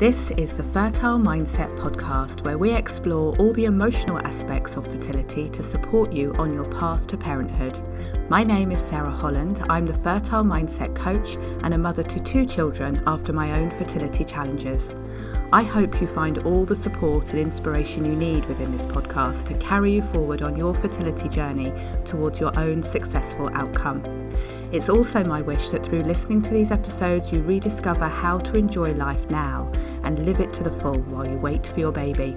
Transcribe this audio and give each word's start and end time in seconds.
This 0.00 0.30
is 0.30 0.54
the 0.54 0.62
Fertile 0.64 1.18
Mindset 1.18 1.76
podcast, 1.76 2.42
where 2.42 2.56
we 2.56 2.72
explore 2.72 3.36
all 3.36 3.52
the 3.52 3.66
emotional 3.66 4.18
aspects 4.20 4.74
of 4.76 4.86
fertility 4.86 5.46
to 5.50 5.62
support 5.62 6.10
you 6.10 6.32
on 6.36 6.54
your 6.54 6.64
path 6.64 7.06
to 7.08 7.18
parenthood. 7.18 7.78
My 8.30 8.42
name 8.42 8.72
is 8.72 8.80
Sarah 8.80 9.10
Holland. 9.10 9.62
I'm 9.68 9.86
the 9.86 9.92
Fertile 9.92 10.42
Mindset 10.42 10.94
coach 10.94 11.36
and 11.62 11.74
a 11.74 11.76
mother 11.76 12.02
to 12.02 12.18
two 12.20 12.46
children 12.46 13.02
after 13.06 13.34
my 13.34 13.60
own 13.60 13.70
fertility 13.72 14.24
challenges. 14.24 14.94
I 15.52 15.64
hope 15.64 16.00
you 16.00 16.06
find 16.06 16.38
all 16.38 16.64
the 16.64 16.76
support 16.76 17.30
and 17.30 17.38
inspiration 17.38 18.06
you 18.06 18.16
need 18.16 18.46
within 18.46 18.72
this 18.72 18.86
podcast 18.86 19.44
to 19.48 19.54
carry 19.58 19.92
you 19.92 20.00
forward 20.00 20.40
on 20.40 20.56
your 20.56 20.72
fertility 20.72 21.28
journey 21.28 21.74
towards 22.06 22.40
your 22.40 22.58
own 22.58 22.82
successful 22.82 23.50
outcome. 23.52 24.00
It's 24.72 24.88
also 24.88 25.24
my 25.24 25.42
wish 25.42 25.70
that 25.70 25.84
through 25.84 26.04
listening 26.04 26.42
to 26.42 26.52
these 26.52 26.70
episodes, 26.70 27.32
you 27.32 27.42
rediscover 27.42 28.06
how 28.06 28.38
to 28.38 28.56
enjoy 28.56 28.92
life 28.92 29.28
now 29.28 29.70
and 30.10 30.26
live 30.26 30.40
it 30.40 30.52
to 30.52 30.64
the 30.64 30.72
full 30.72 30.98
while 31.02 31.24
you 31.24 31.36
wait 31.36 31.64
for 31.64 31.78
your 31.78 31.92
baby. 31.92 32.32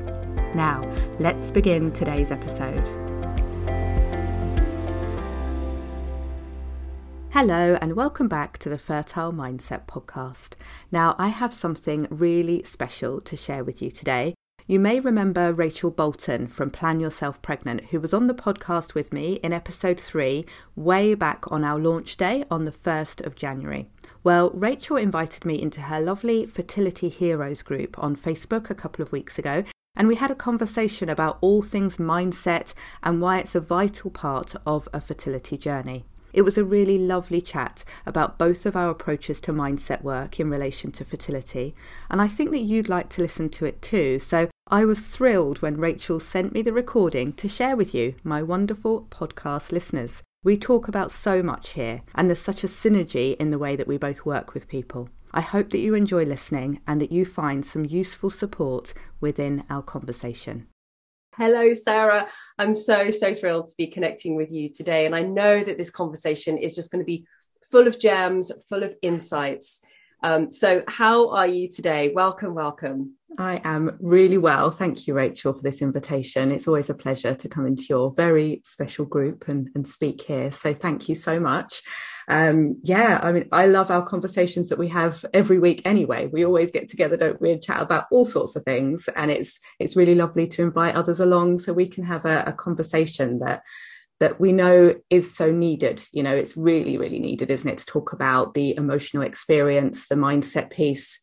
Now, 0.54 0.88
let's 1.18 1.50
begin 1.50 1.92
today's 1.92 2.30
episode. 2.30 2.88
Hello, 7.32 7.80
and 7.82 7.96
welcome 7.96 8.28
back 8.28 8.60
to 8.60 8.70
the 8.70 8.78
Fertile 8.78 9.34
Mindset 9.34 9.88
podcast. 9.88 10.54
Now, 10.92 11.16
I 11.18 11.30
have 11.30 11.52
something 11.52 12.08
really 12.12 12.62
special 12.62 13.20
to 13.22 13.36
share 13.36 13.64
with 13.64 13.82
you 13.82 13.90
today. 13.90 14.36
You 14.68 14.80
may 14.80 15.00
remember 15.00 15.52
Rachel 15.52 15.90
Bolton 15.90 16.46
from 16.46 16.70
Plan 16.70 17.00
Yourself 17.00 17.42
Pregnant, 17.42 17.86
who 17.86 18.00
was 18.00 18.14
on 18.14 18.28
the 18.28 18.36
podcast 18.36 18.94
with 18.94 19.12
me 19.12 19.40
in 19.42 19.52
episode 19.52 20.00
three, 20.00 20.46
way 20.76 21.16
back 21.16 21.52
on 21.52 21.64
our 21.64 21.80
launch 21.80 22.18
day 22.18 22.46
on 22.52 22.66
the 22.66 22.72
1st 22.72 23.26
of 23.26 23.36
January. 23.36 23.90
Well, 24.24 24.52
Rachel 24.52 24.96
invited 24.96 25.44
me 25.44 25.62
into 25.62 25.82
her 25.82 26.00
lovely 26.00 26.46
Fertility 26.46 27.10
Heroes 27.10 27.62
group 27.62 28.00
on 28.00 28.16
Facebook 28.16 28.70
a 28.70 28.76
couple 28.76 29.04
of 29.04 29.12
weeks 29.12 29.38
ago, 29.38 29.66
and 29.98 30.08
we 30.08 30.16
had 30.16 30.32
a 30.32 30.36
conversation 30.36 31.10
about 31.10 31.40
all 31.42 31.62
things 31.62 31.98
mindset 31.98 32.74
and 33.04 33.20
why 33.20 33.40
it's 33.40 33.54
a 33.54 33.60
vital 33.60 34.10
part 34.10 34.56
of 34.66 34.88
a 34.94 35.02
fertility 35.02 35.58
journey. 35.58 36.06
It 36.32 36.44
was 36.44 36.58
a 36.58 36.64
really 36.64 36.98
lovely 36.98 37.42
chat 37.42 37.84
about 38.06 38.38
both 38.38 38.66
of 38.66 38.78
our 38.78 38.90
approaches 38.90 39.42
to 39.42 39.52
mindset 39.52 40.04
work 40.04 40.40
in 40.40 40.50
relation 40.50 40.90
to 40.94 41.04
fertility, 41.04 41.76
and 42.10 42.22
I 42.22 42.30
think 42.30 42.52
that 42.52 42.60
you'd 42.60 42.88
like 42.88 43.10
to 43.10 43.22
listen 43.22 43.50
to 43.50 43.66
it 43.66 43.82
too. 43.82 44.20
So 44.20 44.50
I 44.70 44.86
was 44.86 45.02
thrilled 45.02 45.62
when 45.62 45.76
Rachel 45.76 46.22
sent 46.22 46.54
me 46.54 46.62
the 46.62 46.72
recording 46.72 47.34
to 47.34 47.50
share 47.50 47.76
with 47.76 47.94
you, 47.94 48.16
my 48.24 48.42
wonderful 48.42 49.06
podcast 49.12 49.74
listeners. 49.74 50.24
We 50.46 50.58
talk 50.58 50.90
about 50.90 51.14
so 51.14 51.42
much 51.42 51.70
here, 51.70 52.02
and 52.16 52.28
there's 52.28 52.42
such 52.42 52.66
a 52.66 52.68
synergy 52.68 53.38
in 53.38 53.50
the 53.50 53.58
way 53.58 53.78
that 53.78 53.88
we 53.88 53.98
both 53.98 54.26
work 54.26 54.54
with 54.54 54.68
people. 54.68 55.08
I 55.32 55.40
hope 55.40 55.70
that 55.70 55.80
you 55.80 55.94
enjoy 55.94 56.26
listening 56.26 56.82
and 56.86 57.00
that 57.00 57.14
you 57.14 57.26
find 57.26 57.66
some 57.66 57.86
useful 57.86 58.30
support 58.30 58.94
within 59.22 59.64
our 59.70 59.82
conversation. 59.82 60.68
Hello, 61.38 61.74
Sarah. 61.74 62.28
I'm 62.60 62.76
so, 62.76 63.10
so 63.10 63.34
thrilled 63.34 63.68
to 63.68 63.76
be 63.78 63.88
connecting 63.88 64.36
with 64.36 64.52
you 64.52 64.70
today. 64.70 65.06
And 65.06 65.16
I 65.16 65.22
know 65.22 65.64
that 65.64 65.78
this 65.78 65.90
conversation 65.90 66.58
is 66.58 66.76
just 66.76 66.92
going 66.92 67.02
to 67.02 67.06
be 67.06 67.26
full 67.72 67.88
of 67.88 67.98
gems, 67.98 68.52
full 68.68 68.84
of 68.84 68.94
insights. 69.02 69.80
Um, 70.24 70.52
so, 70.52 70.84
how 70.90 71.30
are 71.30 71.48
you 71.48 71.70
today? 71.70 72.12
Welcome, 72.14 72.54
welcome. 72.54 73.16
I 73.38 73.62
am 73.64 73.98
really 74.00 74.38
well. 74.38 74.70
Thank 74.72 75.08
you, 75.08 75.14
Rachel, 75.14 75.54
for 75.54 75.62
this 75.62 75.82
invitation. 75.82 76.52
It's 76.52 76.68
always 76.68 76.90
a 76.90 76.94
pleasure 76.94 77.34
to 77.36 77.50
come 77.50 77.66
into 77.66 77.86
your 77.90 78.14
very 78.16 78.62
special 78.64 79.06
group 79.06 79.48
and, 79.48 79.70
and 79.76 79.88
speak 79.88 80.22
here. 80.22 80.52
So, 80.52 80.74
thank 80.74 81.10
you 81.10 81.16
so 81.16 81.40
much. 81.40 81.82
Um, 82.28 82.80
yeah, 82.84 83.20
I 83.22 83.32
mean, 83.32 83.50
I 83.52 83.66
love 83.66 83.92
our 83.92 84.06
conversations 84.06 84.70
that 84.70 84.80
we 84.80 84.88
have 84.90 85.26
every 85.34 85.60
week 85.60 85.82
anyway. 85.86 86.28
We 86.28 86.46
always 86.46 86.72
get 86.72 86.90
together, 86.90 87.18
don't 87.18 87.42
we, 87.42 87.52
and 87.52 87.62
chat 87.62 87.82
about 87.82 88.06
all 88.12 88.26
sorts 88.26 88.56
of 88.56 88.64
things. 88.64 89.10
And 89.16 89.30
it's 89.32 89.60
it's 89.80 89.96
really 89.96 90.16
lovely 90.16 90.48
to 90.48 90.64
invite 90.64 90.96
others 90.96 91.20
along 91.20 91.60
so 91.60 91.74
we 91.74 91.88
can 91.88 92.04
have 92.04 92.26
a, 92.26 92.44
a 92.48 92.54
conversation 92.54 93.40
that 93.40 93.64
that 94.20 94.40
we 94.40 94.54
know 94.54 94.96
is 95.10 95.36
so 95.36 95.52
needed. 95.52 96.02
You 96.12 96.24
know, 96.24 96.34
it's 96.36 96.56
really, 96.56 96.98
really 96.98 97.20
needed, 97.20 97.52
isn't 97.52 97.70
it, 97.70 97.80
to 97.80 97.86
talk 97.86 98.14
about 98.14 98.54
the 98.54 98.76
emotional 98.78 99.24
experience, 99.24 100.08
the 100.08 100.16
mindset 100.16 100.70
piece. 100.70 101.20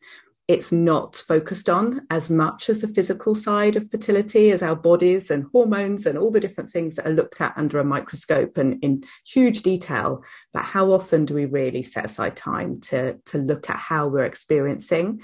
It's 0.51 0.73
not 0.73 1.15
focused 1.29 1.71
on 1.71 2.09
as 2.11 2.29
much 2.29 2.69
as 2.69 2.81
the 2.81 2.89
physical 2.89 3.37
side 3.37 3.77
of 3.77 3.89
fertility, 3.89 4.51
as 4.51 4.65
our 4.65 4.75
bodies 4.75 5.31
and 5.31 5.47
hormones 5.53 6.07
and 6.07 6.19
all 6.19 6.33
the 6.33 6.41
different 6.41 6.71
things 6.71 6.97
that 6.97 7.07
are 7.07 7.13
looked 7.13 7.41
at 7.41 7.57
under 7.57 7.79
a 7.79 7.85
microscope 7.85 8.59
and 8.59 8.83
in 8.83 9.05
huge 9.25 9.63
detail. 9.63 10.25
But 10.53 10.65
how 10.65 10.91
often 10.91 11.25
do 11.25 11.35
we 11.35 11.45
really 11.45 11.85
set 11.85 12.05
aside 12.05 12.35
time 12.35 12.81
to, 12.81 13.17
to 13.27 13.39
look 13.39 13.71
at 13.71 13.77
how 13.77 14.09
we're 14.09 14.25
experiencing 14.25 15.21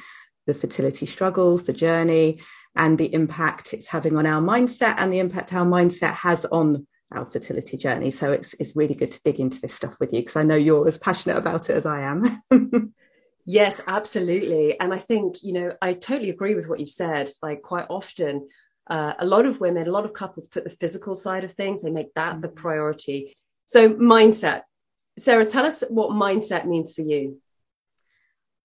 the 0.47 0.55
fertility 0.55 1.07
struggles, 1.07 1.65
the 1.65 1.73
journey, 1.73 2.39
and 2.77 2.97
the 2.97 3.13
impact 3.13 3.75
it's 3.75 3.89
having 3.89 4.17
on 4.17 4.27
our 4.27 4.41
mindset 4.41 4.95
and 4.99 5.13
the 5.13 5.19
impact 5.19 5.53
our 5.53 5.67
mindset 5.67 6.15
has 6.15 6.45
on 6.45 6.87
our 7.11 7.27
fertility 7.27 7.77
journey. 7.77 8.13
So 8.13 8.31
it's 8.31 8.55
it's 8.61 8.77
really 8.77 8.95
good 8.95 9.11
to 9.11 9.21
dig 9.25 9.41
into 9.41 9.61
this 9.61 9.75
stuff 9.75 9.99
with 9.99 10.13
you 10.13 10.21
because 10.21 10.37
I 10.37 10.45
know 10.45 10.55
you're 10.55 10.87
as 10.87 10.99
passionate 10.99 11.37
about 11.37 11.69
it 11.69 11.75
as 11.75 11.85
I 11.85 12.03
am. 12.03 12.93
yes, 13.47 13.81
absolutely. 13.87 14.79
And 14.79 14.93
I 14.93 14.99
think, 14.99 15.43
you 15.43 15.53
know, 15.53 15.75
I 15.81 15.95
totally 15.95 16.31
agree 16.31 16.55
with 16.55 16.69
what 16.69 16.81
you've 16.81 16.89
said. 16.89 17.31
Like 17.43 17.63
quite 17.63 17.87
often, 17.89 18.49
uh, 18.89 19.15
a 19.19 19.27
lot 19.27 19.47
of 19.47 19.61
women, 19.61 19.89
a 19.89 19.93
lot 19.93 20.05
of 20.05 20.13
couples 20.13 20.47
put 20.47 20.65
the 20.65 20.71
physical 20.71 21.15
side 21.15 21.45
of 21.45 21.53
things, 21.53 21.83
they 21.83 21.91
make 21.91 22.13
that 22.15 22.41
the 22.41 22.49
mm-hmm. 22.49 22.57
priority. 22.57 23.35
So 23.65 23.95
mindset. 23.95 24.63
Sarah, 25.19 25.47
tell 25.47 25.65
us 25.65 25.83
what 25.89 26.11
mindset 26.11 26.67
means 26.67 26.93
for 26.93 27.03
you. 27.03 27.41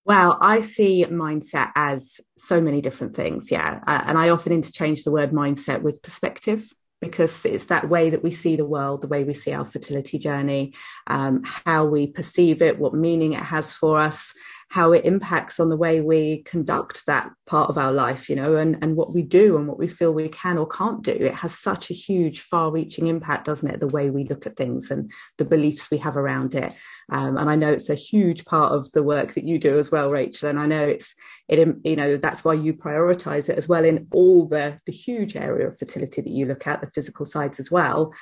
Well, 0.03 0.37
I 0.41 0.61
see 0.61 1.05
mindset 1.05 1.71
as 1.75 2.19
so 2.37 2.59
many 2.59 2.81
different 2.81 3.15
things. 3.15 3.51
Yeah. 3.51 3.79
Uh, 3.87 4.03
and 4.05 4.17
I 4.17 4.29
often 4.29 4.51
interchange 4.51 5.03
the 5.03 5.11
word 5.11 5.31
mindset 5.31 5.81
with 5.81 6.01
perspective 6.01 6.73
because 7.01 7.45
it's 7.45 7.65
that 7.65 7.89
way 7.89 8.09
that 8.09 8.23
we 8.23 8.31
see 8.31 8.55
the 8.55 8.65
world, 8.65 9.01
the 9.01 9.07
way 9.07 9.23
we 9.23 9.33
see 9.33 9.53
our 9.53 9.65
fertility 9.65 10.19
journey, 10.19 10.73
um, 11.07 11.41
how 11.43 11.85
we 11.85 12.07
perceive 12.07 12.61
it, 12.61 12.77
what 12.77 12.93
meaning 12.93 13.33
it 13.33 13.43
has 13.43 13.73
for 13.73 13.97
us, 13.97 14.33
how 14.71 14.93
it 14.93 15.03
impacts 15.03 15.59
on 15.59 15.67
the 15.67 15.75
way 15.75 15.99
we 15.99 16.43
conduct 16.43 17.05
that 17.05 17.29
part 17.45 17.69
of 17.69 17.77
our 17.77 17.91
life, 17.91 18.29
you 18.29 18.37
know, 18.37 18.55
and, 18.55 18.77
and 18.81 18.95
what 18.95 19.13
we 19.13 19.21
do 19.21 19.57
and 19.57 19.67
what 19.67 19.77
we 19.77 19.85
feel 19.85 20.13
we 20.13 20.29
can 20.29 20.57
or 20.57 20.65
can't 20.65 21.01
do. 21.01 21.11
It 21.11 21.33
has 21.33 21.59
such 21.59 21.91
a 21.91 21.93
huge, 21.93 22.39
far 22.39 22.71
reaching 22.71 23.07
impact, 23.07 23.43
doesn't 23.43 23.69
it? 23.69 23.81
The 23.81 23.89
way 23.89 24.09
we 24.09 24.23
look 24.23 24.47
at 24.47 24.55
things 24.55 24.89
and 24.89 25.11
the 25.37 25.43
beliefs 25.43 25.91
we 25.91 25.97
have 25.97 26.15
around 26.15 26.55
it. 26.55 26.73
Um, 27.09 27.37
and 27.37 27.49
I 27.49 27.57
know 27.57 27.69
it's 27.69 27.89
a 27.89 27.95
huge 27.95 28.45
part 28.45 28.71
of 28.71 28.89
the 28.93 29.03
work 29.03 29.33
that 29.33 29.43
you 29.43 29.59
do 29.59 29.77
as 29.77 29.91
well, 29.91 30.09
Rachel. 30.09 30.47
And 30.47 30.57
I 30.57 30.67
know 30.67 30.87
it's, 30.87 31.15
it, 31.49 31.67
you 31.83 31.97
know, 31.97 32.15
that's 32.15 32.45
why 32.45 32.53
you 32.53 32.73
prioritize 32.73 33.49
it 33.49 33.57
as 33.57 33.67
well 33.67 33.83
in 33.83 34.07
all 34.13 34.47
the, 34.47 34.79
the 34.85 34.93
huge 34.93 35.35
area 35.35 35.67
of 35.67 35.77
fertility 35.77 36.21
that 36.21 36.31
you 36.31 36.45
look 36.45 36.65
at, 36.65 36.79
the 36.79 36.89
physical 36.91 37.25
sides 37.25 37.59
as 37.59 37.69
well 37.69 38.13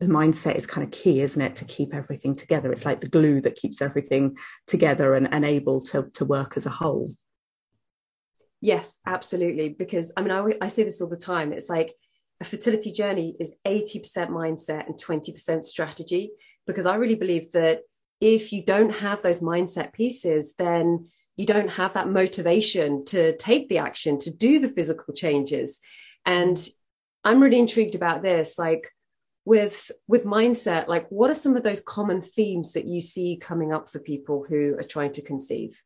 the 0.00 0.06
mindset 0.06 0.56
is 0.56 0.66
kind 0.66 0.84
of 0.84 0.90
key, 0.90 1.20
isn't 1.20 1.40
it, 1.40 1.56
to 1.56 1.64
keep 1.66 1.94
everything 1.94 2.34
together? 2.34 2.72
It's 2.72 2.86
like 2.86 3.02
the 3.02 3.08
glue 3.08 3.40
that 3.42 3.56
keeps 3.56 3.82
everything 3.82 4.36
together 4.66 5.14
and, 5.14 5.32
and 5.32 5.44
able 5.44 5.80
to, 5.86 6.10
to 6.14 6.24
work 6.24 6.56
as 6.56 6.64
a 6.64 6.70
whole. 6.70 7.10
Yes, 8.62 8.98
absolutely. 9.06 9.68
Because 9.68 10.12
I 10.16 10.22
mean, 10.22 10.32
I, 10.32 10.44
I 10.62 10.68
say 10.68 10.84
this 10.84 11.00
all 11.00 11.08
the 11.08 11.16
time. 11.16 11.52
It's 11.52 11.68
like 11.68 11.92
a 12.40 12.44
fertility 12.44 12.92
journey 12.92 13.36
is 13.38 13.54
80% 13.66 14.28
mindset 14.28 14.86
and 14.86 14.96
20% 14.96 15.62
strategy. 15.62 16.30
Because 16.66 16.86
I 16.86 16.94
really 16.94 17.14
believe 17.14 17.52
that 17.52 17.82
if 18.22 18.52
you 18.52 18.64
don't 18.64 18.96
have 18.96 19.20
those 19.20 19.40
mindset 19.40 19.92
pieces, 19.92 20.54
then 20.58 21.08
you 21.36 21.44
don't 21.44 21.72
have 21.72 21.92
that 21.94 22.08
motivation 22.08 23.04
to 23.06 23.36
take 23.36 23.68
the 23.68 23.78
action, 23.78 24.18
to 24.20 24.30
do 24.30 24.60
the 24.60 24.68
physical 24.68 25.12
changes. 25.12 25.80
And 26.24 26.58
I'm 27.24 27.42
really 27.42 27.58
intrigued 27.58 27.94
about 27.94 28.22
this. 28.22 28.58
Like, 28.58 28.90
with 29.44 29.90
with 30.06 30.24
mindset 30.24 30.86
like 30.86 31.06
what 31.08 31.30
are 31.30 31.34
some 31.34 31.56
of 31.56 31.62
those 31.62 31.80
common 31.80 32.20
themes 32.20 32.72
that 32.72 32.86
you 32.86 33.00
see 33.00 33.38
coming 33.40 33.72
up 33.72 33.88
for 33.88 33.98
people 33.98 34.44
who 34.48 34.76
are 34.78 34.84
trying 34.84 35.12
to 35.14 35.22
conceive? 35.22 35.82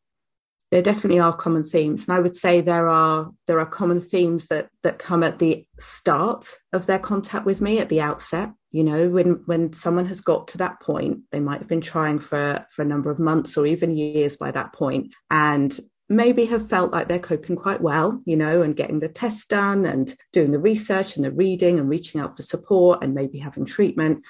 There 0.71 0.83
definitely 0.83 1.21
are 1.21 1.37
common 1.37 1.63
themes 1.63 2.07
and 2.07 2.17
i 2.17 2.19
would 2.19 2.35
say 2.35 2.61
there 2.61 2.89
are 2.89 3.31
there 3.47 3.61
are 3.61 3.67
common 3.67 4.01
themes 4.01 4.49
that 4.49 4.69
that 4.83 4.99
come 4.99 5.23
at 5.23 5.39
the 5.39 5.65
start 5.79 6.59
of 6.73 6.87
their 6.87 6.99
contact 6.99 7.47
with 7.47 7.61
me 7.61 7.79
at 7.79 7.89
the 7.89 8.01
outset. 8.01 8.51
You 8.73 8.83
know 8.83 9.09
when 9.09 9.43
when 9.47 9.73
someone 9.73 10.07
has 10.07 10.21
got 10.21 10.49
to 10.49 10.59
that 10.59 10.81
point 10.81 11.21
they 11.31 11.39
might 11.39 11.61
have 11.61 11.69
been 11.69 11.81
trying 11.81 12.19
for 12.19 12.67
for 12.71 12.83
a 12.83 12.87
number 12.87 13.11
of 13.11 13.21
months 13.21 13.57
or 13.57 13.67
even 13.67 13.97
years 13.97 14.37
by 14.37 14.51
that 14.51 14.73
point 14.73 15.15
and 15.31 15.79
maybe 16.09 16.45
have 16.47 16.69
felt 16.69 16.93
like 16.93 17.09
they're 17.09 17.19
coping 17.19 17.57
quite 17.57 17.81
well, 17.81 18.21
you 18.27 18.37
know, 18.37 18.63
and 18.63 18.77
getting 18.77 18.99
the 18.99 19.09
tests 19.09 19.47
done 19.47 19.87
and 19.87 20.15
doing 20.33 20.53
the 20.53 20.59
research 20.59 21.17
and 21.17 21.25
the 21.25 21.31
reading 21.31 21.79
and 21.79 21.89
reaching 21.89 22.21
out 22.21 22.37
for 22.37 22.43
support 22.43 23.03
and 23.03 23.15
maybe 23.15 23.39
having 23.39 23.65
treatment. 23.65 24.25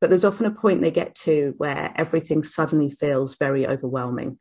But 0.00 0.10
there's 0.10 0.24
often 0.24 0.46
a 0.46 0.50
point 0.50 0.82
they 0.82 0.90
get 0.90 1.14
to 1.16 1.54
where 1.56 1.92
everything 1.96 2.42
suddenly 2.42 2.90
feels 2.90 3.36
very 3.36 3.66
overwhelming 3.66 4.38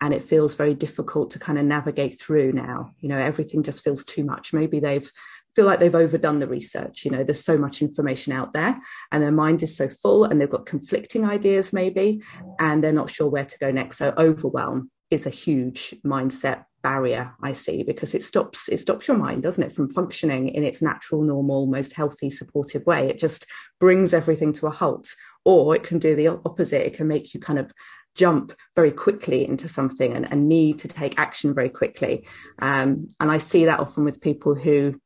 and 0.00 0.14
it 0.14 0.22
feels 0.22 0.54
very 0.54 0.74
difficult 0.74 1.32
to 1.32 1.40
kind 1.40 1.58
of 1.58 1.64
navigate 1.64 2.20
through 2.20 2.52
now. 2.52 2.92
You 3.00 3.08
know, 3.08 3.18
everything 3.18 3.64
just 3.64 3.82
feels 3.82 4.04
too 4.04 4.22
much. 4.22 4.52
Maybe 4.52 4.80
they've 4.80 5.10
feel 5.56 5.66
like 5.66 5.80
they've 5.80 5.94
overdone 5.94 6.38
the 6.38 6.46
research. 6.46 7.04
You 7.04 7.10
know, 7.10 7.24
there's 7.24 7.42
so 7.42 7.58
much 7.58 7.82
information 7.82 8.32
out 8.32 8.52
there 8.52 8.80
and 9.10 9.20
their 9.20 9.32
mind 9.32 9.60
is 9.64 9.76
so 9.76 9.88
full 9.88 10.22
and 10.22 10.40
they've 10.40 10.48
got 10.48 10.66
conflicting 10.66 11.24
ideas 11.24 11.72
maybe, 11.72 12.22
and 12.60 12.84
they're 12.84 12.92
not 12.92 13.10
sure 13.10 13.28
where 13.28 13.46
to 13.46 13.58
go 13.58 13.72
next. 13.72 13.96
So 13.96 14.14
overwhelm 14.16 14.92
is 15.10 15.26
a 15.26 15.30
huge 15.30 15.94
mindset 16.04 16.64
barrier 16.82 17.34
I 17.42 17.54
see 17.54 17.82
because 17.82 18.14
it 18.14 18.22
stops 18.22 18.68
it 18.68 18.78
stops 18.78 19.08
your 19.08 19.16
mind, 19.16 19.42
doesn't 19.42 19.62
it, 19.62 19.72
from 19.72 19.90
functioning 19.90 20.48
in 20.48 20.64
its 20.64 20.80
natural, 20.80 21.22
normal, 21.22 21.66
most 21.66 21.92
healthy, 21.92 22.30
supportive 22.30 22.86
way. 22.86 23.08
It 23.08 23.18
just 23.18 23.46
brings 23.80 24.14
everything 24.14 24.52
to 24.54 24.66
a 24.66 24.70
halt. 24.70 25.08
Or 25.44 25.74
it 25.74 25.82
can 25.82 25.98
do 25.98 26.14
the 26.14 26.28
opposite. 26.28 26.86
It 26.86 26.94
can 26.94 27.08
make 27.08 27.32
you 27.32 27.40
kind 27.40 27.58
of 27.58 27.72
jump 28.14 28.52
very 28.74 28.90
quickly 28.90 29.46
into 29.48 29.68
something 29.68 30.12
and, 30.12 30.30
and 30.30 30.48
need 30.48 30.80
to 30.80 30.88
take 30.88 31.18
action 31.18 31.54
very 31.54 31.70
quickly. 31.70 32.26
Um, 32.58 33.08
and 33.20 33.30
I 33.30 33.38
see 33.38 33.64
that 33.64 33.80
often 33.80 34.04
with 34.04 34.20
people 34.20 34.54
who 34.54 35.00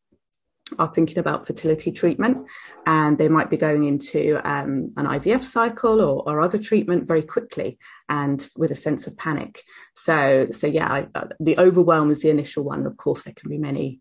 are 0.78 0.92
thinking 0.92 1.18
about 1.18 1.46
fertility 1.46 1.92
treatment 1.92 2.48
and 2.86 3.18
they 3.18 3.28
might 3.28 3.50
be 3.50 3.56
going 3.56 3.84
into 3.84 4.40
um, 4.44 4.92
an 4.96 5.06
IVF 5.06 5.42
cycle 5.42 6.00
or, 6.00 6.28
or, 6.28 6.40
other 6.40 6.58
treatment 6.58 7.06
very 7.06 7.22
quickly 7.22 7.78
and 8.08 8.46
with 8.56 8.70
a 8.70 8.76
sense 8.76 9.06
of 9.06 9.16
panic. 9.16 9.62
So, 9.94 10.48
so 10.50 10.66
yeah, 10.66 10.92
I, 10.92 11.06
uh, 11.14 11.28
the 11.40 11.58
overwhelm 11.58 12.10
is 12.10 12.20
the 12.20 12.30
initial 12.30 12.64
one. 12.64 12.86
Of 12.86 12.96
course, 12.96 13.22
there 13.22 13.34
can 13.34 13.50
be 13.50 13.58
many, 13.58 14.00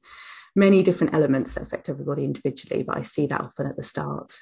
many 0.55 0.83
different 0.83 1.13
elements 1.13 1.53
that 1.53 1.63
affect 1.63 1.89
everybody 1.89 2.25
individually, 2.25 2.83
but 2.83 2.97
I 2.97 3.03
see 3.03 3.27
that 3.27 3.41
often 3.41 3.67
at 3.67 3.77
the 3.77 3.83
start. 3.83 4.33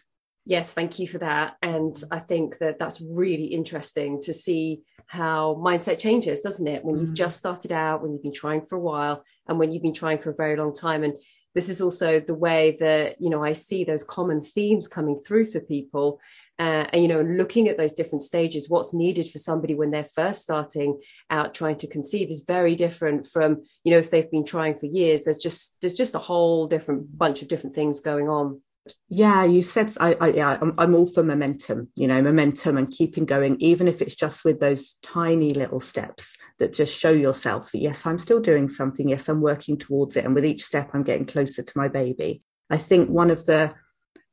Yes, 0.49 0.73
thank 0.73 0.97
you 0.97 1.07
for 1.07 1.19
that. 1.19 1.57
And 1.61 1.95
I 2.09 2.17
think 2.17 2.57
that 2.57 2.79
that's 2.79 2.99
really 3.01 3.45
interesting 3.45 4.19
to 4.21 4.33
see 4.33 4.81
how 5.05 5.61
mindset 5.63 5.99
changes, 5.99 6.41
doesn't 6.41 6.65
it? 6.65 6.83
When 6.83 6.97
you've 6.97 7.11
mm. 7.11 7.15
just 7.15 7.37
started 7.37 7.71
out, 7.71 8.01
when 8.01 8.13
you've 8.13 8.23
been 8.23 8.33
trying 8.33 8.63
for 8.63 8.75
a 8.75 8.81
while, 8.81 9.23
and 9.47 9.59
when 9.59 9.71
you've 9.71 9.83
been 9.83 9.93
trying 9.93 10.17
for 10.17 10.31
a 10.31 10.35
very 10.35 10.57
long 10.57 10.73
time. 10.73 11.03
And 11.03 11.13
this 11.53 11.69
is 11.69 11.81
also 11.81 12.19
the 12.19 12.33
way 12.33 12.75
that, 12.79 13.21
you 13.21 13.29
know, 13.29 13.43
I 13.43 13.53
see 13.53 13.83
those 13.83 14.03
common 14.03 14.41
themes 14.41 14.87
coming 14.87 15.21
through 15.23 15.45
for 15.45 15.59
people. 15.59 16.19
Uh, 16.57 16.85
and, 16.93 17.03
you 17.03 17.07
know, 17.07 17.21
looking 17.21 17.67
at 17.67 17.77
those 17.77 17.93
different 17.93 18.23
stages, 18.23 18.71
what's 18.71 18.91
needed 18.91 19.29
for 19.29 19.37
somebody 19.37 19.75
when 19.75 19.91
they're 19.91 20.03
first 20.03 20.41
starting 20.41 20.99
out 21.29 21.53
trying 21.53 21.77
to 21.77 21.87
conceive 21.87 22.29
is 22.29 22.43
very 22.47 22.73
different 22.75 23.27
from, 23.27 23.61
you 23.83 23.91
know, 23.91 23.99
if 23.99 24.09
they've 24.09 24.31
been 24.31 24.45
trying 24.45 24.73
for 24.73 24.87
years, 24.87 25.25
there's 25.25 25.37
just, 25.37 25.75
there's 25.81 25.93
just 25.93 26.15
a 26.15 26.19
whole 26.19 26.65
different 26.65 27.15
bunch 27.15 27.43
of 27.43 27.47
different 27.47 27.75
things 27.75 27.99
going 27.99 28.27
on 28.27 28.59
yeah 29.07 29.43
you 29.43 29.61
said 29.61 29.91
i, 29.99 30.15
I 30.19 30.27
yeah 30.29 30.57
I'm, 30.61 30.73
I'm, 30.77 30.95
all 30.95 31.05
for 31.05 31.21
momentum 31.21 31.89
you 31.95 32.07
know 32.07 32.21
momentum 32.21 32.77
and 32.77 32.89
keeping 32.89 33.25
going 33.25 33.55
even 33.59 33.87
if 33.87 34.01
it's 34.01 34.15
just 34.15 34.43
with 34.43 34.59
those 34.59 34.95
tiny 35.03 35.53
little 35.53 35.79
steps 35.79 36.37
that 36.57 36.73
just 36.73 36.97
show 36.97 37.11
yourself 37.11 37.71
that 37.71 37.81
yes 37.81 38.05
i'm 38.05 38.17
still 38.17 38.39
doing 38.39 38.67
something 38.67 39.09
yes 39.09 39.29
i'm 39.29 39.41
working 39.41 39.77
towards 39.77 40.15
it 40.15 40.25
and 40.25 40.33
with 40.33 40.45
each 40.45 40.63
step 40.63 40.89
i'm 40.93 41.03
getting 41.03 41.25
closer 41.25 41.61
to 41.61 41.73
my 41.75 41.87
baby. 41.87 42.41
I 42.69 42.77
think 42.77 43.09
one 43.09 43.31
of 43.31 43.45
the 43.45 43.73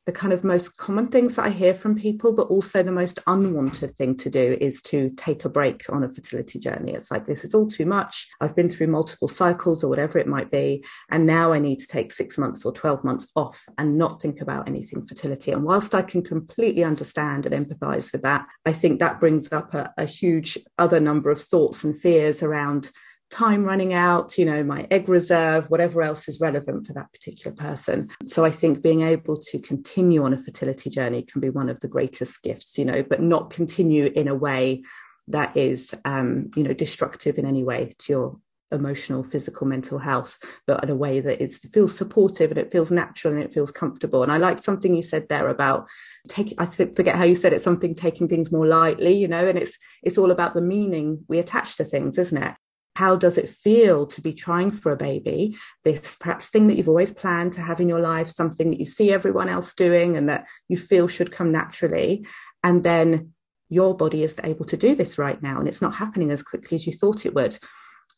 the 0.06 0.12
kind 0.12 0.32
of 0.32 0.44
most 0.44 0.76
common 0.76 1.08
things 1.08 1.34
that 1.34 1.46
I 1.46 1.50
hear 1.50 1.74
from 1.74 1.98
people, 1.98 2.32
but 2.32 2.46
also 2.46 2.82
the 2.82 2.92
most 2.92 3.18
unwanted 3.26 3.96
thing 3.96 4.16
to 4.18 4.30
do 4.30 4.56
is 4.60 4.80
to 4.82 5.10
take 5.16 5.44
a 5.44 5.48
break 5.48 5.84
on 5.88 6.04
a 6.04 6.08
fertility 6.08 6.60
journey. 6.60 6.92
It's 6.92 7.10
like, 7.10 7.26
this 7.26 7.42
is 7.42 7.54
all 7.54 7.66
too 7.66 7.86
much. 7.86 8.28
I've 8.40 8.54
been 8.54 8.70
through 8.70 8.86
multiple 8.86 9.26
cycles 9.26 9.82
or 9.82 9.88
whatever 9.88 10.18
it 10.20 10.28
might 10.28 10.50
be. 10.50 10.84
And 11.10 11.26
now 11.26 11.52
I 11.52 11.58
need 11.58 11.80
to 11.80 11.88
take 11.88 12.12
six 12.12 12.38
months 12.38 12.64
or 12.64 12.72
12 12.72 13.02
months 13.02 13.26
off 13.34 13.66
and 13.78 13.98
not 13.98 14.22
think 14.22 14.40
about 14.40 14.68
anything 14.68 15.04
fertility. 15.04 15.50
And 15.50 15.64
whilst 15.64 15.92
I 15.92 16.02
can 16.02 16.22
completely 16.22 16.84
understand 16.84 17.44
and 17.44 17.66
empathize 17.66 18.12
with 18.12 18.22
that, 18.22 18.46
I 18.64 18.72
think 18.72 19.00
that 19.00 19.18
brings 19.18 19.52
up 19.52 19.74
a, 19.74 19.92
a 19.98 20.04
huge 20.04 20.56
other 20.78 21.00
number 21.00 21.32
of 21.32 21.42
thoughts 21.42 21.82
and 21.82 22.00
fears 22.00 22.44
around 22.44 22.92
time 23.30 23.64
running 23.64 23.92
out, 23.92 24.38
you 24.38 24.44
know, 24.44 24.62
my 24.62 24.86
egg 24.90 25.08
reserve, 25.08 25.68
whatever 25.68 26.02
else 26.02 26.28
is 26.28 26.40
relevant 26.40 26.86
for 26.86 26.92
that 26.92 27.12
particular 27.12 27.54
person. 27.54 28.08
So 28.24 28.44
I 28.44 28.50
think 28.50 28.82
being 28.82 29.02
able 29.02 29.36
to 29.38 29.58
continue 29.58 30.24
on 30.24 30.32
a 30.32 30.38
fertility 30.38 30.90
journey 30.90 31.22
can 31.22 31.40
be 31.40 31.50
one 31.50 31.68
of 31.68 31.80
the 31.80 31.88
greatest 31.88 32.42
gifts, 32.42 32.78
you 32.78 32.84
know, 32.84 33.02
but 33.02 33.20
not 33.20 33.50
continue 33.50 34.12
in 34.14 34.28
a 34.28 34.34
way 34.34 34.82
that 35.28 35.56
is, 35.56 35.94
um, 36.04 36.50
you 36.54 36.62
know, 36.62 36.72
destructive 36.72 37.36
in 37.38 37.46
any 37.46 37.64
way 37.64 37.92
to 37.98 38.12
your 38.12 38.40
emotional, 38.72 39.22
physical, 39.22 39.66
mental 39.66 39.98
health, 39.98 40.38
but 40.66 40.82
in 40.82 40.90
a 40.90 40.94
way 40.94 41.20
that 41.20 41.40
is 41.40 41.58
feels 41.72 41.96
supportive 41.96 42.50
and 42.50 42.58
it 42.58 42.72
feels 42.72 42.90
natural 42.90 43.34
and 43.34 43.42
it 43.42 43.52
feels 43.52 43.70
comfortable. 43.70 44.22
And 44.22 44.32
I 44.32 44.38
like 44.38 44.58
something 44.58 44.94
you 44.94 45.02
said 45.02 45.28
there 45.28 45.48
about 45.48 45.88
take 46.28 46.54
I 46.58 46.66
forget 46.66 47.16
how 47.16 47.24
you 47.24 47.34
said 47.34 47.52
it, 47.52 47.62
something 47.62 47.94
taking 47.94 48.28
things 48.28 48.52
more 48.52 48.66
lightly, 48.66 49.14
you 49.16 49.28
know, 49.28 49.46
and 49.46 49.58
it's 49.58 49.78
it's 50.02 50.18
all 50.18 50.30
about 50.30 50.54
the 50.54 50.62
meaning 50.62 51.24
we 51.28 51.38
attach 51.38 51.76
to 51.76 51.84
things, 51.84 52.18
isn't 52.18 52.42
it? 52.42 52.54
How 52.96 53.14
does 53.14 53.36
it 53.36 53.50
feel 53.50 54.06
to 54.06 54.20
be 54.22 54.32
trying 54.32 54.70
for 54.70 54.90
a 54.90 54.96
baby? 54.96 55.56
This 55.84 56.16
perhaps 56.18 56.48
thing 56.48 56.66
that 56.68 56.76
you've 56.76 56.88
always 56.88 57.12
planned 57.12 57.52
to 57.52 57.60
have 57.60 57.78
in 57.78 57.88
your 57.88 58.00
life 58.00 58.28
something 58.28 58.70
that 58.70 58.80
you 58.80 58.86
see 58.86 59.12
everyone 59.12 59.50
else 59.50 59.74
doing 59.74 60.16
and 60.16 60.28
that 60.30 60.46
you 60.68 60.78
feel 60.78 61.06
should 61.06 61.30
come 61.30 61.52
naturally. 61.52 62.26
And 62.64 62.82
then 62.82 63.32
your 63.68 63.94
body 63.94 64.22
isn't 64.22 64.44
able 64.44 64.64
to 64.66 64.76
do 64.76 64.94
this 64.94 65.18
right 65.18 65.42
now 65.42 65.58
and 65.58 65.68
it's 65.68 65.82
not 65.82 65.96
happening 65.96 66.30
as 66.30 66.42
quickly 66.42 66.76
as 66.76 66.86
you 66.86 66.94
thought 66.94 67.26
it 67.26 67.34
would. 67.34 67.58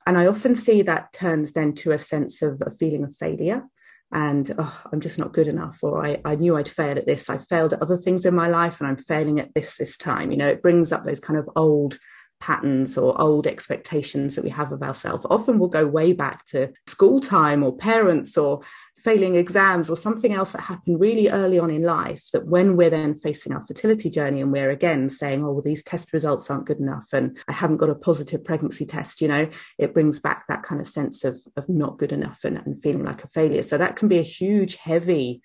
And 0.06 0.16
i 0.16 0.26
often 0.26 0.54
see 0.54 0.82
that 0.82 1.12
turns 1.12 1.52
then 1.52 1.74
to 1.74 1.90
a 1.90 1.98
sense 1.98 2.40
of 2.40 2.62
a 2.64 2.70
feeling 2.70 3.04
of 3.04 3.14
failure 3.16 3.64
and 4.10 4.54
oh, 4.58 4.80
i'm 4.90 5.00
just 5.00 5.18
not 5.18 5.34
good 5.34 5.48
enough 5.48 5.78
or 5.82 6.06
I, 6.06 6.20
I 6.24 6.34
knew 6.34 6.56
i'd 6.56 6.70
fail 6.70 6.96
at 6.96 7.06
this. 7.06 7.28
I 7.28 7.38
failed 7.38 7.72
at 7.72 7.82
other 7.82 7.98
things 7.98 8.24
in 8.24 8.34
my 8.34 8.48
life 8.48 8.80
and 8.80 8.88
i'm 8.88 8.96
failing 8.96 9.38
at 9.40 9.52
this 9.54 9.76
this 9.76 9.96
time. 9.96 10.30
You 10.30 10.38
know 10.38 10.48
it 10.48 10.62
brings 10.62 10.92
up 10.92 11.04
those 11.04 11.20
kind 11.20 11.38
of 11.38 11.48
old 11.56 11.98
patterns 12.40 12.96
or 12.96 13.20
old 13.20 13.46
expectations 13.46 14.34
that 14.34 14.44
we 14.44 14.50
have 14.50 14.72
of 14.72 14.82
ourselves. 14.82 15.26
Often 15.28 15.58
we'll 15.58 15.68
go 15.68 15.86
way 15.86 16.12
back 16.12 16.44
to 16.46 16.72
school 16.86 17.20
time 17.20 17.62
or 17.62 17.76
parents 17.76 18.36
or 18.36 18.60
failing 18.98 19.36
exams 19.36 19.88
or 19.88 19.96
something 19.96 20.32
else 20.32 20.52
that 20.52 20.60
happened 20.60 21.00
really 21.00 21.28
early 21.28 21.58
on 21.58 21.70
in 21.70 21.82
life 21.82 22.28
that 22.32 22.46
when 22.46 22.76
we're 22.76 22.90
then 22.90 23.14
facing 23.14 23.52
our 23.52 23.64
fertility 23.64 24.10
journey 24.10 24.40
and 24.40 24.52
we're 24.52 24.70
again 24.70 25.08
saying 25.08 25.44
oh 25.44 25.52
well 25.52 25.62
these 25.62 25.82
test 25.82 26.12
results 26.12 26.50
aren't 26.50 26.66
good 26.66 26.80
enough 26.80 27.06
and 27.12 27.38
i 27.48 27.52
haven't 27.52 27.76
got 27.76 27.90
a 27.90 27.94
positive 27.94 28.44
pregnancy 28.44 28.84
test 28.84 29.20
you 29.20 29.28
know 29.28 29.48
it 29.78 29.94
brings 29.94 30.18
back 30.18 30.46
that 30.46 30.62
kind 30.62 30.80
of 30.80 30.86
sense 30.86 31.24
of 31.24 31.40
of 31.56 31.68
not 31.68 31.98
good 31.98 32.12
enough 32.12 32.40
and, 32.44 32.58
and 32.58 32.82
feeling 32.82 33.04
like 33.04 33.22
a 33.22 33.28
failure 33.28 33.62
so 33.62 33.78
that 33.78 33.96
can 33.96 34.08
be 34.08 34.18
a 34.18 34.22
huge 34.22 34.76
heavy 34.76 35.40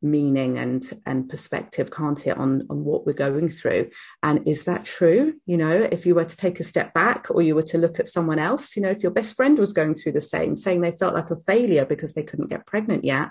meaning 0.00 0.58
and 0.58 0.84
and 1.06 1.28
perspective 1.28 1.90
can't 1.90 2.26
it 2.26 2.36
on 2.36 2.66
on 2.70 2.84
what 2.84 3.06
we're 3.06 3.12
going 3.12 3.48
through? 3.48 3.90
And 4.22 4.46
is 4.46 4.64
that 4.64 4.84
true? 4.84 5.34
You 5.46 5.56
know 5.56 5.88
if 5.90 6.06
you 6.06 6.14
were 6.14 6.24
to 6.24 6.36
take 6.36 6.60
a 6.60 6.64
step 6.64 6.94
back 6.94 7.26
or 7.30 7.42
you 7.42 7.54
were 7.54 7.62
to 7.62 7.78
look 7.78 7.98
at 7.98 8.08
someone 8.08 8.38
else 8.38 8.76
you 8.76 8.82
know 8.82 8.90
if 8.90 9.02
your 9.02 9.12
best 9.12 9.34
friend 9.36 9.58
was 9.58 9.72
going 9.72 9.94
through 9.94 10.12
the 10.12 10.20
same 10.20 10.56
saying 10.56 10.80
they 10.80 10.92
felt 10.92 11.14
like 11.14 11.30
a 11.30 11.36
failure 11.36 11.84
because 11.84 12.14
they 12.14 12.22
couldn't 12.22 12.50
get 12.50 12.66
pregnant 12.66 13.04
yet 13.04 13.30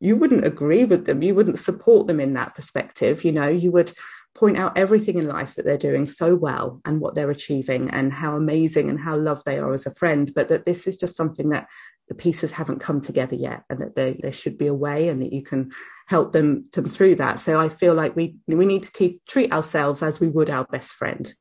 you 0.00 0.16
wouldn't 0.16 0.46
agree 0.46 0.84
with 0.84 1.04
them. 1.04 1.22
You 1.22 1.34
wouldn't 1.34 1.58
support 1.58 2.06
them 2.06 2.20
in 2.20 2.32
that 2.34 2.54
perspective. 2.54 3.24
You 3.24 3.32
know 3.32 3.48
you 3.48 3.70
would 3.70 3.92
point 4.34 4.56
out 4.56 4.78
everything 4.78 5.18
in 5.18 5.26
life 5.26 5.54
that 5.54 5.64
they're 5.64 5.76
doing 5.76 6.06
so 6.06 6.34
well 6.34 6.80
and 6.84 7.00
what 7.00 7.14
they're 7.14 7.30
achieving 7.30 7.90
and 7.90 8.12
how 8.12 8.36
amazing 8.36 8.88
and 8.88 8.98
how 8.98 9.16
loved 9.16 9.42
they 9.44 9.58
are 9.58 9.74
as 9.74 9.86
a 9.86 9.94
friend 9.94 10.32
but 10.34 10.46
that 10.48 10.64
this 10.64 10.86
is 10.86 10.96
just 10.96 11.16
something 11.16 11.48
that 11.48 11.66
the 12.10 12.14
pieces 12.16 12.50
haven't 12.50 12.80
come 12.80 13.00
together 13.00 13.36
yet 13.36 13.62
and 13.70 13.80
that 13.80 13.94
there, 13.94 14.14
there 14.18 14.32
should 14.32 14.58
be 14.58 14.66
a 14.66 14.74
way 14.74 15.08
and 15.08 15.22
that 15.22 15.32
you 15.32 15.42
can 15.42 15.70
help 16.08 16.32
them, 16.32 16.64
them 16.72 16.84
through 16.84 17.14
that. 17.14 17.38
So 17.38 17.58
i 17.58 17.68
feel 17.68 17.94
like 17.94 18.16
we 18.16 18.34
we 18.48 18.66
need 18.66 18.82
to 18.82 18.92
t- 18.92 19.20
treat 19.28 19.52
ourselves 19.52 20.02
as 20.02 20.18
we 20.18 20.28
would 20.28 20.50
our 20.50 20.64
best 20.64 20.92
friend 20.92 21.32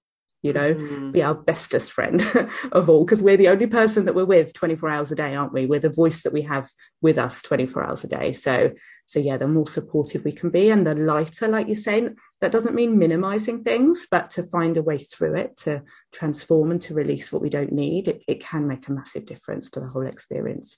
you 0.41 0.53
know 0.53 0.73
mm. 0.73 1.11
be 1.11 1.21
our 1.21 1.35
bestest 1.35 1.91
friend 1.91 2.21
of 2.71 2.89
all 2.89 3.05
because 3.05 3.21
we're 3.21 3.37
the 3.37 3.49
only 3.49 3.67
person 3.67 4.05
that 4.05 4.15
we're 4.15 4.25
with 4.25 4.53
24 4.53 4.89
hours 4.89 5.11
a 5.11 5.15
day 5.15 5.35
aren't 5.35 5.53
we? 5.53 5.65
We're 5.65 5.79
the 5.79 5.89
voice 5.89 6.23
that 6.23 6.33
we 6.33 6.43
have 6.43 6.69
with 7.01 7.17
us 7.17 7.41
24 7.41 7.83
hours 7.83 8.03
a 8.03 8.07
day. 8.07 8.33
So 8.33 8.71
so 9.09 9.19
yeah 9.19 9.37
the 9.37 9.47
more 9.47 9.65
supportive 9.65 10.23
we 10.23 10.31
can 10.31 10.51
be 10.51 10.69
and 10.69 10.85
the 10.85 10.93
lighter 10.93 11.47
like 11.47 11.65
you're 11.65 11.75
saying 11.75 12.15
that 12.41 12.51
doesn't 12.51 12.75
mean 12.75 12.99
minimizing 12.99 13.63
things 13.63 14.05
but 14.09 14.29
to 14.29 14.43
find 14.43 14.77
a 14.77 14.83
way 14.83 14.99
through 14.99 15.35
it 15.35 15.57
to 15.57 15.81
transform 16.11 16.69
and 16.69 16.81
to 16.83 16.93
release 16.93 17.31
what 17.31 17.41
we 17.41 17.49
don't 17.49 17.71
need 17.71 18.07
it, 18.07 18.23
it 18.27 18.39
can 18.39 18.67
make 18.67 18.87
a 18.87 18.91
massive 18.91 19.25
difference 19.25 19.71
to 19.71 19.79
the 19.79 19.87
whole 19.87 20.05
experience 20.05 20.77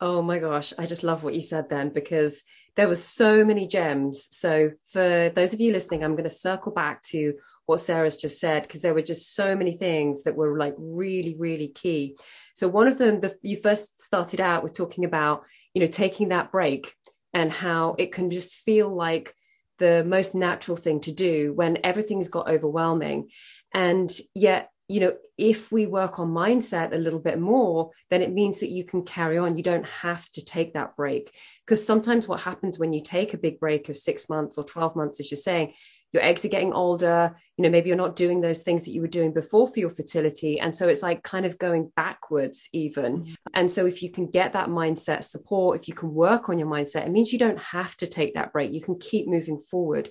Oh 0.00 0.22
my 0.22 0.38
gosh, 0.38 0.72
I 0.78 0.86
just 0.86 1.02
love 1.02 1.24
what 1.24 1.34
you 1.34 1.40
said 1.40 1.68
then 1.68 1.88
because 1.88 2.44
there 2.76 2.86
was 2.86 3.02
so 3.02 3.44
many 3.44 3.66
gems. 3.66 4.28
So 4.30 4.70
for 4.92 5.28
those 5.34 5.52
of 5.52 5.60
you 5.60 5.72
listening, 5.72 6.04
I'm 6.04 6.12
going 6.12 6.22
to 6.22 6.30
circle 6.30 6.70
back 6.70 7.02
to 7.06 7.34
what 7.66 7.80
Sarah's 7.80 8.16
just 8.16 8.38
said 8.38 8.62
because 8.62 8.80
there 8.80 8.94
were 8.94 9.02
just 9.02 9.34
so 9.34 9.56
many 9.56 9.72
things 9.72 10.22
that 10.22 10.36
were 10.36 10.56
like 10.56 10.74
really 10.78 11.36
really 11.38 11.68
key. 11.68 12.16
So 12.54 12.68
one 12.68 12.86
of 12.86 12.96
them 12.96 13.20
the, 13.20 13.36
you 13.42 13.56
first 13.60 14.00
started 14.00 14.40
out 14.40 14.62
with 14.62 14.72
talking 14.72 15.04
about, 15.04 15.44
you 15.74 15.80
know, 15.80 15.88
taking 15.88 16.28
that 16.28 16.52
break 16.52 16.94
and 17.34 17.52
how 17.52 17.96
it 17.98 18.12
can 18.12 18.30
just 18.30 18.54
feel 18.54 18.88
like 18.88 19.34
the 19.78 20.04
most 20.04 20.34
natural 20.34 20.76
thing 20.76 21.00
to 21.00 21.12
do 21.12 21.52
when 21.52 21.78
everything's 21.84 22.28
got 22.28 22.48
overwhelming. 22.48 23.28
And 23.74 24.10
yet, 24.34 24.70
you 24.88 25.00
know, 25.00 25.14
if 25.36 25.70
we 25.70 25.86
work 25.86 26.18
on 26.18 26.28
mindset 26.28 26.94
a 26.94 26.98
little 26.98 27.20
bit 27.20 27.38
more, 27.38 27.90
then 28.10 28.22
it 28.22 28.32
means 28.32 28.60
that 28.60 28.70
you 28.70 28.84
can 28.84 29.04
carry 29.04 29.36
on. 29.36 29.56
You 29.56 29.62
don't 29.62 29.86
have 29.86 30.28
to 30.30 30.44
take 30.44 30.74
that 30.74 30.96
break. 30.96 31.34
Because 31.64 31.84
sometimes 31.84 32.26
what 32.26 32.40
happens 32.40 32.78
when 32.78 32.94
you 32.94 33.02
take 33.02 33.34
a 33.34 33.38
big 33.38 33.60
break 33.60 33.88
of 33.90 33.96
six 33.98 34.28
months 34.30 34.56
or 34.56 34.64
12 34.64 34.96
months, 34.96 35.20
as 35.20 35.30
you're 35.30 35.36
saying, 35.36 35.74
your 36.12 36.22
eggs 36.22 36.44
are 36.44 36.48
getting 36.48 36.72
older 36.72 37.36
you 37.56 37.62
know 37.62 37.70
maybe 37.70 37.88
you're 37.88 37.96
not 37.96 38.16
doing 38.16 38.40
those 38.40 38.62
things 38.62 38.84
that 38.84 38.92
you 38.92 39.00
were 39.00 39.08
doing 39.08 39.32
before 39.32 39.66
for 39.66 39.78
your 39.78 39.90
fertility 39.90 40.58
and 40.58 40.74
so 40.74 40.88
it's 40.88 41.02
like 41.02 41.22
kind 41.22 41.44
of 41.44 41.58
going 41.58 41.92
backwards 41.96 42.68
even 42.72 43.18
mm-hmm. 43.18 43.34
and 43.54 43.70
so 43.70 43.86
if 43.86 44.02
you 44.02 44.10
can 44.10 44.26
get 44.26 44.52
that 44.52 44.68
mindset 44.68 45.22
support 45.22 45.78
if 45.78 45.88
you 45.88 45.94
can 45.94 46.12
work 46.14 46.48
on 46.48 46.58
your 46.58 46.68
mindset 46.68 47.04
it 47.04 47.10
means 47.10 47.32
you 47.32 47.38
don't 47.38 47.58
have 47.58 47.96
to 47.96 48.06
take 48.06 48.34
that 48.34 48.52
break 48.52 48.72
you 48.72 48.80
can 48.80 48.98
keep 48.98 49.28
moving 49.28 49.58
forward 49.58 50.08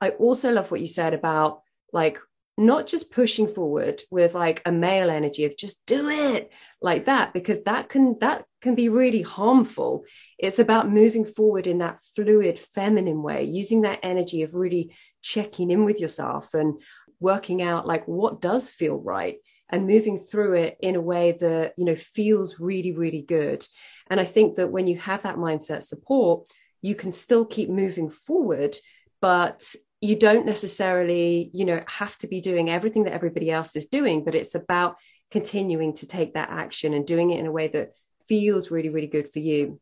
i 0.00 0.10
also 0.10 0.52
love 0.52 0.70
what 0.70 0.80
you 0.80 0.86
said 0.86 1.14
about 1.14 1.62
like 1.92 2.18
not 2.58 2.88
just 2.88 3.12
pushing 3.12 3.46
forward 3.46 4.02
with 4.10 4.34
like 4.34 4.60
a 4.66 4.72
male 4.72 5.10
energy 5.10 5.44
of 5.44 5.56
just 5.56 5.80
do 5.86 6.08
it 6.08 6.50
like 6.82 7.04
that 7.04 7.32
because 7.32 7.62
that 7.62 7.88
can 7.88 8.18
that 8.20 8.44
can 8.60 8.74
be 8.74 8.88
really 8.88 9.22
harmful. 9.22 10.04
It's 10.38 10.58
about 10.58 10.90
moving 10.90 11.24
forward 11.24 11.68
in 11.68 11.78
that 11.78 12.00
fluid 12.16 12.58
feminine 12.58 13.22
way 13.22 13.44
using 13.44 13.82
that 13.82 14.00
energy 14.02 14.42
of 14.42 14.54
really 14.54 14.92
checking 15.22 15.70
in 15.70 15.84
with 15.84 16.00
yourself 16.00 16.52
and 16.52 16.82
working 17.20 17.62
out 17.62 17.86
like 17.86 18.06
what 18.06 18.40
does 18.40 18.70
feel 18.70 18.96
right 18.96 19.36
and 19.70 19.86
moving 19.86 20.18
through 20.18 20.54
it 20.54 20.76
in 20.80 20.96
a 20.96 21.00
way 21.00 21.32
that 21.32 21.74
you 21.78 21.84
know 21.84 21.96
feels 21.96 22.58
really 22.58 22.92
really 22.92 23.22
good. 23.22 23.64
And 24.10 24.18
i 24.18 24.24
think 24.24 24.56
that 24.56 24.72
when 24.72 24.88
you 24.88 24.98
have 24.98 25.22
that 25.22 25.36
mindset 25.36 25.84
support 25.84 26.48
you 26.82 26.96
can 26.96 27.12
still 27.12 27.44
keep 27.44 27.68
moving 27.68 28.10
forward 28.10 28.76
but 29.20 29.62
you 30.00 30.16
don't 30.16 30.46
necessarily 30.46 31.50
you 31.52 31.64
know 31.64 31.82
have 31.86 32.16
to 32.18 32.28
be 32.28 32.40
doing 32.40 32.70
everything 32.70 33.04
that 33.04 33.12
everybody 33.12 33.50
else 33.50 33.74
is 33.76 33.86
doing 33.86 34.24
but 34.24 34.34
it's 34.34 34.54
about 34.54 34.96
continuing 35.30 35.92
to 35.92 36.06
take 36.06 36.34
that 36.34 36.50
action 36.50 36.94
and 36.94 37.06
doing 37.06 37.30
it 37.30 37.40
in 37.40 37.46
a 37.46 37.52
way 37.52 37.68
that 37.68 37.92
feels 38.26 38.70
really 38.70 38.88
really 38.88 39.06
good 39.06 39.32
for 39.32 39.38
you. 39.40 39.80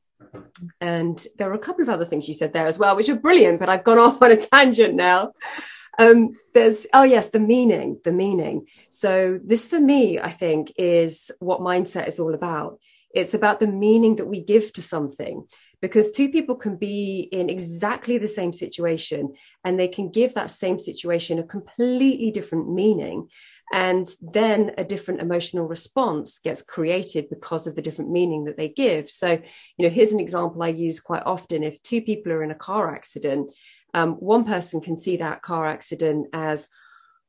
And 0.80 1.24
there 1.36 1.50
are 1.50 1.54
a 1.54 1.58
couple 1.58 1.82
of 1.82 1.90
other 1.90 2.06
things 2.06 2.26
you 2.26 2.34
said 2.34 2.52
there 2.52 2.66
as 2.66 2.78
well 2.78 2.96
which 2.96 3.08
are 3.08 3.16
brilliant 3.16 3.60
but 3.60 3.68
i've 3.68 3.84
gone 3.84 3.98
off 4.06 4.22
on 4.22 4.32
a 4.32 4.36
tangent 4.36 4.94
now. 4.94 5.32
Um, 5.98 6.36
there's 6.52 6.86
oh 6.92 7.04
yes 7.04 7.28
the 7.28 7.40
meaning 7.40 8.00
the 8.04 8.12
meaning. 8.12 8.66
So 8.88 9.38
this 9.42 9.68
for 9.68 9.80
me 9.80 10.18
i 10.18 10.30
think 10.30 10.72
is 10.76 11.30
what 11.38 11.60
mindset 11.60 12.08
is 12.08 12.18
all 12.18 12.34
about. 12.34 12.80
It's 13.14 13.34
about 13.34 13.60
the 13.60 13.66
meaning 13.66 14.16
that 14.16 14.26
we 14.26 14.42
give 14.42 14.72
to 14.74 14.82
something 14.82 15.46
because 15.86 16.10
two 16.10 16.28
people 16.28 16.56
can 16.56 16.76
be 16.76 17.28
in 17.30 17.48
exactly 17.48 18.18
the 18.18 18.26
same 18.26 18.52
situation 18.52 19.32
and 19.64 19.78
they 19.78 19.86
can 19.86 20.10
give 20.10 20.34
that 20.34 20.50
same 20.50 20.80
situation 20.80 21.38
a 21.38 21.44
completely 21.44 22.32
different 22.32 22.68
meaning 22.72 23.28
and 23.72 24.08
then 24.20 24.72
a 24.78 24.84
different 24.84 25.20
emotional 25.20 25.66
response 25.66 26.40
gets 26.40 26.60
created 26.60 27.28
because 27.30 27.68
of 27.68 27.76
the 27.76 27.82
different 27.82 28.10
meaning 28.10 28.44
that 28.44 28.56
they 28.56 28.68
give 28.68 29.08
so 29.08 29.30
you 29.76 29.84
know 29.84 29.88
here's 29.88 30.12
an 30.12 30.18
example 30.18 30.60
i 30.60 30.68
use 30.68 30.98
quite 30.98 31.22
often 31.24 31.62
if 31.62 31.80
two 31.82 32.02
people 32.02 32.32
are 32.32 32.42
in 32.42 32.50
a 32.50 32.54
car 32.56 32.92
accident 32.92 33.52
um, 33.94 34.14
one 34.14 34.44
person 34.44 34.80
can 34.80 34.98
see 34.98 35.18
that 35.18 35.42
car 35.42 35.66
accident 35.66 36.26
as 36.32 36.68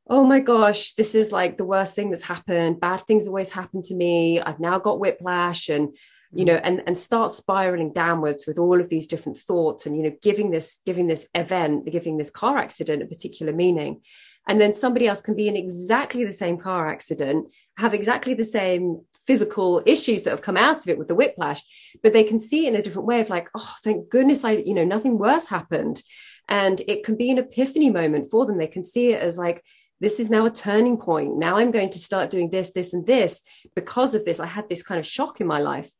oh 0.10 0.24
my 0.24 0.40
gosh, 0.40 0.94
this 0.94 1.16
is 1.16 1.34
like 1.34 1.58
the 1.58 1.66
worst 1.66 1.94
thing 1.94 2.10
that's 2.10 2.24
happened. 2.24 2.80
Bad 2.80 3.02
things 3.02 3.28
always 3.28 3.50
happen 3.50 3.82
to 3.84 3.94
me. 3.94 4.40
I've 4.40 4.60
now 4.60 4.80
got 4.80 5.00
whiplash 5.00 5.68
and 5.68 5.98
you 6.32 6.46
know 6.46 6.56
and 6.56 6.84
and 6.86 6.98
start 6.98 7.32
spiraling 7.32 7.94
downwards 7.94 8.46
with 8.46 8.58
all 8.60 8.80
of 8.80 8.90
these 8.90 9.08
different 9.08 9.38
thoughts 9.38 9.86
and 9.86 9.96
you 9.96 10.04
know 10.04 10.16
giving 10.22 10.52
this 10.52 10.80
giving 10.86 11.08
this 11.08 11.28
event 11.34 11.90
giving 11.90 12.18
this 12.18 12.30
car 12.30 12.58
accident 12.58 13.04
a 13.04 13.06
particular 13.06 13.54
meaning. 13.54 14.02
And 14.50 14.62
then 14.62 14.74
somebody 14.74 15.10
else 15.10 15.20
can 15.20 15.36
be 15.36 15.50
in 15.50 15.58
exactly 15.58 16.24
the 16.24 16.32
same 16.32 16.58
car 16.58 16.88
accident 16.88 17.52
have 17.78 17.94
exactly 17.94 18.34
the 18.34 18.46
same 18.46 19.02
physical 19.26 19.84
issues 19.86 20.24
that 20.24 20.30
have 20.30 20.42
come 20.42 20.56
out 20.56 20.78
of 20.78 20.88
it 20.88 20.98
with 20.98 21.10
the 21.10 21.16
whiplash 21.16 21.62
but 22.02 22.14
they 22.14 22.24
can 22.24 22.40
see 22.40 22.66
it 22.66 22.70
in 22.70 22.80
a 22.80 22.82
different 22.82 23.08
way 23.08 23.20
of 23.20 23.30
like 23.30 23.50
oh 23.56 23.76
thank 23.84 24.10
goodness 24.10 24.46
i 24.46 24.52
you 24.52 24.74
know 24.74 24.86
nothing 24.86 25.18
worse 25.18 25.48
happened. 25.48 26.02
And 26.48 26.82
it 26.88 27.04
can 27.04 27.18
be 27.18 27.30
an 27.30 27.40
epiphany 27.40 27.90
moment 27.90 28.32
for 28.32 28.46
them. 28.46 28.58
They 28.58 28.68
can 28.68 28.84
see 28.84 29.12
it 29.12 29.22
as 29.22 29.38
like 29.38 29.64
this 30.00 30.20
is 30.20 30.30
now 30.30 30.46
a 30.46 30.51
turning 30.51 30.98
point. 30.98 31.38
Now 31.38 31.58
I'm 31.58 31.72
going 31.72 31.89
to 31.92 32.00
start 32.00 32.30
doing 32.30 32.50
this, 32.50 32.72
this, 32.72 32.94
and 32.94 33.06
this 33.06 33.42
because 33.75 34.16
of 34.16 34.25
this. 34.25 34.39
I 34.39 34.46
had 34.46 34.70
this 34.70 34.84
kind 34.84 35.00
of 35.00 35.06
shock 35.06 35.42
in 35.42 35.48
my 35.48 35.60
life. 35.60 35.92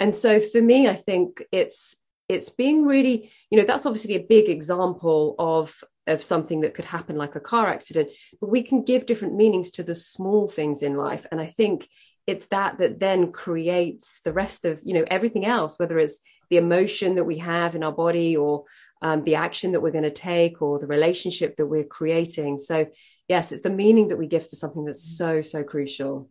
And 0.00 0.14
so 0.14 0.40
for 0.40 0.60
me, 0.60 0.88
I 0.88 0.94
think 0.94 1.42
it's 1.52 1.96
it's 2.28 2.48
being 2.48 2.86
really, 2.86 3.30
you 3.50 3.58
know, 3.58 3.64
that's 3.64 3.84
obviously 3.84 4.14
a 4.14 4.26
big 4.26 4.48
example 4.48 5.34
of 5.38 5.74
of 6.06 6.22
something 6.22 6.60
that 6.62 6.74
could 6.74 6.84
happen 6.84 7.16
like 7.16 7.34
a 7.34 7.40
car 7.40 7.68
accident, 7.68 8.10
but 8.40 8.50
we 8.50 8.62
can 8.62 8.82
give 8.82 9.06
different 9.06 9.34
meanings 9.34 9.70
to 9.70 9.82
the 9.82 9.94
small 9.94 10.46
things 10.48 10.82
in 10.82 10.96
life. 10.96 11.24
And 11.30 11.40
I 11.40 11.46
think 11.46 11.88
it's 12.26 12.46
that 12.46 12.78
that 12.78 13.00
then 13.00 13.32
creates 13.32 14.20
the 14.22 14.32
rest 14.32 14.64
of, 14.64 14.80
you 14.84 14.94
know, 14.94 15.04
everything 15.10 15.46
else, 15.46 15.78
whether 15.78 15.98
it's 15.98 16.20
the 16.50 16.56
emotion 16.56 17.14
that 17.14 17.24
we 17.24 17.38
have 17.38 17.74
in 17.74 17.82
our 17.82 17.92
body 17.92 18.36
or 18.36 18.64
um, 19.02 19.24
the 19.24 19.34
action 19.34 19.72
that 19.72 19.80
we're 19.80 19.90
going 19.90 20.04
to 20.04 20.10
take 20.10 20.62
or 20.62 20.78
the 20.78 20.86
relationship 20.86 21.56
that 21.56 21.66
we're 21.66 21.84
creating. 21.84 22.58
So 22.58 22.86
yes, 23.28 23.52
it's 23.52 23.62
the 23.62 23.70
meaning 23.70 24.08
that 24.08 24.18
we 24.18 24.26
give 24.26 24.48
to 24.48 24.56
something 24.56 24.84
that's 24.84 25.16
so, 25.16 25.40
so 25.40 25.62
crucial. 25.62 26.28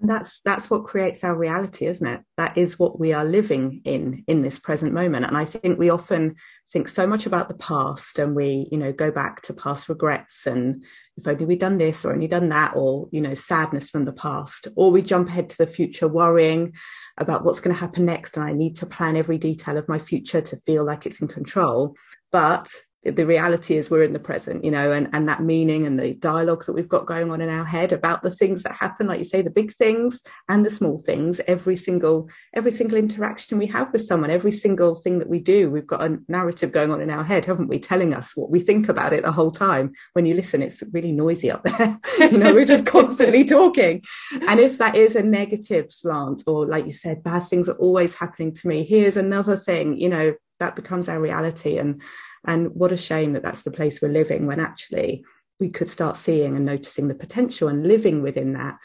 And 0.00 0.08
that's 0.08 0.40
that's 0.42 0.70
what 0.70 0.84
creates 0.84 1.24
our 1.24 1.36
reality, 1.36 1.86
isn't 1.86 2.06
it? 2.06 2.20
That 2.36 2.56
is 2.56 2.78
what 2.78 3.00
we 3.00 3.12
are 3.12 3.24
living 3.24 3.80
in 3.84 4.22
in 4.28 4.42
this 4.42 4.58
present 4.58 4.92
moment. 4.92 5.24
And 5.24 5.36
I 5.36 5.44
think 5.44 5.76
we 5.76 5.90
often 5.90 6.36
think 6.72 6.88
so 6.88 7.04
much 7.04 7.26
about 7.26 7.48
the 7.48 7.56
past 7.56 8.20
and 8.20 8.36
we, 8.36 8.68
you 8.70 8.78
know, 8.78 8.92
go 8.92 9.10
back 9.10 9.40
to 9.42 9.54
past 9.54 9.88
regrets 9.88 10.46
and 10.46 10.84
if 11.16 11.26
only 11.26 11.46
we'd 11.46 11.58
done 11.58 11.78
this 11.78 12.04
or 12.04 12.12
only 12.12 12.28
done 12.28 12.48
that, 12.50 12.74
or, 12.76 13.08
you 13.10 13.20
know, 13.20 13.34
sadness 13.34 13.90
from 13.90 14.04
the 14.04 14.12
past, 14.12 14.68
or 14.76 14.92
we 14.92 15.02
jump 15.02 15.28
ahead 15.28 15.50
to 15.50 15.58
the 15.58 15.66
future 15.66 16.06
worrying 16.06 16.74
about 17.16 17.44
what's 17.44 17.58
going 17.58 17.74
to 17.74 17.80
happen 17.80 18.04
next. 18.04 18.36
And 18.36 18.46
I 18.46 18.52
need 18.52 18.76
to 18.76 18.86
plan 18.86 19.16
every 19.16 19.36
detail 19.36 19.76
of 19.76 19.88
my 19.88 19.98
future 19.98 20.40
to 20.40 20.60
feel 20.64 20.84
like 20.84 21.06
it's 21.06 21.20
in 21.20 21.26
control. 21.26 21.96
But 22.30 22.70
the 23.04 23.26
reality 23.26 23.76
is 23.76 23.90
we're 23.90 24.02
in 24.02 24.12
the 24.12 24.18
present 24.18 24.64
you 24.64 24.70
know 24.70 24.90
and 24.90 25.08
and 25.12 25.28
that 25.28 25.42
meaning 25.42 25.86
and 25.86 25.98
the 25.98 26.14
dialogue 26.14 26.64
that 26.66 26.72
we've 26.72 26.88
got 26.88 27.06
going 27.06 27.30
on 27.30 27.40
in 27.40 27.48
our 27.48 27.64
head 27.64 27.92
about 27.92 28.22
the 28.22 28.30
things 28.30 28.62
that 28.62 28.72
happen 28.72 29.06
like 29.06 29.18
you 29.18 29.24
say 29.24 29.40
the 29.40 29.50
big 29.50 29.72
things 29.72 30.20
and 30.48 30.66
the 30.66 30.70
small 30.70 30.98
things 30.98 31.40
every 31.46 31.76
single 31.76 32.28
every 32.54 32.72
single 32.72 32.98
interaction 32.98 33.56
we 33.56 33.66
have 33.66 33.92
with 33.92 34.04
someone 34.04 34.30
every 34.30 34.50
single 34.50 34.96
thing 34.96 35.20
that 35.20 35.28
we 35.28 35.38
do 35.38 35.70
we've 35.70 35.86
got 35.86 36.02
a 36.02 36.18
narrative 36.28 36.72
going 36.72 36.90
on 36.90 37.00
in 37.00 37.08
our 37.08 37.24
head 37.24 37.44
haven't 37.44 37.68
we 37.68 37.78
telling 37.78 38.14
us 38.14 38.36
what 38.36 38.50
we 38.50 38.60
think 38.60 38.88
about 38.88 39.12
it 39.12 39.22
the 39.22 39.32
whole 39.32 39.50
time. 39.50 39.92
When 40.12 40.26
you 40.26 40.34
listen 40.34 40.62
it's 40.62 40.82
really 40.92 41.12
noisy 41.12 41.50
up 41.50 41.64
there. 41.64 41.98
You 42.18 42.38
know 42.38 42.52
we're 42.52 42.66
just 42.66 42.84
constantly 42.84 43.44
talking. 43.44 44.02
And 44.46 44.60
if 44.60 44.78
that 44.78 44.96
is 44.96 45.16
a 45.16 45.22
negative 45.22 45.90
slant 45.90 46.42
or 46.46 46.66
like 46.66 46.84
you 46.84 46.92
said 46.92 47.22
bad 47.22 47.46
things 47.48 47.68
are 47.68 47.76
always 47.76 48.14
happening 48.14 48.52
to 48.54 48.68
me 48.68 48.84
here's 48.84 49.16
another 49.16 49.56
thing 49.56 49.98
you 49.98 50.08
know 50.08 50.34
that 50.58 50.76
becomes 50.76 51.08
our 51.08 51.20
reality. 51.20 51.78
And 51.78 52.02
and 52.46 52.74
what 52.74 52.92
a 52.92 52.96
shame 52.96 53.32
that 53.32 53.42
that's 53.42 53.62
the 53.62 53.70
place 53.70 54.00
we're 54.00 54.08
living 54.08 54.46
when 54.46 54.60
actually 54.60 55.24
we 55.60 55.70
could 55.70 55.88
start 55.88 56.16
seeing 56.16 56.56
and 56.56 56.64
noticing 56.64 57.08
the 57.08 57.14
potential 57.14 57.68
and 57.68 57.86
living 57.86 58.22
within 58.22 58.52
that. 58.54 58.78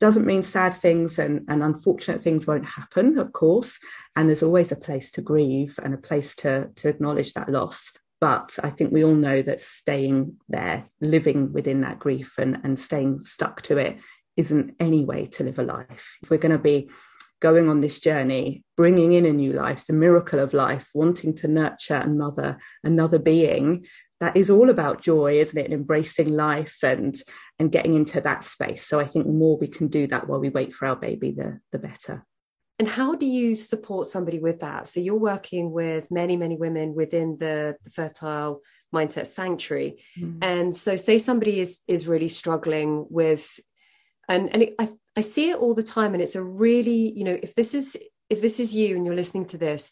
Doesn't 0.00 0.26
mean 0.26 0.42
sad 0.42 0.74
things 0.74 1.18
and, 1.18 1.44
and 1.48 1.62
unfortunate 1.62 2.20
things 2.20 2.46
won't 2.46 2.64
happen 2.64 3.18
of 3.18 3.32
course. 3.32 3.78
And 4.16 4.28
there's 4.28 4.42
always 4.42 4.72
a 4.72 4.76
place 4.76 5.10
to 5.12 5.22
grieve 5.22 5.78
and 5.82 5.94
a 5.94 5.98
place 5.98 6.34
to 6.36 6.70
to 6.76 6.88
acknowledge 6.88 7.34
that 7.34 7.48
loss. 7.48 7.92
But 8.20 8.58
i 8.62 8.70
think 8.70 8.92
we 8.92 9.04
all 9.04 9.14
know 9.14 9.42
that 9.42 9.60
staying 9.60 10.36
there 10.48 10.88
living 11.00 11.52
within 11.52 11.82
that 11.82 11.98
grief 11.98 12.38
and 12.38 12.58
and 12.64 12.78
staying 12.78 13.20
stuck 13.20 13.62
to 13.62 13.78
it 13.78 13.98
isn't 14.36 14.74
any 14.78 15.04
way 15.04 15.26
to 15.26 15.44
live 15.44 15.58
a 15.58 15.64
life. 15.64 16.16
If 16.22 16.30
we're 16.30 16.38
going 16.38 16.52
to 16.52 16.58
be 16.58 16.88
going 17.40 17.68
on 17.68 17.80
this 17.80 18.00
journey, 18.00 18.64
bringing 18.76 19.12
in 19.12 19.26
a 19.26 19.32
new 19.32 19.52
life, 19.52 19.86
the 19.86 19.92
miracle 19.92 20.38
of 20.38 20.52
life, 20.52 20.90
wanting 20.94 21.34
to 21.36 21.48
nurture 21.48 21.94
and 21.94 22.18
mother 22.18 22.58
another 22.82 23.18
being, 23.18 23.86
that 24.20 24.36
is 24.36 24.50
all 24.50 24.68
about 24.68 25.02
joy, 25.02 25.38
isn't 25.38 25.58
it? 25.58 25.66
And 25.66 25.74
embracing 25.74 26.34
life 26.34 26.78
and 26.82 27.14
and 27.58 27.72
getting 27.72 27.94
into 27.94 28.20
that 28.20 28.44
space. 28.44 28.86
So 28.86 28.98
I 28.98 29.04
think 29.04 29.26
the 29.26 29.32
more 29.32 29.56
we 29.56 29.68
can 29.68 29.88
do 29.88 30.06
that 30.08 30.28
while 30.28 30.40
we 30.40 30.48
wait 30.48 30.74
for 30.74 30.86
our 30.86 30.96
baby, 30.96 31.30
the 31.30 31.60
the 31.72 31.78
better. 31.78 32.24
And 32.80 32.88
how 32.88 33.16
do 33.16 33.26
you 33.26 33.56
support 33.56 34.06
somebody 34.06 34.38
with 34.38 34.60
that? 34.60 34.86
So 34.86 35.00
you're 35.00 35.16
working 35.16 35.72
with 35.72 36.08
many, 36.12 36.36
many 36.36 36.56
women 36.56 36.94
within 36.94 37.36
the, 37.36 37.76
the 37.82 37.90
fertile 37.90 38.60
mindset 38.94 39.26
sanctuary. 39.26 40.00
Mm. 40.16 40.38
And 40.42 40.76
so 40.76 40.96
say 40.96 41.18
somebody 41.18 41.60
is 41.60 41.80
is 41.88 42.06
really 42.06 42.28
struggling 42.28 43.06
with 43.10 43.58
and 44.28 44.52
and 44.52 44.62
it, 44.62 44.74
I, 44.78 44.88
I 45.16 45.20
see 45.22 45.50
it 45.50 45.58
all 45.58 45.74
the 45.74 45.82
time 45.82 46.14
and 46.14 46.22
it's 46.22 46.36
a 46.36 46.42
really 46.42 47.12
you 47.16 47.24
know 47.24 47.38
if 47.42 47.54
this 47.54 47.74
is 47.74 47.96
if 48.30 48.40
this 48.40 48.60
is 48.60 48.74
you 48.74 48.96
and 48.96 49.06
you're 49.06 49.14
listening 49.14 49.46
to 49.46 49.58
this 49.58 49.90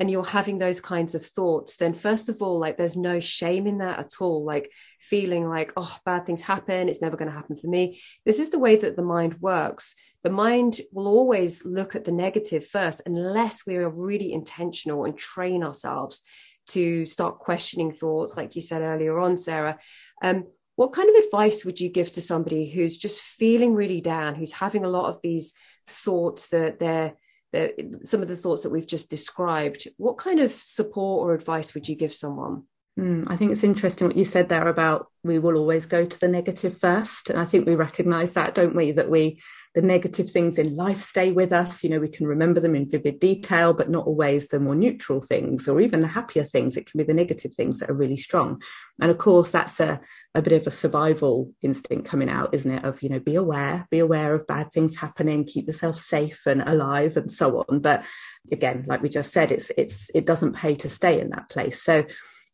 and 0.00 0.10
you're 0.10 0.24
having 0.24 0.58
those 0.58 0.80
kinds 0.80 1.14
of 1.14 1.24
thoughts 1.24 1.76
then 1.76 1.92
first 1.92 2.28
of 2.28 2.40
all 2.40 2.58
like 2.58 2.76
there's 2.76 2.96
no 2.96 3.18
shame 3.18 3.66
in 3.66 3.78
that 3.78 3.98
at 3.98 4.12
all. 4.20 4.44
Like 4.44 4.70
feeling 5.00 5.48
like 5.48 5.72
oh 5.76 5.96
bad 6.04 6.26
things 6.26 6.42
happen. 6.42 6.88
It's 6.88 7.02
never 7.02 7.16
going 7.16 7.30
to 7.30 7.36
happen 7.36 7.56
for 7.56 7.66
me. 7.66 8.00
This 8.24 8.38
is 8.38 8.50
the 8.50 8.58
way 8.58 8.76
that 8.76 8.96
the 8.96 9.02
mind 9.02 9.40
works. 9.40 9.94
The 10.22 10.30
mind 10.30 10.80
will 10.92 11.06
always 11.06 11.64
look 11.64 11.94
at 11.94 12.04
the 12.04 12.12
negative 12.12 12.66
first 12.66 13.00
unless 13.06 13.66
we 13.66 13.76
are 13.76 13.88
really 13.88 14.32
intentional 14.32 15.04
and 15.04 15.16
train 15.16 15.62
ourselves 15.62 16.22
to 16.68 17.06
start 17.06 17.38
questioning 17.38 17.90
thoughts 17.90 18.36
like 18.36 18.54
you 18.54 18.60
said 18.60 18.82
earlier 18.82 19.18
on 19.18 19.36
sarah. 19.36 19.78
Um, 20.22 20.44
what 20.78 20.92
kind 20.92 21.10
of 21.10 21.24
advice 21.24 21.64
would 21.64 21.80
you 21.80 21.88
give 21.88 22.12
to 22.12 22.20
somebody 22.20 22.70
who's 22.70 22.96
just 22.96 23.20
feeling 23.20 23.74
really 23.74 24.00
down, 24.00 24.36
who's 24.36 24.52
having 24.52 24.84
a 24.84 24.88
lot 24.88 25.10
of 25.10 25.20
these 25.22 25.52
thoughts 25.88 26.50
that 26.50 26.78
they're, 26.78 27.16
they're 27.52 27.72
some 28.04 28.22
of 28.22 28.28
the 28.28 28.36
thoughts 28.36 28.62
that 28.62 28.70
we've 28.70 28.86
just 28.86 29.10
described? 29.10 29.88
What 29.96 30.18
kind 30.18 30.38
of 30.38 30.52
support 30.52 31.26
or 31.26 31.34
advice 31.34 31.74
would 31.74 31.88
you 31.88 31.96
give 31.96 32.14
someone? 32.14 32.62
Mm, 32.98 33.24
I 33.28 33.36
think 33.36 33.52
it's 33.52 33.62
interesting 33.62 34.08
what 34.08 34.16
you 34.16 34.24
said 34.24 34.48
there 34.48 34.66
about 34.66 35.06
we 35.22 35.38
will 35.38 35.56
always 35.56 35.86
go 35.86 36.04
to 36.04 36.18
the 36.18 36.26
negative 36.26 36.78
first. 36.78 37.30
And 37.30 37.38
I 37.38 37.44
think 37.44 37.66
we 37.66 37.76
recognize 37.76 38.32
that, 38.32 38.54
don't 38.54 38.74
we? 38.74 38.90
That 38.90 39.10
we, 39.10 39.40
the 39.74 39.82
negative 39.82 40.30
things 40.30 40.58
in 40.58 40.74
life 40.74 41.00
stay 41.00 41.30
with 41.30 41.52
us. 41.52 41.84
You 41.84 41.90
know, 41.90 42.00
we 42.00 42.08
can 42.08 42.26
remember 42.26 42.58
them 42.58 42.74
in 42.74 42.90
vivid 42.90 43.20
detail, 43.20 43.72
but 43.72 43.90
not 43.90 44.06
always 44.06 44.48
the 44.48 44.58
more 44.58 44.74
neutral 44.74 45.20
things 45.20 45.68
or 45.68 45.80
even 45.80 46.00
the 46.00 46.08
happier 46.08 46.44
things. 46.44 46.76
It 46.76 46.90
can 46.90 46.98
be 46.98 47.04
the 47.04 47.14
negative 47.14 47.54
things 47.54 47.78
that 47.78 47.90
are 47.90 47.94
really 47.94 48.16
strong. 48.16 48.62
And 49.00 49.12
of 49.12 49.18
course, 49.18 49.50
that's 49.50 49.78
a, 49.78 50.00
a 50.34 50.42
bit 50.42 50.54
of 50.54 50.66
a 50.66 50.72
survival 50.72 51.52
instinct 51.62 52.08
coming 52.08 52.30
out, 52.30 52.52
isn't 52.52 52.70
it? 52.70 52.84
Of, 52.84 53.02
you 53.02 53.10
know, 53.10 53.20
be 53.20 53.36
aware, 53.36 53.86
be 53.90 54.00
aware 54.00 54.34
of 54.34 54.46
bad 54.46 54.72
things 54.72 54.96
happening, 54.96 55.44
keep 55.44 55.68
yourself 55.68 56.00
safe 56.00 56.46
and 56.46 56.62
alive 56.62 57.16
and 57.16 57.30
so 57.30 57.64
on. 57.68 57.80
But 57.80 58.04
again, 58.50 58.86
like 58.88 59.02
we 59.02 59.08
just 59.08 59.32
said, 59.32 59.52
it's, 59.52 59.70
it's, 59.76 60.10
it 60.14 60.26
doesn't 60.26 60.56
pay 60.56 60.74
to 60.76 60.90
stay 60.90 61.20
in 61.20 61.30
that 61.30 61.48
place. 61.48 61.80
So, 61.82 62.04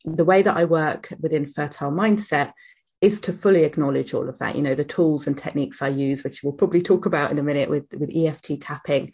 the 0.05 0.25
way 0.25 0.43
that 0.43 0.57
I 0.57 0.65
work 0.65 1.13
within 1.21 1.47
Fertile 1.47 1.91
Mindset 1.91 2.53
is 3.01 3.21
to 3.23 3.33
fully 3.33 3.65
acknowledge 3.65 4.15
all 4.15 4.29
of 4.29 4.39
that. 4.39 4.57
You 4.57 4.63
know, 4.63 4.75
the 4.75 4.85
tools 4.85 5.27
and 5.27 5.37
techniques 5.37 5.83
I 5.83 5.89
use, 5.89 6.25
which 6.25 6.43
we'll 6.43 6.53
probably 6.53 6.83
talk 6.83 7.07
about 7.07 7.31
in 7.31 7.39
a 7.39 7.43
minute 7.43 7.69
with, 7.69 7.85
with 7.99 8.11
EFT 8.15 8.61
tapping. 8.61 9.13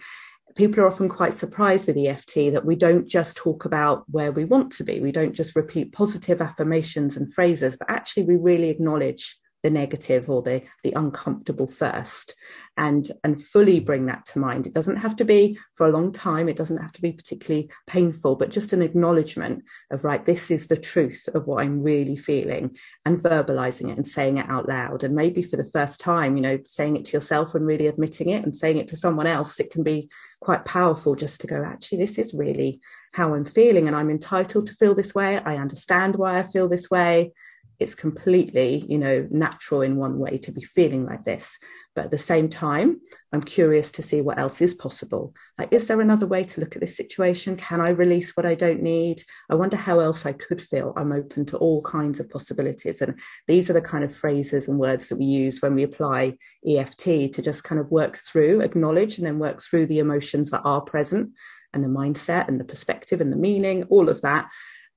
People 0.56 0.80
are 0.80 0.86
often 0.86 1.08
quite 1.08 1.32
surprised 1.32 1.86
with 1.86 1.96
EFT 1.96 2.52
that 2.52 2.64
we 2.64 2.76
don't 2.76 3.06
just 3.06 3.36
talk 3.36 3.64
about 3.64 4.04
where 4.08 4.32
we 4.32 4.44
want 4.44 4.72
to 4.72 4.84
be. 4.84 5.00
We 5.00 5.12
don't 5.12 5.34
just 5.34 5.56
repeat 5.56 5.92
positive 5.92 6.40
affirmations 6.40 7.16
and 7.16 7.32
phrases, 7.32 7.76
but 7.76 7.90
actually 7.90 8.24
we 8.24 8.36
really 8.36 8.68
acknowledge 8.68 9.38
the 9.62 9.70
negative 9.70 10.30
or 10.30 10.42
the 10.42 10.62
the 10.82 10.92
uncomfortable 10.92 11.66
first 11.66 12.34
and 12.76 13.10
and 13.24 13.42
fully 13.42 13.80
mm. 13.80 13.84
bring 13.84 14.06
that 14.06 14.24
to 14.26 14.38
mind. 14.38 14.66
It 14.66 14.72
doesn't 14.72 14.96
have 14.96 15.16
to 15.16 15.24
be 15.24 15.58
for 15.74 15.86
a 15.86 15.92
long 15.92 16.12
time. 16.12 16.48
It 16.48 16.56
doesn't 16.56 16.78
have 16.78 16.92
to 16.92 17.02
be 17.02 17.12
particularly 17.12 17.70
painful 17.86 18.36
but 18.36 18.50
just 18.50 18.72
an 18.72 18.82
acknowledgement 18.82 19.64
of 19.90 20.04
right 20.04 20.24
this 20.24 20.50
is 20.50 20.66
the 20.66 20.76
truth 20.76 21.28
of 21.34 21.46
what 21.46 21.62
i'm 21.62 21.82
really 21.82 22.16
feeling 22.16 22.76
and 23.04 23.18
verbalizing 23.18 23.90
it 23.90 23.96
and 23.96 24.06
saying 24.06 24.38
it 24.38 24.48
out 24.48 24.68
loud. 24.68 25.04
And 25.04 25.14
maybe 25.14 25.42
for 25.42 25.56
the 25.56 25.64
first 25.64 26.00
time 26.00 26.36
you 26.36 26.42
know 26.42 26.58
saying 26.66 26.96
it 26.96 27.04
to 27.06 27.16
yourself 27.16 27.54
and 27.54 27.66
really 27.66 27.86
admitting 27.86 28.30
it 28.30 28.44
and 28.44 28.56
saying 28.56 28.78
it 28.78 28.88
to 28.88 28.96
someone 28.96 29.26
else 29.26 29.60
it 29.60 29.70
can 29.70 29.82
be 29.82 30.10
quite 30.40 30.64
powerful 30.64 31.14
just 31.14 31.40
to 31.40 31.46
go 31.46 31.62
actually 31.62 31.98
this 31.98 32.18
is 32.18 32.32
really 32.32 32.80
how 33.12 33.34
i'm 33.34 33.44
feeling 33.44 33.86
and 33.86 33.96
i'm 33.96 34.10
entitled 34.10 34.66
to 34.66 34.74
feel 34.74 34.94
this 34.94 35.14
way. 35.14 35.38
I 35.38 35.56
understand 35.56 36.16
why 36.16 36.38
i 36.38 36.42
feel 36.44 36.68
this 36.68 36.90
way 36.90 37.32
it's 37.80 37.94
completely 37.94 38.84
you 38.86 38.98
know 38.98 39.26
natural 39.30 39.80
in 39.80 39.96
one 39.96 40.18
way 40.18 40.38
to 40.38 40.52
be 40.52 40.62
feeling 40.62 41.06
like 41.06 41.24
this. 41.24 41.58
But 41.96 42.04
at 42.04 42.10
the 42.12 42.18
same 42.18 42.48
time 42.48 43.00
i'm 43.32 43.42
curious 43.42 43.90
to 43.92 44.02
see 44.02 44.20
what 44.20 44.38
else 44.38 44.60
is 44.60 44.74
possible. 44.74 45.34
Like 45.58 45.72
is 45.72 45.86
there 45.86 46.00
another 46.00 46.26
way 46.26 46.44
to 46.44 46.60
look 46.60 46.76
at 46.76 46.80
this 46.80 46.96
situation? 46.96 47.56
Can 47.56 47.80
i 47.80 47.90
release 47.90 48.36
what 48.36 48.46
i 48.46 48.54
don't 48.54 48.82
need? 48.82 49.22
I 49.50 49.54
wonder 49.54 49.76
how 49.76 50.00
else 50.00 50.26
i 50.26 50.32
could 50.32 50.62
feel. 50.62 50.92
I'm 50.96 51.12
open 51.12 51.46
to 51.46 51.56
all 51.56 51.82
kinds 51.82 52.20
of 52.20 52.30
possibilities. 52.30 53.00
And 53.00 53.18
these 53.48 53.70
are 53.70 53.74
the 53.74 53.80
kind 53.80 54.04
of 54.04 54.14
phrases 54.14 54.68
and 54.68 54.78
words 54.78 55.08
that 55.08 55.16
we 55.16 55.24
use 55.24 55.60
when 55.60 55.74
we 55.74 55.82
apply 55.82 56.36
eft 56.66 56.98
to 56.98 57.42
just 57.42 57.64
kind 57.64 57.80
of 57.80 57.90
work 57.90 58.16
through 58.18 58.60
acknowledge 58.60 59.18
and 59.18 59.26
then 59.26 59.38
work 59.38 59.62
through 59.62 59.86
the 59.86 59.98
emotions 59.98 60.50
that 60.50 60.62
are 60.64 60.82
present 60.82 61.30
and 61.72 61.82
the 61.84 61.88
mindset 61.88 62.48
and 62.48 62.58
the 62.58 62.64
perspective 62.64 63.20
and 63.20 63.32
the 63.32 63.36
meaning 63.36 63.84
all 63.84 64.08
of 64.08 64.20
that 64.22 64.48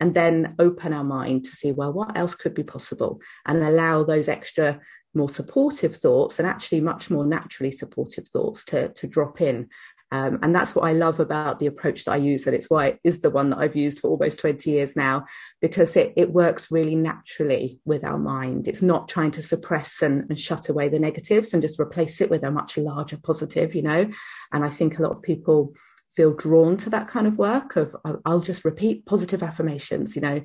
and 0.03 0.13
then 0.13 0.53
open 0.59 0.91
our 0.91 1.03
mind 1.05 1.45
to 1.45 1.51
see, 1.51 1.71
well, 1.71 1.93
what 1.93 2.17
else 2.17 2.35
could 2.35 2.53
be 2.53 2.61
possible 2.61 3.21
and 3.45 3.63
allow 3.63 4.03
those 4.03 4.27
extra 4.27 4.81
more 5.13 5.29
supportive 5.29 5.95
thoughts 5.95 6.39
and 6.39 6.45
actually 6.45 6.81
much 6.81 7.09
more 7.09 7.25
naturally 7.25 7.71
supportive 7.71 8.27
thoughts 8.27 8.65
to, 8.65 8.89
to 8.89 9.07
drop 9.07 9.39
in. 9.39 9.69
Um, 10.11 10.39
and 10.43 10.53
that's 10.53 10.75
what 10.75 10.83
I 10.83 10.91
love 10.91 11.21
about 11.21 11.59
the 11.59 11.67
approach 11.67 12.03
that 12.03 12.11
I 12.11 12.17
use. 12.17 12.45
And 12.45 12.53
it's 12.53 12.69
why 12.69 12.87
it 12.87 12.99
is 13.05 13.21
the 13.21 13.29
one 13.29 13.49
that 13.51 13.59
I've 13.59 13.77
used 13.77 13.99
for 13.99 14.09
almost 14.09 14.41
20 14.41 14.69
years 14.69 14.97
now, 14.97 15.23
because 15.61 15.95
it, 15.95 16.11
it 16.17 16.33
works 16.33 16.69
really 16.69 16.95
naturally 16.95 17.79
with 17.85 18.03
our 18.03 18.19
mind. 18.19 18.67
It's 18.67 18.81
not 18.81 19.07
trying 19.07 19.31
to 19.31 19.41
suppress 19.41 20.01
and, 20.01 20.25
and 20.29 20.37
shut 20.37 20.67
away 20.67 20.89
the 20.89 20.99
negatives 20.99 21.53
and 21.53 21.61
just 21.61 21.79
replace 21.79 22.19
it 22.19 22.29
with 22.29 22.43
a 22.43 22.51
much 22.51 22.77
larger 22.77 23.17
positive, 23.23 23.73
you 23.73 23.83
know. 23.83 24.09
And 24.51 24.65
I 24.65 24.69
think 24.69 24.99
a 24.99 25.01
lot 25.01 25.13
of 25.13 25.21
people 25.21 25.73
feel 26.15 26.33
drawn 26.33 26.77
to 26.77 26.89
that 26.91 27.07
kind 27.07 27.27
of 27.27 27.37
work 27.37 27.75
of 27.75 27.95
I'll 28.25 28.39
just 28.39 28.65
repeat 28.65 29.05
positive 29.05 29.43
affirmations, 29.43 30.15
you 30.15 30.21
know, 30.21 30.41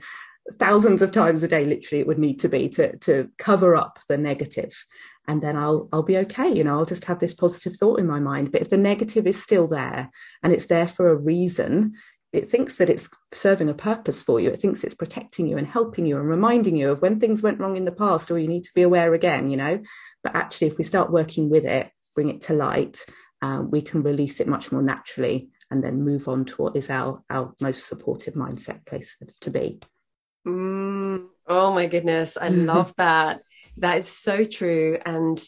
thousands 0.58 1.02
of 1.02 1.12
times 1.12 1.42
a 1.42 1.48
day 1.48 1.64
literally 1.64 2.00
it 2.00 2.06
would 2.06 2.18
need 2.18 2.38
to 2.38 2.48
be 2.48 2.68
to 2.70 2.96
to 2.98 3.28
cover 3.38 3.76
up 3.76 3.98
the 4.08 4.18
negative. 4.18 4.84
And 5.26 5.42
then 5.42 5.56
I'll 5.56 5.88
I'll 5.92 6.02
be 6.02 6.16
okay 6.18 6.48
you 6.48 6.64
know 6.64 6.78
I'll 6.78 6.86
just 6.86 7.04
have 7.04 7.18
this 7.18 7.34
positive 7.34 7.76
thought 7.76 8.00
in 8.00 8.06
my 8.06 8.20
mind. 8.20 8.52
But 8.52 8.62
if 8.62 8.70
the 8.70 8.76
negative 8.76 9.26
is 9.26 9.42
still 9.42 9.66
there 9.66 10.10
and 10.42 10.52
it's 10.52 10.66
there 10.66 10.88
for 10.88 11.10
a 11.10 11.16
reason 11.16 11.94
it 12.30 12.50
thinks 12.50 12.76
that 12.76 12.90
it's 12.90 13.08
serving 13.32 13.70
a 13.70 13.74
purpose 13.74 14.20
for 14.20 14.38
you. 14.38 14.50
It 14.50 14.60
thinks 14.60 14.84
it's 14.84 14.94
protecting 14.94 15.46
you 15.46 15.56
and 15.56 15.66
helping 15.66 16.04
you 16.04 16.18
and 16.18 16.28
reminding 16.28 16.76
you 16.76 16.90
of 16.90 17.00
when 17.00 17.18
things 17.18 17.42
went 17.42 17.58
wrong 17.58 17.76
in 17.76 17.86
the 17.86 17.90
past 17.90 18.30
or 18.30 18.38
you 18.38 18.48
need 18.48 18.64
to 18.64 18.74
be 18.74 18.82
aware 18.82 19.14
again 19.14 19.48
you 19.50 19.56
know. 19.56 19.80
But 20.22 20.34
actually 20.34 20.68
if 20.68 20.78
we 20.78 20.84
start 20.84 21.12
working 21.12 21.50
with 21.50 21.64
it 21.64 21.90
bring 22.14 22.30
it 22.30 22.40
to 22.42 22.54
light 22.54 23.04
um, 23.42 23.70
we 23.70 23.82
can 23.82 24.02
release 24.02 24.40
it 24.40 24.48
much 24.48 24.72
more 24.72 24.82
naturally 24.82 25.50
and 25.70 25.82
then 25.82 26.02
move 26.02 26.28
on 26.28 26.44
to 26.46 26.62
what 26.62 26.76
is 26.76 26.90
our 26.90 27.22
our 27.30 27.54
most 27.60 27.86
supportive 27.86 28.34
mindset 28.34 28.84
place 28.86 29.16
to 29.40 29.50
be. 29.50 29.80
Mm, 30.46 31.26
oh 31.46 31.74
my 31.74 31.86
goodness 31.86 32.36
i 32.40 32.48
love 32.72 32.94
that. 32.96 33.42
That 33.76 33.98
is 33.98 34.08
so 34.08 34.44
true. 34.44 34.98
And 35.04 35.42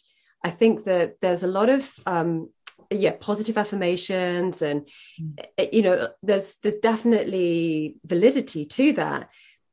i 0.45 0.51
think 0.51 0.85
that 0.85 1.17
there's 1.21 1.43
a 1.43 1.55
lot 1.59 1.69
of 1.69 1.93
um 2.07 2.49
yeah 2.91 3.13
positive 3.21 3.57
affirmations 3.57 4.63
and 4.63 4.89
mm. 5.21 5.69
you 5.73 5.83
know 5.83 6.09
there's 6.23 6.57
there's 6.63 6.77
definitely 6.77 7.97
validity 8.05 8.65
to 8.65 8.93
that 8.95 9.29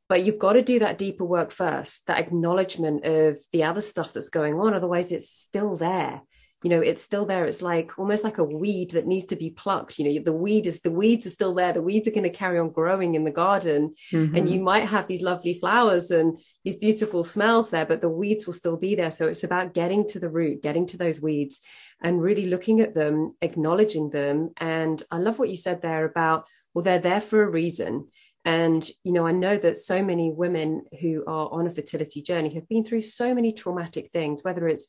but 0.08 0.22
you've 0.22 0.38
got 0.38 0.54
to 0.54 0.62
do 0.62 0.78
that 0.78 0.98
deeper 0.98 1.24
work 1.24 1.50
first 1.50 2.06
that 2.06 2.18
acknowledgement 2.18 3.04
of 3.04 3.38
the 3.52 3.64
other 3.64 3.80
stuff 3.80 4.12
that's 4.12 4.28
going 4.28 4.54
on 4.54 4.74
otherwise 4.74 5.10
it's 5.10 5.30
still 5.30 5.76
there 5.76 6.22
you 6.62 6.70
know 6.70 6.80
it's 6.80 7.00
still 7.00 7.24
there. 7.24 7.44
It's 7.44 7.62
like 7.62 7.98
almost 7.98 8.24
like 8.24 8.38
a 8.38 8.44
weed 8.44 8.90
that 8.92 9.06
needs 9.06 9.26
to 9.26 9.36
be 9.36 9.50
plucked 9.50 9.98
you 9.98 10.04
know 10.04 10.24
the 10.24 10.32
weed 10.32 10.66
is 10.66 10.80
the 10.80 10.90
weeds 10.90 11.26
are 11.26 11.30
still 11.30 11.54
there. 11.54 11.72
The 11.72 11.82
weeds 11.82 12.08
are 12.08 12.12
going 12.12 12.24
to 12.24 12.30
carry 12.30 12.58
on 12.58 12.70
growing 12.70 13.14
in 13.14 13.24
the 13.24 13.30
garden. 13.30 13.94
Mm-hmm. 14.12 14.36
and 14.36 14.48
you 14.48 14.60
might 14.60 14.86
have 14.86 15.06
these 15.06 15.22
lovely 15.22 15.54
flowers 15.54 16.10
and 16.10 16.38
these 16.64 16.76
beautiful 16.76 17.22
smells 17.22 17.70
there 17.70 17.86
but 17.86 18.00
the 18.00 18.08
weeds 18.08 18.46
will 18.46 18.54
still 18.54 18.76
be 18.76 18.94
there. 18.94 19.10
So 19.10 19.26
it's 19.28 19.44
about 19.44 19.74
getting 19.74 20.06
to 20.08 20.18
the 20.18 20.30
root 20.30 20.62
getting 20.62 20.86
to 20.86 20.96
those 20.96 21.20
weeds 21.20 21.60
and 22.02 22.22
really 22.22 22.46
looking 22.46 22.80
at 22.80 22.94
them 22.94 23.34
acknowledging 23.42 24.10
them. 24.10 24.50
And 24.56 25.02
i 25.10 25.18
love 25.18 25.38
what 25.38 25.50
you 25.50 25.56
said 25.56 25.82
there 25.82 26.04
about 26.04 26.46
well 26.74 26.82
they're 26.82 26.98
there 26.98 27.20
for 27.20 27.42
a 27.42 27.50
reason. 27.50 28.08
And, 28.44 28.88
you 29.04 29.12
know, 29.12 29.26
I 29.26 29.32
know 29.32 29.58
that 29.58 29.76
so 29.76 30.02
many 30.02 30.30
women 30.30 30.84
who 31.00 31.22
are 31.26 31.50
on 31.50 31.66
a 31.66 31.70
fertility 31.70 32.22
journey 32.22 32.54
have 32.54 32.66
been 32.66 32.82
through 32.82 33.02
so 33.02 33.34
many 33.34 33.52
traumatic 33.52 34.10
things, 34.10 34.42
whether 34.42 34.66
it's 34.66 34.88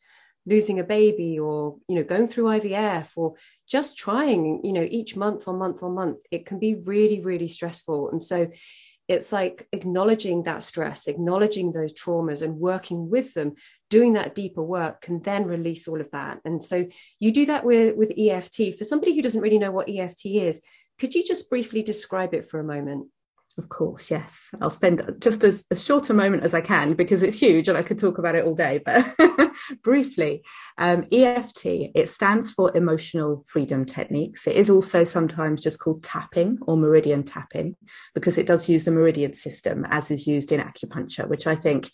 losing 0.50 0.80
a 0.80 0.84
baby 0.84 1.38
or 1.38 1.78
you 1.88 1.96
know 1.96 2.04
going 2.04 2.28
through 2.28 2.46
ivf 2.46 3.10
or 3.16 3.36
just 3.68 3.98
trying 3.98 4.62
you 4.64 4.74
know 4.74 4.88
each 4.90 5.16
month 5.16 5.48
or 5.48 5.54
month 5.54 5.84
or 5.84 5.92
month 5.92 6.20
it 6.32 6.46
can 6.46 6.60
be 6.60 6.76
really 6.86 7.22
really 7.22 7.48
stressful. 7.48 8.10
And 8.10 8.22
so 8.22 8.50
it's 9.08 9.32
like 9.34 9.68
acknowledging 9.72 10.44
that 10.44 10.62
stress 10.62 11.08
acknowledging 11.08 11.72
those 11.72 11.94
traumas 11.94 12.42
and 12.42 12.58
working 12.58 13.10
with 13.10 13.34
them 13.34 13.56
doing 13.90 14.14
that 14.14 14.36
deeper 14.36 14.64
work 14.64 15.02
can 15.02 15.22
then 15.22 15.46
release 15.46 15.88
all 15.88 16.00
of 16.00 16.12
that. 16.12 16.40
And 16.46 16.64
so 16.64 16.88
you 17.20 17.32
do 17.32 17.46
that 17.48 17.66
with 17.66 17.96
with 17.96 18.14
eft 18.18 18.56
for 18.78 18.84
somebody 18.84 19.16
who 19.16 19.22
doesn't 19.22 19.42
really 19.42 19.60
know 19.60 19.72
what 19.72 19.90
eft 19.90 20.22
is 20.26 20.62
could 21.00 21.16
you 21.16 21.26
just 21.26 21.50
briefly 21.50 21.82
describe 21.82 22.34
it 22.34 22.48
for 22.48 22.60
a 22.60 22.64
moment 22.64 23.08
of 23.60 23.70
course, 23.70 24.10
yes. 24.10 24.50
I'll 24.62 24.70
spend 24.70 25.18
just 25.20 25.44
as, 25.44 25.66
as 25.70 25.84
short 25.84 26.10
a 26.10 26.14
moment 26.14 26.44
as 26.44 26.54
I 26.54 26.62
can 26.62 26.94
because 26.94 27.22
it's 27.22 27.38
huge 27.38 27.68
and 27.68 27.78
I 27.78 27.84
could 27.84 28.00
talk 28.00 28.18
about 28.18 28.36
it 28.36 28.46
all 28.46 28.56
day. 28.56 28.82
But 28.84 29.06
briefly, 29.84 30.44
um, 30.78 31.06
EFT, 31.12 31.66
it 31.94 32.10
stands 32.10 32.50
for 32.50 32.76
Emotional 32.76 33.44
Freedom 33.48 33.86
Techniques. 33.86 34.48
It 34.48 34.56
is 34.56 34.70
also 34.70 35.04
sometimes 35.04 35.62
just 35.62 35.80
called 35.80 36.04
tapping 36.04 36.58
or 36.62 36.78
meridian 36.78 37.24
tapping 37.24 37.76
because 38.16 38.38
it 38.38 38.48
does 38.48 38.70
use 38.70 38.86
the 38.86 38.92
meridian 38.92 39.34
system 39.34 39.86
as 39.90 40.10
is 40.10 40.26
used 40.26 40.52
in 40.52 40.62
acupuncture, 40.62 41.28
which 41.28 41.46
I 41.46 41.56
think 41.56 41.92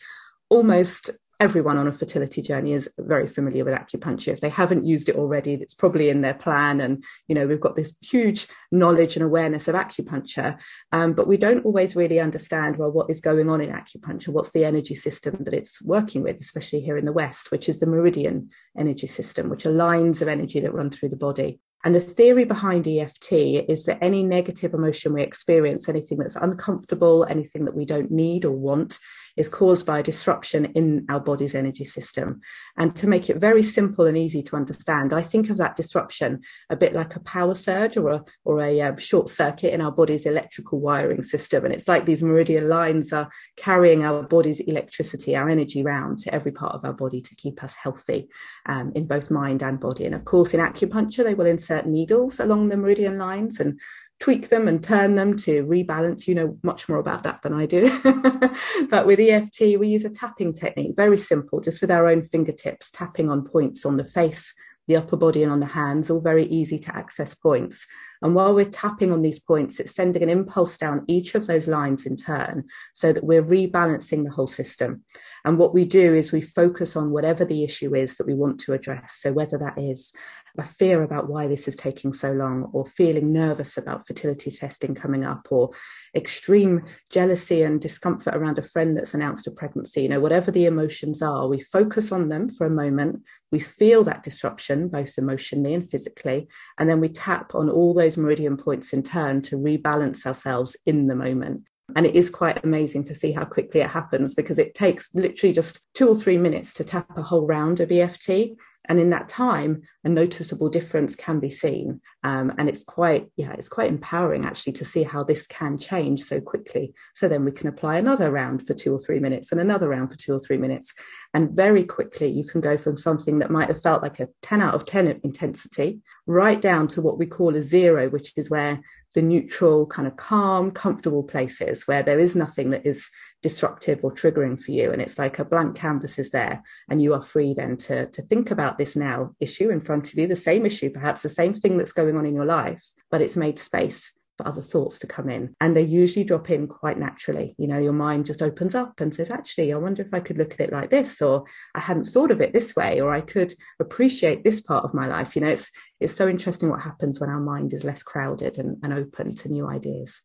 almost 0.49 1.10
everyone 1.39 1.78
on 1.78 1.88
a 1.88 1.91
fertility 1.91 2.41
journey 2.41 2.74
is 2.74 2.89
very 2.98 3.28
familiar 3.28 3.65
with 3.65 3.74
acupuncture. 3.74 4.34
If 4.34 4.41
they 4.41 4.50
haven't 4.50 4.86
used 4.86 5.10
it 5.10 5.15
already, 5.15 5.56
it's 5.56 5.74
probably 5.74 6.10
in 6.10 6.21
their 6.21 6.34
plan. 6.34 6.80
And, 6.80 7.04
you 7.28 7.36
know, 7.36 7.45
we've 7.45 7.60
got 7.60 7.76
this 7.76 7.93
huge 8.02 8.48
knowledge 8.71 9.15
and 9.15 9.24
awareness 9.24 9.67
of 9.67 9.76
acupuncture, 9.76 10.58
um, 10.91 11.13
but 11.13 11.28
we 11.28 11.38
don't 11.38 11.65
always 11.65 11.95
really 11.95 12.19
understand, 12.19 12.78
well, 12.78 12.91
what 12.91 13.10
is 13.10 13.21
going 13.21 13.50
on 13.50 13.62
in 13.62 13.71
acupuncture? 13.71 14.30
What's 14.30 14.52
the 14.52 14.65
energy 14.65 14.95
system 14.95 15.43
that 15.43 15.54
it's 15.54 15.82
working 15.82 16.24
with, 16.24 16.38
especially 16.39 16.82
here 16.82 16.98
in 16.98 17.06
the 17.06 17.13
West, 17.13 17.52
which 17.52 17.67
is 17.67 17.80
the 17.80 17.88
meridian 17.88 18.50
energy 18.78 19.08
system, 19.08 19.50
which 19.50 19.65
are 19.65 19.71
lines 19.71 20.21
of 20.21 20.28
energy 20.28 20.60
that 20.62 20.74
run 20.74 20.89
through 20.89 21.10
the 21.10 21.15
body. 21.15 21.60
And 21.84 21.93
the 21.93 22.02
theory 22.02 22.45
behind 22.45 22.88
EFT 22.88 23.32
is 23.69 23.86
that 23.86 24.00
any 24.02 24.24
negative 24.24 24.74
emotion 24.74 25.13
we 25.13 25.21
experience, 25.21 25.88
anything 25.88 26.17
that's 26.17 26.36
uncomfortable, 26.36 27.28
anything 27.30 27.65
that 27.65 27.76
we 27.76 27.86
don't 27.86 28.10
need 28.10 28.43
or 28.43 28.52
want, 28.52 28.98
is 29.38 29.50
caused 29.50 29.86
by 29.86 30.00
a 30.00 30.04
disruption 30.04 30.65
in 30.65 31.06
our 31.10 31.19
body's 31.19 31.56
energy 31.56 31.86
system. 31.86 32.41
And 32.78 32.95
to 32.95 33.08
make 33.08 33.30
it 33.30 33.38
very 33.38 33.63
simple 33.63 34.06
and 34.06 34.17
easy 34.17 34.41
to 34.43 34.56
understand, 34.56 35.13
I 35.13 35.21
think 35.21 35.50
of 35.50 35.58
that 35.58 35.76
disruption 35.76 36.41
a 36.69 36.76
bit 36.76 36.93
like 36.93 37.15
a 37.15 37.19
power 37.21 37.56
surge 37.56 37.98
or 37.98 38.10
a, 38.10 38.24
or 38.43 38.62
a 38.62 38.82
um, 38.82 38.98
short 38.98 39.30
circuit 39.30 39.74
in 39.74 39.82
our 39.82 39.91
body's 39.91 40.26
electrical 40.26 40.80
wiring 40.80 41.24
system. 41.24 41.65
And 41.65 41.74
it's 41.74 41.88
like 41.88 42.06
these 42.06 42.24
meridian 42.24 42.69
lines 42.69 43.12
are 43.12 43.30
carrying 43.58 44.04
our 44.04 44.24
body's 44.24 44.60
electricity, 44.62 45.36
our 45.36 45.50
energy 45.50 45.84
round 45.84 46.19
to 46.19 46.34
every 46.34 46.52
part 46.52 46.74
of 46.74 46.86
our 46.86 46.93
body 46.93 47.21
to 47.21 47.36
keep 47.36 47.63
us 47.63 47.76
healthy 47.76 48.30
um, 48.67 48.91
in 48.95 49.08
both 49.08 49.30
mind 49.32 49.63
and 49.63 49.80
body. 49.80 50.06
And 50.06 50.15
of 50.15 50.26
course, 50.26 50.54
in 50.54 50.60
acupuncture, 50.60 51.24
they 51.24 51.34
will 51.34 51.45
insert 51.45 51.86
needles 51.86 52.39
along 52.39 52.69
the 52.69 52.78
meridian 52.78 53.17
lines 53.17 53.60
and 53.60 53.80
tweak 54.19 54.49
them 54.49 54.67
and 54.67 54.84
turn 54.84 55.15
them 55.15 55.36
to 55.38 55.63
rebalance. 55.65 56.28
You 56.28 56.36
know 56.36 56.58
much 56.63 56.88
more 56.88 56.99
about 56.99 57.23
that 57.23 57.41
than 57.41 57.54
I 57.54 57.65
do. 57.65 57.89
but 58.89 59.06
with 59.06 59.19
EFT, 59.19 59.80
we 59.80 59.88
use 59.88 60.06
a 60.06 60.10
tapping 60.10 60.54
technique, 60.54 60.95
very 60.95 61.17
simple, 61.17 61.60
just 61.60 61.82
with 61.82 61.91
our 61.91 62.08
own 62.08 62.23
fingertips, 62.23 62.91
tapping 62.91 63.30
on 63.30 63.43
points 63.43 63.86
on 63.86 63.97
the 63.97 64.06
face, 64.06 64.54
the 64.88 64.95
upper 64.95 65.17
body, 65.17 65.43
and 65.43 65.52
on 65.52 65.60
the 65.60 65.65
hands, 65.65 66.10
all 66.10 66.21
very 66.21 66.45
easy 66.45 66.78
to 66.80 66.95
access 66.95 67.34
points. 67.34 67.86
And 68.21 68.34
while 68.34 68.56
we're 68.56 68.65
tapping 68.65 69.12
on 69.12 69.21
these 69.21 69.39
points, 69.39 69.80
it's 69.80 69.93
sending 69.93 70.24
an 70.24 70.30
impulse 70.30 70.78
down 70.78 71.04
each 71.08 71.36
of 71.36 71.48
those 71.48 71.67
lines 71.67 72.06
in 72.06 72.15
turn 72.15 72.63
so 72.93 73.13
that 73.13 73.24
we're 73.24 73.43
rebalancing 73.43 74.24
the 74.24 74.32
whole 74.32 74.48
system. 74.48 75.04
And 75.43 75.60
what 75.60 75.74
we 75.74 75.86
do 75.86 76.15
is 76.15 76.32
we 76.32 76.41
focus 76.41 76.95
on 76.95 77.12
whatever 77.12 77.45
the 77.45 77.63
issue 77.63 77.93
is 77.93 78.15
that 78.15 78.26
we 78.26 78.34
want 78.34 78.60
to 78.62 78.74
address. 78.74 79.17
So 79.19 79.32
whether 79.32 79.58
that 79.58 79.78
is 79.78 80.13
a 80.58 80.63
fear 80.63 81.04
about 81.04 81.28
why 81.28 81.48
this 81.48 81.67
is 81.67 81.76
taking 81.76 82.13
so 82.13 82.32
long, 82.32 82.69
or 82.71 82.86
feeling 82.86 83.34
nervous 83.34 83.78
about 83.78 84.08
fertility 84.08 84.50
testing 84.50 84.95
coming 84.95 85.26
up, 85.26 85.48
or 85.52 85.71
extreme 86.15 86.86
jealousy 87.10 87.62
and 87.62 87.82
discomfort 87.82 88.34
around 88.34 88.58
a 88.58 88.63
friend 88.63 88.95
that's 88.95 89.13
announced 89.13 89.48
a 89.48 89.52
pregnancy, 89.52 90.04
you 90.04 90.10
know, 90.10 90.21
whatever 90.21 90.52
the 90.52 90.65
emotions 90.65 91.21
are, 91.21 91.48
we 91.48 91.60
focus 91.60 92.12
on 92.12 92.30
them 92.30 92.48
for 92.48 92.65
a 92.65 92.69
moment. 92.69 93.21
We 93.52 93.60
feel 93.60 94.04
that 94.06 94.24
disruption, 94.24 94.75
both 94.88 95.18
emotionally 95.18 95.74
and 95.74 95.90
physically, 95.90 96.48
and 96.78 96.90
then 96.90 97.00
we 97.00 97.10
tap 97.10 97.56
on 97.56 97.70
all 97.70 97.94
those 97.94 98.18
meridian 98.18 98.58
points 98.58 98.94
in 98.94 99.04
turn 99.04 99.42
to 99.44 99.58
rebalance 99.58 100.26
ourselves 100.26 100.76
in 100.86 101.08
the 101.08 101.16
moment. 101.16 101.64
And 101.96 102.06
it 102.06 102.16
is 102.16 102.30
quite 102.30 102.64
amazing 102.64 103.04
to 103.06 103.16
see 103.16 103.32
how 103.32 103.46
quickly 103.46 103.82
it 103.82 103.90
happens 103.90 104.34
because 104.34 104.58
it 104.58 104.74
takes 104.74 105.14
literally 105.14 105.54
just 105.54 105.82
two 105.94 106.08
or 106.08 106.16
three 106.16 106.38
minutes 106.38 106.74
to 106.74 106.84
tap 106.84 107.18
a 107.18 107.22
whole 107.22 107.46
round 107.46 107.80
of 107.80 107.92
EFT. 107.92 108.58
And 108.88 109.00
in 109.00 109.10
that 109.12 109.30
time, 109.30 109.84
a 110.04 110.10
noticeable 110.10 110.69
difference 110.69 111.15
can 111.15 111.39
be 111.39 111.50
seen. 111.50 112.02
Um, 112.24 112.54
and 112.58 112.69
it's 112.69 112.84
quite, 112.84 113.28
yeah, 113.36 113.54
it's 113.54 113.69
quite 113.69 113.89
empowering 113.89 114.45
actually 114.45 114.74
to 114.74 114.86
see 114.86 115.04
how 115.04 115.24
this 115.24 115.48
can 115.48 115.78
change 115.78 116.24
so 116.24 116.39
quickly. 116.39 116.93
So 117.13 117.28
then 117.28 117.45
we 117.45 117.52
can 117.52 117.67
apply 117.67 117.98
another 117.98 118.32
round 118.32 118.65
for 118.67 118.74
two 118.74 118.93
or 118.93 119.00
three 119.00 119.19
minutes 119.19 119.52
and 119.52 119.60
another 119.60 119.89
round 119.89 120.12
for 120.12 120.17
two 120.17 120.34
or 120.34 120.39
three 120.39 120.58
minutes. 120.58 120.93
And 121.34 121.56
very 121.56 121.84
quickly, 121.84 122.30
you 122.30 122.45
can 122.45 122.62
go 122.62 122.78
from 122.78 122.98
something 122.98 123.39
that 123.39 123.52
might 123.52 123.69
have 123.69 123.82
felt 123.82 124.04
like 124.04 124.19
a 124.19 124.30
10 124.41 124.62
out 124.62 124.76
of 124.76 124.86
10 124.86 125.21
intensity 125.24 126.02
right 126.28 126.60
down 126.60 126.88
to 126.90 127.02
what 127.02 127.18
we 127.18 127.26
call 127.26 127.56
a 127.56 127.62
zero, 127.62 128.10
which 128.10 128.34
is 128.36 128.50
where 128.50 128.82
the 129.14 129.22
neutral, 129.22 129.86
kind 129.86 130.08
of 130.08 130.18
calm, 130.18 130.72
comfortable 130.72 131.24
places 131.24 131.88
where 131.88 132.04
there 132.04 132.20
is 132.20 132.36
nothing 132.36 132.72
that 132.72 132.86
is 132.86 133.10
disruptive 133.42 134.04
or 134.04 134.14
triggering 134.14 134.60
for 134.60 134.72
you. 134.72 134.92
And 134.92 135.02
it's 135.02 135.18
like 135.18 135.40
a 135.40 135.46
blank 135.46 135.76
canvas 135.76 136.20
is 136.20 136.32
there, 136.32 136.64
and 136.90 137.02
you 137.02 137.14
are 137.14 137.22
free 137.22 137.54
then 137.54 137.78
to, 137.78 138.08
to 138.08 138.22
think 138.24 138.52
about 138.52 138.78
this 138.78 138.96
now 138.96 139.36
issue 139.40 139.70
in 139.70 139.82
front 139.82 140.12
of 140.12 140.20
you, 140.20 140.28
the 140.28 140.36
same 140.36 140.66
issue, 140.66 140.90
perhaps 140.90 141.22
the 141.22 141.30
same 141.30 141.54
thing 141.54 141.78
that's 141.78 141.94
going 141.94 142.18
on 142.18 142.26
in 142.26 142.36
your 142.36 142.46
life, 142.46 142.84
but 143.10 143.22
it's 143.22 143.36
made 143.36 143.60
space 143.60 144.14
for 144.38 144.48
other 144.48 144.62
thoughts 144.62 145.00
to 145.00 145.08
come 145.08 145.30
in. 145.30 145.56
And 145.62 145.76
they 145.76 145.82
usually 145.82 146.26
drop 146.26 146.50
in 146.50 146.67
quite 146.67 146.98
naturally. 146.98 147.56
You 147.58 147.67
know, 147.67 147.80
your 147.80 147.93
mind 147.93 148.26
just 148.26 148.41
opens 148.41 148.76
up 148.76 149.00
and 149.00 149.13
says, 149.13 149.30
actually, 149.30 149.71
I 149.74 149.78
wonder 149.78 150.02
if 150.02 150.13
I 150.13 150.19
could 150.19 150.38
look 150.38 150.54
at 150.54 150.60
it 150.60 150.71
like 150.71 150.89
this, 150.89 151.21
or 151.21 151.45
I 151.74 151.80
hadn't 151.80 152.06
thought 152.06 152.32
of 152.32 152.41
it 152.41 152.54
this 152.54 152.76
way, 152.76 153.02
or 153.02 153.13
I 153.13 153.21
could 153.21 153.54
appreciate 153.80 154.43
this 154.43 154.62
part 154.62 154.86
of 154.86 154.93
my 154.93 155.08
life. 155.08 155.36
You 155.36 155.43
know, 155.43 155.50
it's 155.50 155.71
it's 156.00 156.15
so 156.15 156.28
interesting 156.28 156.69
what 156.69 156.82
happens 156.82 157.19
when 157.19 157.30
our 157.30 157.39
mind 157.39 157.74
is 157.74 157.84
less 157.84 158.04
crowded 158.04 158.58
and, 158.58 158.78
and 158.84 158.93
open 158.93 159.34
to 159.36 159.50
new 159.50 159.67
ideas. 159.67 160.21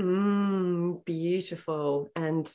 Mm, 0.00 1.04
beautiful. 1.04 2.10
And 2.16 2.52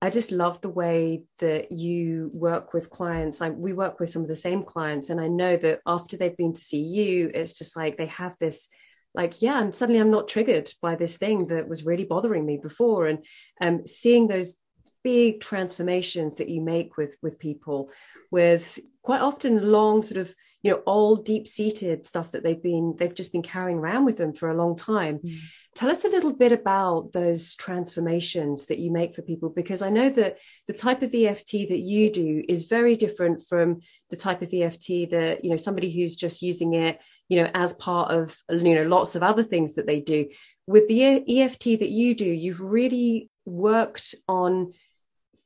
I 0.00 0.10
just 0.10 0.32
love 0.32 0.60
the 0.60 0.68
way 0.68 1.22
that 1.38 1.70
you 1.70 2.30
work 2.34 2.74
with 2.74 2.90
clients. 2.90 3.40
I, 3.40 3.50
we 3.50 3.72
work 3.72 4.00
with 4.00 4.10
some 4.10 4.22
of 4.22 4.28
the 4.28 4.34
same 4.34 4.64
clients, 4.64 5.10
and 5.10 5.20
I 5.20 5.28
know 5.28 5.56
that 5.56 5.80
after 5.86 6.16
they've 6.16 6.36
been 6.36 6.54
to 6.54 6.60
see 6.60 6.82
you, 6.82 7.30
it's 7.32 7.56
just 7.56 7.76
like 7.76 7.96
they 7.96 8.06
have 8.06 8.36
this 8.38 8.68
like 9.14 9.42
yeah 9.42 9.60
and 9.60 9.74
suddenly 9.74 10.00
i'm 10.00 10.10
not 10.10 10.28
triggered 10.28 10.70
by 10.80 10.94
this 10.94 11.16
thing 11.16 11.46
that 11.48 11.68
was 11.68 11.84
really 11.84 12.04
bothering 12.04 12.44
me 12.44 12.56
before 12.56 13.06
and 13.06 13.24
um, 13.60 13.86
seeing 13.86 14.28
those 14.28 14.56
big 15.04 15.40
transformations 15.40 16.36
that 16.36 16.48
you 16.48 16.60
make 16.60 16.96
with 16.96 17.16
with 17.22 17.38
people 17.38 17.90
with 18.30 18.78
quite 19.02 19.20
often 19.20 19.70
long 19.70 20.00
sort 20.00 20.18
of 20.18 20.32
you 20.62 20.70
know 20.70 20.82
old 20.86 21.24
deep 21.24 21.48
seated 21.48 22.06
stuff 22.06 22.30
that 22.30 22.44
they've 22.44 22.62
been 22.62 22.94
they've 22.98 23.14
just 23.14 23.32
been 23.32 23.42
carrying 23.42 23.78
around 23.78 24.04
with 24.04 24.16
them 24.16 24.32
for 24.32 24.48
a 24.48 24.56
long 24.56 24.76
time 24.76 25.18
mm. 25.18 25.38
tell 25.74 25.90
us 25.90 26.04
a 26.04 26.08
little 26.08 26.32
bit 26.32 26.52
about 26.52 27.10
those 27.12 27.56
transformations 27.56 28.66
that 28.66 28.78
you 28.78 28.92
make 28.92 29.14
for 29.14 29.22
people 29.22 29.50
because 29.50 29.82
i 29.82 29.90
know 29.90 30.08
that 30.08 30.38
the 30.68 30.74
type 30.74 31.02
of 31.02 31.12
eft 31.14 31.50
that 31.50 31.78
you 31.78 32.10
do 32.12 32.44
is 32.48 32.64
very 32.64 32.94
different 32.94 33.42
from 33.48 33.80
the 34.10 34.16
type 34.16 34.40
of 34.40 34.52
eft 34.52 34.86
that 34.86 35.40
you 35.42 35.50
know 35.50 35.56
somebody 35.56 35.90
who's 35.90 36.14
just 36.14 36.42
using 36.42 36.74
it 36.74 37.00
you 37.32 37.42
know 37.42 37.50
as 37.54 37.72
part 37.72 38.10
of 38.10 38.36
you 38.50 38.74
know 38.74 38.82
lots 38.82 39.14
of 39.14 39.22
other 39.22 39.42
things 39.42 39.74
that 39.74 39.86
they 39.86 40.00
do. 40.00 40.28
With 40.66 40.86
the 40.86 41.40
eft 41.40 41.64
that 41.64 41.88
you 41.88 42.14
do 42.14 42.26
you've 42.26 42.60
really 42.60 43.30
worked 43.46 44.14
on 44.28 44.74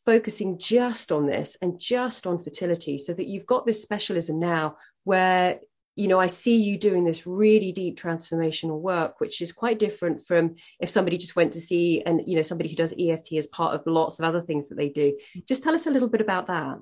focusing 0.05 0.59
just 0.59 1.13
on 1.13 1.27
this 1.27 1.57
and 1.63 1.79
just 1.79 2.27
on 2.27 2.43
fertility 2.43 2.99
so 2.99 3.13
that 3.13 3.29
you've 3.29 3.47
got 3.47 3.67
this 3.67 3.81
specialism 3.83 4.41
now 4.41 4.77
where 5.05 5.61
you 5.95 6.09
know 6.09 6.21
i 6.21 6.27
see 6.27 6.57
you 6.57 6.77
doing 6.79 7.05
this 7.05 7.27
really 7.27 7.73
deep 7.73 7.99
transformational 7.99 8.79
work 8.79 9.19
which 9.19 9.41
is 9.41 9.51
quite 9.53 9.79
different 9.79 10.25
from 10.27 10.55
if 10.79 10.91
somebody 10.91 11.17
just 11.17 11.35
went 11.37 11.53
to 11.53 11.61
see 11.61 12.03
and 12.03 12.23
you 12.27 12.37
know 12.37 12.43
somebody 12.43 12.69
who 12.69 12.77
does 12.77 12.95
eft 12.99 13.33
as 13.33 13.47
part 13.47 13.75
of 13.75 13.83
lots 13.87 14.19
of 14.19 14.25
other 14.25 14.43
things 14.43 14.69
that 14.69 14.77
they 14.77 14.89
do. 14.89 15.13
Mm-hmm. 15.13 15.41
Just 15.49 15.63
tell 15.63 15.75
us 15.75 15.87
a 15.87 15.91
little 15.91 16.09
bit 16.09 16.21
about 16.21 16.49
that 16.49 16.79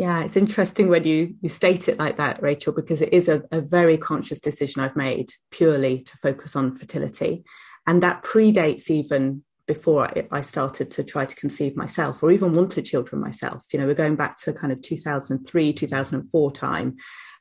yeah 0.00 0.24
it's 0.24 0.36
interesting 0.36 0.88
when 0.88 1.04
you 1.04 1.34
you 1.42 1.48
state 1.50 1.86
it 1.86 1.98
like 1.98 2.16
that 2.16 2.42
rachel 2.42 2.72
because 2.72 3.02
it 3.02 3.12
is 3.12 3.28
a, 3.28 3.42
a 3.52 3.60
very 3.60 3.98
conscious 3.98 4.40
decision 4.40 4.80
i've 4.80 4.96
made 4.96 5.30
purely 5.50 6.00
to 6.00 6.16
focus 6.16 6.56
on 6.56 6.72
fertility 6.72 7.44
and 7.86 8.02
that 8.02 8.22
predates 8.22 8.90
even 8.90 9.42
before 9.66 10.10
I 10.32 10.40
started 10.40 10.90
to 10.90 11.04
try 11.04 11.24
to 11.24 11.36
conceive 11.36 11.76
myself 11.76 12.24
or 12.24 12.32
even 12.32 12.54
wanted 12.54 12.86
children 12.86 13.22
myself. 13.22 13.62
You 13.72 13.78
know, 13.78 13.86
we're 13.86 13.94
going 13.94 14.16
back 14.16 14.36
to 14.38 14.52
kind 14.52 14.72
of 14.72 14.82
2003, 14.82 15.72
2004 15.72 16.52
time 16.52 16.96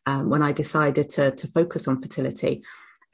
um, 0.06 0.30
when 0.30 0.44
I 0.44 0.52
decided 0.52 1.10
to, 1.12 1.32
to 1.32 1.48
focus 1.48 1.88
on 1.88 2.00
fertility. 2.00 2.62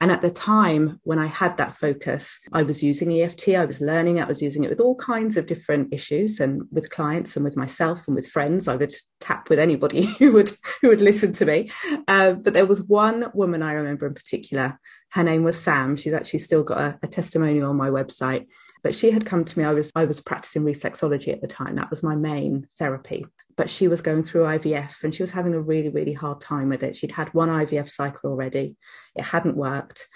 And 0.00 0.12
at 0.12 0.20
the 0.20 0.30
time 0.30 1.00
when 1.04 1.18
I 1.18 1.26
had 1.26 1.56
that 1.56 1.74
focus, 1.74 2.38
I 2.52 2.62
was 2.62 2.82
using 2.82 3.12
EFT, 3.12 3.50
I 3.50 3.64
was 3.64 3.80
learning, 3.80 4.20
I 4.20 4.26
was 4.26 4.42
using 4.42 4.62
it 4.64 4.70
with 4.70 4.80
all 4.80 4.96
kinds 4.96 5.38
of 5.38 5.46
different 5.46 5.92
issues 5.92 6.38
and 6.38 6.62
with 6.70 6.90
clients 6.90 7.34
and 7.34 7.44
with 7.44 7.56
myself 7.56 8.06
and 8.06 8.14
with 8.14 8.28
friends. 8.28 8.68
I 8.68 8.76
would 8.76 8.94
tap 9.20 9.48
with 9.48 9.58
anybody 9.58 10.04
who 10.18 10.32
would 10.32 10.52
who 10.80 10.88
would 10.88 11.00
listen 11.00 11.32
to 11.34 11.44
me. 11.44 11.70
Uh, 12.08 12.32
but 12.32 12.52
there 12.52 12.66
was 12.66 12.82
one 12.82 13.30
woman 13.34 13.62
I 13.62 13.72
remember 13.72 14.06
in 14.06 14.14
particular. 14.14 14.78
Her 15.10 15.22
name 15.22 15.44
was 15.44 15.60
Sam. 15.60 15.96
She's 15.96 16.12
actually 16.12 16.40
still 16.40 16.62
got 16.62 16.78
a, 16.78 16.98
a 17.02 17.06
testimonial 17.06 17.70
on 17.70 17.76
my 17.76 17.90
website. 17.90 18.46
But 18.82 18.94
she 18.94 19.10
had 19.10 19.26
come 19.26 19.44
to 19.44 19.58
me. 19.58 19.64
I 19.64 19.72
was 19.72 19.90
I 19.96 20.04
was 20.04 20.20
practicing 20.20 20.62
reflexology 20.62 21.32
at 21.32 21.40
the 21.40 21.48
time. 21.48 21.76
That 21.76 21.90
was 21.90 22.02
my 22.02 22.14
main 22.14 22.68
therapy. 22.78 23.26
But 23.56 23.70
she 23.70 23.88
was 23.88 24.02
going 24.02 24.22
through 24.22 24.44
IVF 24.44 25.02
and 25.02 25.14
she 25.14 25.22
was 25.22 25.32
having 25.32 25.54
a 25.54 25.60
really 25.60 25.88
really 25.88 26.12
hard 26.12 26.40
time 26.40 26.68
with 26.68 26.82
it. 26.82 26.96
She'd 26.96 27.12
had 27.12 27.32
one 27.34 27.48
IVF 27.48 27.88
cycle 27.88 28.30
already. 28.30 28.76
It 29.14 29.24
hadn't 29.24 29.56
worked. 29.56 30.06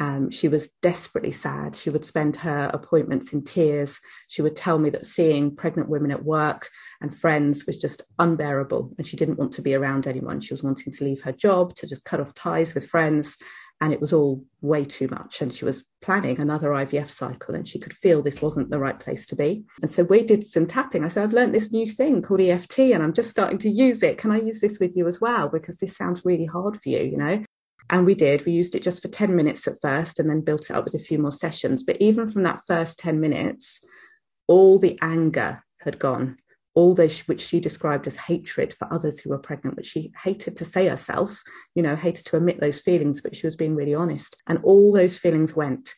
Um, 0.00 0.30
she 0.30 0.48
was 0.48 0.70
desperately 0.80 1.32
sad. 1.32 1.74
She 1.74 1.90
would 1.90 2.04
spend 2.04 2.36
her 2.36 2.70
appointments 2.72 3.32
in 3.32 3.42
tears. 3.42 3.98
She 4.28 4.42
would 4.42 4.54
tell 4.54 4.78
me 4.78 4.90
that 4.90 5.06
seeing 5.06 5.56
pregnant 5.56 5.88
women 5.88 6.12
at 6.12 6.24
work 6.24 6.70
and 7.00 7.16
friends 7.16 7.66
was 7.66 7.78
just 7.78 8.02
unbearable. 8.18 8.92
And 8.96 9.06
she 9.06 9.16
didn't 9.16 9.38
want 9.38 9.52
to 9.52 9.62
be 9.62 9.74
around 9.74 10.06
anyone. 10.06 10.40
She 10.40 10.54
was 10.54 10.62
wanting 10.62 10.92
to 10.92 11.04
leave 11.04 11.22
her 11.22 11.32
job, 11.32 11.74
to 11.76 11.86
just 11.86 12.04
cut 12.04 12.20
off 12.20 12.34
ties 12.34 12.74
with 12.74 12.86
friends 12.86 13.36
and 13.80 13.92
it 13.92 14.00
was 14.00 14.12
all 14.12 14.44
way 14.60 14.84
too 14.84 15.08
much. 15.08 15.40
And 15.40 15.52
she 15.52 15.64
was 15.64 15.84
planning 16.02 16.40
another 16.40 16.70
IVF 16.70 17.10
cycle 17.10 17.54
and 17.54 17.66
she 17.66 17.78
could 17.78 17.94
feel 17.94 18.22
this 18.22 18.42
wasn't 18.42 18.70
the 18.70 18.78
right 18.78 18.98
place 18.98 19.26
to 19.26 19.36
be. 19.36 19.64
And 19.82 19.90
so 19.90 20.02
we 20.02 20.22
did 20.22 20.44
some 20.44 20.66
tapping. 20.66 21.04
I 21.04 21.08
said, 21.08 21.22
I've 21.22 21.32
learned 21.32 21.54
this 21.54 21.70
new 21.70 21.88
thing 21.88 22.22
called 22.22 22.40
EFT 22.40 22.80
and 22.80 23.02
I'm 23.02 23.12
just 23.12 23.30
starting 23.30 23.58
to 23.58 23.70
use 23.70 24.02
it. 24.02 24.18
Can 24.18 24.32
I 24.32 24.40
use 24.40 24.60
this 24.60 24.78
with 24.80 24.96
you 24.96 25.06
as 25.06 25.20
well? 25.20 25.48
Because 25.48 25.78
this 25.78 25.96
sounds 25.96 26.24
really 26.24 26.46
hard 26.46 26.80
for 26.80 26.88
you, 26.88 27.00
you 27.00 27.16
know? 27.16 27.44
And 27.90 28.04
we 28.04 28.14
did. 28.14 28.44
We 28.44 28.52
used 28.52 28.74
it 28.74 28.82
just 28.82 29.00
for 29.00 29.08
10 29.08 29.34
minutes 29.34 29.66
at 29.66 29.80
first 29.80 30.18
and 30.18 30.28
then 30.28 30.42
built 30.42 30.68
it 30.68 30.76
up 30.76 30.84
with 30.84 30.94
a 30.94 30.98
few 30.98 31.18
more 31.18 31.32
sessions. 31.32 31.82
But 31.82 31.96
even 32.00 32.28
from 32.28 32.42
that 32.42 32.60
first 32.66 32.98
10 32.98 33.18
minutes, 33.18 33.80
all 34.46 34.78
the 34.78 34.98
anger 35.00 35.62
had 35.80 35.98
gone 35.98 36.38
all 36.78 36.94
those 36.94 37.18
which 37.22 37.40
she 37.40 37.58
described 37.58 38.06
as 38.06 38.14
hatred 38.14 38.72
for 38.72 38.86
others 38.94 39.18
who 39.18 39.30
were 39.30 39.38
pregnant, 39.38 39.76
which 39.76 39.88
she 39.88 40.12
hated 40.22 40.56
to 40.56 40.64
say 40.64 40.86
herself, 40.86 41.42
you 41.74 41.82
know, 41.82 41.96
hated 41.96 42.24
to 42.24 42.36
admit 42.36 42.60
those 42.60 42.78
feelings, 42.78 43.20
but 43.20 43.34
she 43.34 43.48
was 43.48 43.56
being 43.56 43.74
really 43.74 43.96
honest. 43.96 44.36
And 44.46 44.60
all 44.62 44.92
those 44.92 45.18
feelings 45.18 45.56
went. 45.56 45.92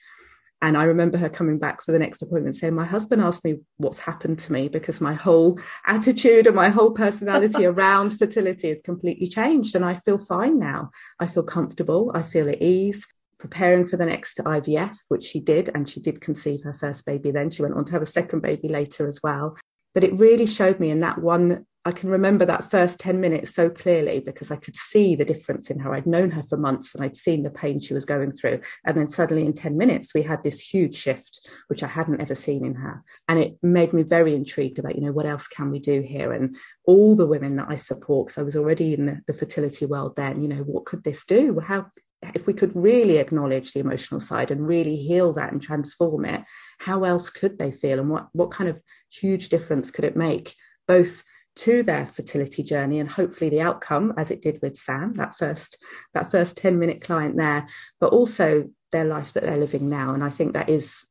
And 0.62 0.76
I 0.76 0.84
remember 0.84 1.16
her 1.16 1.30
coming 1.30 1.58
back 1.58 1.82
for 1.82 1.92
the 1.92 1.98
next 1.98 2.20
appointment 2.20 2.54
saying, 2.54 2.74
My 2.74 2.84
husband 2.84 3.22
asked 3.22 3.44
me 3.44 3.60
what's 3.78 3.98
happened 3.98 4.38
to 4.40 4.52
me 4.52 4.68
because 4.68 5.00
my 5.00 5.14
whole 5.14 5.58
attitude 5.86 6.46
and 6.46 6.56
my 6.56 6.68
whole 6.68 6.90
personality 6.90 7.64
around 7.66 8.18
fertility 8.18 8.68
has 8.68 8.82
completely 8.82 9.26
changed. 9.26 9.74
And 9.74 9.84
I 9.84 9.96
feel 9.96 10.18
fine 10.18 10.58
now. 10.58 10.90
I 11.18 11.26
feel 11.26 11.42
comfortable. 11.42 12.10
I 12.14 12.22
feel 12.22 12.48
at 12.48 12.60
ease. 12.60 13.06
Preparing 13.38 13.86
for 13.86 13.96
the 13.96 14.04
next 14.04 14.36
IVF, 14.36 14.98
which 15.08 15.24
she 15.24 15.40
did, 15.40 15.70
and 15.74 15.88
she 15.88 15.98
did 15.98 16.20
conceive 16.20 16.62
her 16.62 16.74
first 16.74 17.06
baby 17.06 17.30
then. 17.30 17.48
She 17.48 17.62
went 17.62 17.74
on 17.74 17.86
to 17.86 17.92
have 17.92 18.02
a 18.02 18.06
second 18.06 18.42
baby 18.42 18.68
later 18.68 19.08
as 19.08 19.20
well. 19.22 19.56
But 19.94 20.04
it 20.04 20.12
really 20.12 20.44
showed 20.44 20.78
me 20.78 20.90
in 20.90 21.00
that 21.00 21.16
one 21.16 21.64
I 21.86 21.92
can 21.92 22.10
remember 22.10 22.44
that 22.44 22.70
first 22.70 22.98
10 23.00 23.20
minutes 23.20 23.54
so 23.54 23.70
clearly 23.70 24.20
because 24.20 24.50
I 24.50 24.56
could 24.56 24.76
see 24.76 25.16
the 25.16 25.24
difference 25.24 25.70
in 25.70 25.78
her. 25.78 25.94
I'd 25.94 26.06
known 26.06 26.30
her 26.32 26.42
for 26.42 26.58
months 26.58 26.94
and 26.94 27.02
I'd 27.02 27.16
seen 27.16 27.42
the 27.42 27.50
pain 27.50 27.80
she 27.80 27.94
was 27.94 28.04
going 28.04 28.32
through. 28.32 28.60
And 28.84 28.98
then 28.98 29.08
suddenly 29.08 29.46
in 29.46 29.54
10 29.54 29.78
minutes, 29.78 30.12
we 30.12 30.20
had 30.20 30.44
this 30.44 30.60
huge 30.60 30.94
shift, 30.94 31.48
which 31.68 31.82
I 31.82 31.86
hadn't 31.86 32.20
ever 32.20 32.34
seen 32.34 32.66
in 32.66 32.74
her. 32.74 33.02
And 33.28 33.38
it 33.38 33.56
made 33.62 33.94
me 33.94 34.02
very 34.02 34.34
intrigued 34.34 34.78
about, 34.78 34.94
you 34.94 35.00
know, 35.00 35.12
what 35.12 35.24
else 35.24 35.46
can 35.46 35.70
we 35.70 35.78
do 35.78 36.02
here? 36.02 36.34
And 36.34 36.54
all 36.84 37.16
the 37.16 37.26
women 37.26 37.56
that 37.56 37.70
I 37.70 37.76
support, 37.76 38.26
because 38.26 38.38
I 38.38 38.44
was 38.44 38.56
already 38.56 38.92
in 38.92 39.06
the, 39.06 39.22
the 39.26 39.34
fertility 39.34 39.86
world 39.86 40.16
then, 40.16 40.42
you 40.42 40.48
know, 40.48 40.62
what 40.64 40.84
could 40.84 41.02
this 41.02 41.24
do? 41.24 41.60
How, 41.60 41.86
if 42.34 42.46
we 42.46 42.52
could 42.52 42.76
really 42.76 43.16
acknowledge 43.16 43.72
the 43.72 43.80
emotional 43.80 44.20
side 44.20 44.50
and 44.50 44.68
really 44.68 44.96
heal 44.96 45.32
that 45.32 45.52
and 45.52 45.62
transform 45.62 46.26
it, 46.26 46.42
how 46.78 47.04
else 47.04 47.30
could 47.30 47.58
they 47.58 47.72
feel? 47.72 48.00
And 48.00 48.10
what, 48.10 48.28
what 48.32 48.50
kind 48.50 48.68
of 48.68 48.82
huge 49.10 49.48
difference 49.48 49.90
could 49.90 50.04
it 50.04 50.14
make? 50.14 50.54
Both 50.86 51.24
to 51.60 51.82
their 51.82 52.06
fertility 52.06 52.62
journey 52.62 52.98
and 52.98 53.10
hopefully 53.10 53.50
the 53.50 53.60
outcome 53.60 54.14
as 54.16 54.30
it 54.30 54.40
did 54.40 54.58
with 54.62 54.78
Sam 54.78 55.12
that 55.14 55.36
first 55.36 55.76
that 56.14 56.30
first 56.30 56.56
10 56.56 56.78
minute 56.78 57.02
client 57.02 57.36
there 57.36 57.66
but 58.00 58.12
also 58.12 58.70
their 58.92 59.04
life 59.04 59.34
that 59.34 59.42
they're 59.42 59.58
living 59.58 59.88
now. 59.88 60.14
And 60.14 60.24
I 60.24 60.30
think 60.30 60.54
that 60.54 60.70
is 60.70 61.06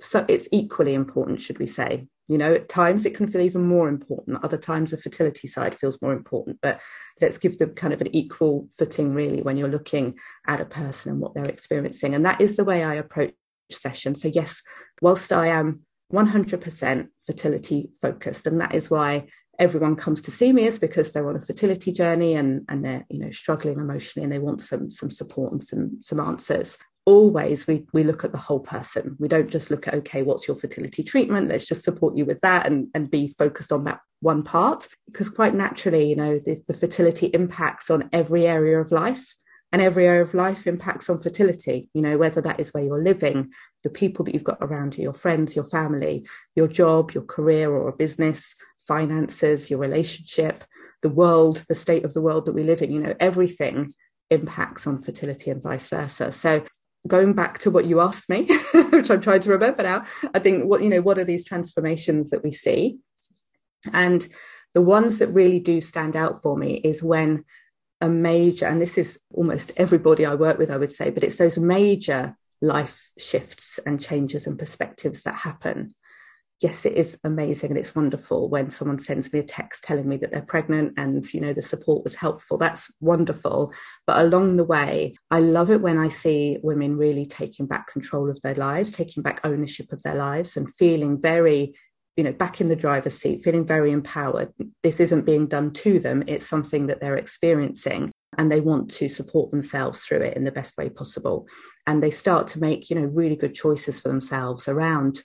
so 0.00 0.24
it's 0.28 0.48
equally 0.50 0.94
important 0.94 1.40
should 1.40 1.58
we 1.58 1.66
say. 1.66 2.08
You 2.26 2.38
know 2.38 2.54
at 2.54 2.70
times 2.70 3.04
it 3.04 3.14
can 3.14 3.26
feel 3.26 3.42
even 3.42 3.66
more 3.66 3.88
important. 3.90 4.42
Other 4.42 4.56
times 4.56 4.92
the 4.92 4.96
fertility 4.96 5.46
side 5.46 5.76
feels 5.76 6.00
more 6.00 6.14
important 6.14 6.58
but 6.62 6.80
let's 7.20 7.36
give 7.36 7.58
them 7.58 7.74
kind 7.74 7.92
of 7.92 8.00
an 8.00 8.14
equal 8.16 8.68
footing 8.78 9.12
really 9.12 9.42
when 9.42 9.58
you're 9.58 9.68
looking 9.68 10.14
at 10.46 10.60
a 10.60 10.64
person 10.64 11.12
and 11.12 11.20
what 11.20 11.34
they're 11.34 11.44
experiencing. 11.44 12.14
And 12.14 12.24
that 12.24 12.40
is 12.40 12.56
the 12.56 12.64
way 12.64 12.82
I 12.82 12.94
approach 12.94 13.34
sessions. 13.70 14.22
So 14.22 14.28
yes 14.28 14.62
whilst 15.02 15.34
I 15.34 15.48
am 15.48 15.82
100% 16.14 17.08
fertility 17.26 17.90
focused 18.00 18.46
and 18.46 18.60
that 18.60 18.74
is 18.74 18.90
why 18.90 19.26
everyone 19.62 19.94
comes 19.94 20.20
to 20.20 20.32
see 20.32 20.52
me 20.52 20.64
is 20.64 20.80
because 20.80 21.12
they're 21.12 21.28
on 21.28 21.36
a 21.36 21.40
fertility 21.40 21.92
journey 21.92 22.34
and 22.34 22.64
and 22.68 22.84
they're 22.84 23.06
you 23.08 23.20
know 23.20 23.30
struggling 23.30 23.78
emotionally 23.78 24.24
and 24.24 24.32
they 24.32 24.40
want 24.40 24.60
some 24.60 24.90
some 24.90 25.10
support 25.10 25.52
and 25.52 25.62
some 25.62 25.98
some 26.02 26.18
answers. 26.18 26.76
Always 27.06 27.66
we 27.68 27.86
we 27.92 28.02
look 28.02 28.24
at 28.24 28.32
the 28.32 28.38
whole 28.38 28.58
person. 28.58 29.16
We 29.20 29.28
don't 29.28 29.48
just 29.48 29.70
look 29.70 29.86
at 29.86 29.94
okay 29.94 30.22
what's 30.22 30.48
your 30.48 30.56
fertility 30.56 31.04
treatment? 31.04 31.48
Let's 31.48 31.64
just 31.64 31.84
support 31.84 32.16
you 32.16 32.24
with 32.24 32.40
that 32.40 32.66
and 32.66 32.88
and 32.92 33.08
be 33.08 33.34
focused 33.38 33.70
on 33.70 33.84
that 33.84 34.00
one 34.20 34.42
part. 34.42 34.88
Because 35.06 35.30
quite 35.30 35.54
naturally 35.54 36.08
you 36.08 36.16
know 36.16 36.40
the, 36.40 36.60
the 36.66 36.74
fertility 36.74 37.26
impacts 37.26 37.88
on 37.88 38.10
every 38.12 38.46
area 38.46 38.80
of 38.80 38.90
life 38.90 39.34
and 39.70 39.80
every 39.80 40.06
area 40.06 40.22
of 40.22 40.34
life 40.34 40.66
impacts 40.66 41.08
on 41.08 41.16
fertility 41.18 41.88
you 41.94 42.02
know 42.02 42.18
whether 42.18 42.42
that 42.42 42.60
is 42.60 42.74
where 42.74 42.84
you're 42.84 43.02
living 43.02 43.44
mm. 43.44 43.50
the 43.82 43.88
people 43.88 44.22
that 44.22 44.34
you've 44.34 44.44
got 44.44 44.58
around 44.60 44.96
you 44.98 45.02
your 45.02 45.14
friends 45.14 45.56
your 45.56 45.64
family 45.64 46.26
your 46.54 46.68
job 46.68 47.12
your 47.12 47.24
career 47.24 47.72
or 47.72 47.88
a 47.88 47.96
business 47.96 48.54
finances, 48.86 49.70
your 49.70 49.78
relationship, 49.78 50.64
the 51.02 51.08
world, 51.08 51.64
the 51.68 51.74
state 51.74 52.04
of 52.04 52.14
the 52.14 52.20
world 52.20 52.46
that 52.46 52.54
we 52.54 52.62
live 52.62 52.82
in, 52.82 52.92
you 52.92 53.00
know, 53.00 53.14
everything 53.20 53.88
impacts 54.30 54.86
on 54.86 55.00
fertility 55.00 55.50
and 55.50 55.62
vice 55.62 55.86
versa. 55.88 56.32
So 56.32 56.64
going 57.06 57.32
back 57.34 57.58
to 57.60 57.70
what 57.70 57.84
you 57.84 58.00
asked 58.00 58.28
me, 58.28 58.44
which 58.90 59.10
I'm 59.10 59.20
trying 59.20 59.40
to 59.40 59.50
remember 59.50 59.82
now, 59.82 60.04
I 60.34 60.38
think 60.38 60.64
what, 60.64 60.82
you 60.82 60.90
know, 60.90 61.02
what 61.02 61.18
are 61.18 61.24
these 61.24 61.44
transformations 61.44 62.30
that 62.30 62.44
we 62.44 62.52
see? 62.52 62.98
And 63.92 64.26
the 64.74 64.80
ones 64.80 65.18
that 65.18 65.28
really 65.28 65.60
do 65.60 65.80
stand 65.80 66.16
out 66.16 66.40
for 66.40 66.56
me 66.56 66.74
is 66.74 67.02
when 67.02 67.44
a 68.00 68.08
major, 68.08 68.66
and 68.66 68.80
this 68.80 68.96
is 68.96 69.18
almost 69.32 69.72
everybody 69.76 70.24
I 70.24 70.34
work 70.34 70.58
with, 70.58 70.70
I 70.70 70.76
would 70.76 70.92
say, 70.92 71.10
but 71.10 71.24
it's 71.24 71.36
those 71.36 71.58
major 71.58 72.36
life 72.60 73.10
shifts 73.18 73.78
and 73.84 74.00
changes 74.00 74.46
and 74.46 74.58
perspectives 74.58 75.22
that 75.22 75.34
happen 75.34 75.94
yes, 76.62 76.86
it 76.86 76.94
is 76.94 77.18
amazing 77.24 77.70
and 77.70 77.78
it's 77.78 77.94
wonderful 77.94 78.48
when 78.48 78.70
someone 78.70 78.98
sends 78.98 79.32
me 79.32 79.40
a 79.40 79.42
text 79.42 79.82
telling 79.82 80.08
me 80.08 80.16
that 80.18 80.30
they're 80.30 80.42
pregnant 80.42 80.94
and 80.96 81.32
you 81.34 81.40
know 81.40 81.52
the 81.52 81.62
support 81.62 82.04
was 82.04 82.14
helpful. 82.14 82.56
That's 82.56 82.90
wonderful. 83.00 83.72
But 84.06 84.20
along 84.20 84.56
the 84.56 84.64
way, 84.64 85.14
I 85.30 85.40
love 85.40 85.70
it 85.70 85.80
when 85.80 85.98
I 85.98 86.08
see 86.08 86.58
women 86.62 86.96
really 86.96 87.26
taking 87.26 87.66
back 87.66 87.88
control 87.88 88.30
of 88.30 88.40
their 88.42 88.54
lives, 88.54 88.92
taking 88.92 89.22
back 89.22 89.40
ownership 89.44 89.92
of 89.92 90.02
their 90.02 90.14
lives 90.14 90.56
and 90.56 90.72
feeling 90.72 91.20
very 91.20 91.74
you 92.16 92.22
know 92.22 92.32
back 92.32 92.60
in 92.60 92.68
the 92.68 92.76
driver's 92.76 93.18
seat 93.18 93.42
feeling 93.42 93.66
very 93.66 93.90
empowered 93.90 94.52
this 94.82 95.00
isn't 95.00 95.24
being 95.24 95.46
done 95.46 95.72
to 95.72 95.98
them 95.98 96.22
it's 96.26 96.46
something 96.46 96.86
that 96.86 97.00
they're 97.00 97.16
experiencing 97.16 98.12
and 98.36 98.52
they 98.52 98.60
want 98.60 98.90
to 98.90 99.08
support 99.08 99.50
themselves 99.50 100.02
through 100.02 100.20
it 100.20 100.36
in 100.36 100.44
the 100.44 100.52
best 100.52 100.76
way 100.76 100.90
possible 100.90 101.46
and 101.86 102.02
they 102.02 102.10
start 102.10 102.46
to 102.48 102.60
make 102.60 102.90
you 102.90 102.96
know 102.96 103.06
really 103.06 103.34
good 103.34 103.54
choices 103.54 103.98
for 103.98 104.08
themselves 104.08 104.68
around 104.68 105.22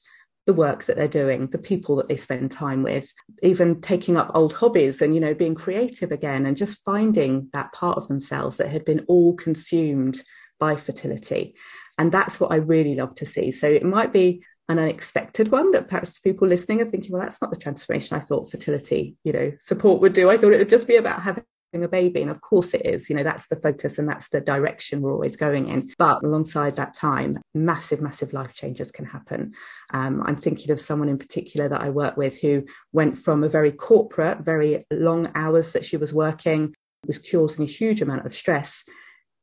the 0.48 0.54
work 0.54 0.86
that 0.86 0.96
they're 0.96 1.08
doing, 1.08 1.48
the 1.48 1.58
people 1.58 1.98
that 1.98 2.08
they 2.08 2.16
spend 2.16 2.50
time 2.50 2.82
with, 2.82 3.14
even 3.44 3.82
taking 3.82 4.18
up 4.18 4.32
old 4.34 4.54
hobbies 4.54 5.02
and, 5.02 5.14
you 5.14 5.20
know, 5.20 5.36
being 5.36 5.54
creative 5.54 6.12
again 6.12 6.46
and 6.46 6.58
just 6.58 6.84
finding 6.84 7.50
that 7.54 7.72
part 7.74 7.98
of 7.98 8.08
themselves 8.08 8.58
that 8.58 8.72
had 8.72 8.86
been 8.86 9.06
all 9.08 9.36
consumed 9.36 10.24
by 10.58 10.76
fertility. 10.76 11.54
And 12.00 12.12
that's 12.12 12.40
what 12.40 12.52
I 12.52 12.56
really 12.56 12.96
love 12.96 13.14
to 13.16 13.26
see. 13.26 13.52
So 13.52 13.68
it 13.68 13.84
might 13.84 14.14
be 14.14 14.44
an 14.70 14.80
unexpected 14.80 15.52
one 15.52 15.72
that 15.72 15.88
perhaps 15.88 16.20
people 16.20 16.48
listening 16.48 16.82
are 16.82 16.86
thinking, 16.86 17.12
well, 17.12 17.22
that's 17.22 17.42
not 17.42 17.52
the 17.52 17.58
transformation 17.58 18.18
I 18.18 18.22
thought 18.22 18.50
fertility, 18.50 19.16
you 19.24 19.34
know, 19.34 19.52
support 19.60 20.02
would 20.02 20.14
do. 20.14 20.30
I 20.30 20.38
thought 20.38 20.54
it 20.54 20.60
would 20.60 20.70
just 20.70 20.88
be 20.88 20.96
about 20.96 21.22
having 21.22 21.44
a 21.74 21.88
baby 21.88 22.22
and 22.22 22.32
of 22.32 22.42
course 22.42 22.74
it 22.74 22.86
is 22.86 23.10
you 23.10 23.16
know 23.16 23.24
that's 23.24 23.48
the 23.48 23.56
focus 23.56 24.00
and 24.00 24.10
that's 24.10 24.30
the 24.30 24.42
direction 24.42 25.02
we're 25.02 25.14
always 25.14 25.36
going 25.36 25.68
in. 25.68 25.90
But 25.98 26.24
alongside 26.24 26.76
that 26.76 26.94
time 26.94 27.38
massive 27.54 28.02
massive 28.02 28.34
life 28.34 28.54
changes 28.54 28.92
can 28.92 29.06
happen. 29.06 29.54
Um, 29.94 30.24
i'm 30.26 30.38
thinking 30.38 30.72
of 30.72 30.80
someone 30.80 31.10
in 31.10 31.18
particular 31.18 31.68
that 31.70 31.82
i 31.82 31.90
work 31.90 32.18
with 32.18 32.40
who 32.40 32.66
went 32.92 33.18
from 33.18 33.44
a 33.44 33.50
very 33.50 33.72
corporate 33.72 34.40
very 34.40 34.86
long 34.92 35.30
hours 35.36 35.72
that 35.74 35.86
she 35.86 35.98
was 35.98 36.14
working 36.14 36.74
was 37.06 37.20
causing 37.20 37.64
a 37.64 37.68
huge 37.68 38.02
amount 38.02 38.26
of 38.26 38.36
stress 38.36 38.84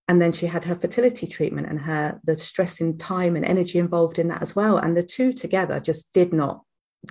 and 0.08 0.20
then 0.20 0.32
she 0.32 0.46
had 0.46 0.64
her 0.64 0.74
fertility 0.74 1.26
treatment 1.26 1.66
and 1.68 1.80
her 1.80 2.20
the 2.24 2.36
stress 2.36 2.80
in 2.80 2.98
time 2.98 3.36
and 3.36 3.44
energy 3.44 3.78
involved 3.78 4.18
in 4.18 4.28
that 4.28 4.42
as 4.42 4.54
well. 4.54 4.76
And 4.76 4.96
the 4.96 5.02
two 5.02 5.32
together 5.32 5.80
just 5.80 6.12
did 6.12 6.32
not 6.32 6.62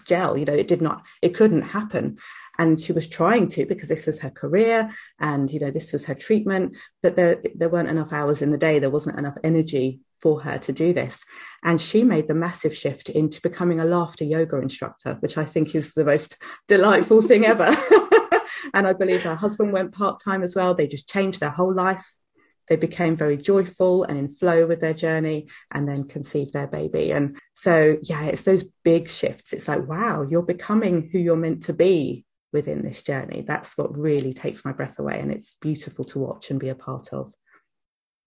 gel 0.05 0.37
you 0.37 0.45
know 0.45 0.53
it 0.53 0.67
did 0.67 0.81
not 0.81 1.05
it 1.21 1.35
couldn't 1.35 1.63
happen. 1.63 2.17
And 2.59 2.79
she 2.79 2.93
was 2.93 3.07
trying 3.07 3.49
to 3.49 3.65
because 3.65 3.89
this 3.89 4.05
was 4.05 4.19
her 4.19 4.29
career 4.29 4.91
and 5.19 5.51
you 5.51 5.59
know 5.59 5.71
this 5.71 5.91
was 5.91 6.05
her 6.05 6.13
treatment 6.13 6.75
but 7.01 7.15
there 7.15 7.41
there 7.55 7.69
weren't 7.69 7.89
enough 7.89 8.13
hours 8.13 8.41
in 8.41 8.51
the 8.51 8.57
day. 8.57 8.79
There 8.79 8.89
wasn't 8.89 9.17
enough 9.17 9.37
energy 9.43 10.01
for 10.21 10.41
her 10.41 10.57
to 10.57 10.71
do 10.71 10.93
this. 10.93 11.25
And 11.63 11.81
she 11.81 12.03
made 12.03 12.27
the 12.27 12.35
massive 12.35 12.75
shift 12.75 13.09
into 13.09 13.41
becoming 13.41 13.79
a 13.79 13.85
laughter 13.85 14.23
yoga 14.23 14.57
instructor 14.57 15.17
which 15.19 15.37
i 15.37 15.45
think 15.45 15.75
is 15.75 15.93
the 15.93 16.05
most 16.05 16.37
delightful 16.67 17.21
thing 17.21 17.45
ever. 17.45 17.75
And 18.75 18.87
i 18.87 18.93
believe 18.93 19.23
her 19.23 19.35
husband 19.35 19.73
went 19.73 19.91
part-time 19.91 20.41
as 20.41 20.55
well. 20.55 20.73
They 20.73 20.87
just 20.87 21.07
changed 21.07 21.41
their 21.41 21.49
whole 21.49 21.73
life 21.73 22.15
they 22.67 22.75
became 22.75 23.15
very 23.15 23.37
joyful 23.37 24.03
and 24.03 24.17
in 24.17 24.27
flow 24.27 24.65
with 24.65 24.79
their 24.79 24.93
journey 24.93 25.47
and 25.71 25.87
then 25.87 26.07
conceived 26.07 26.53
their 26.53 26.67
baby. 26.67 27.11
And 27.11 27.37
so, 27.53 27.97
yeah, 28.01 28.25
it's 28.25 28.43
those 28.43 28.65
big 28.83 29.09
shifts. 29.09 29.53
It's 29.53 29.67
like, 29.67 29.87
wow, 29.87 30.23
you're 30.23 30.43
becoming 30.43 31.09
who 31.11 31.19
you're 31.19 31.35
meant 31.35 31.63
to 31.63 31.73
be 31.73 32.25
within 32.51 32.81
this 32.81 33.01
journey. 33.01 33.43
That's 33.45 33.77
what 33.77 33.97
really 33.97 34.33
takes 34.33 34.63
my 34.63 34.71
breath 34.71 34.99
away. 34.99 35.19
And 35.19 35.31
it's 35.31 35.57
beautiful 35.59 36.05
to 36.05 36.19
watch 36.19 36.51
and 36.51 36.59
be 36.59 36.69
a 36.69 36.75
part 36.75 37.11
of. 37.11 37.33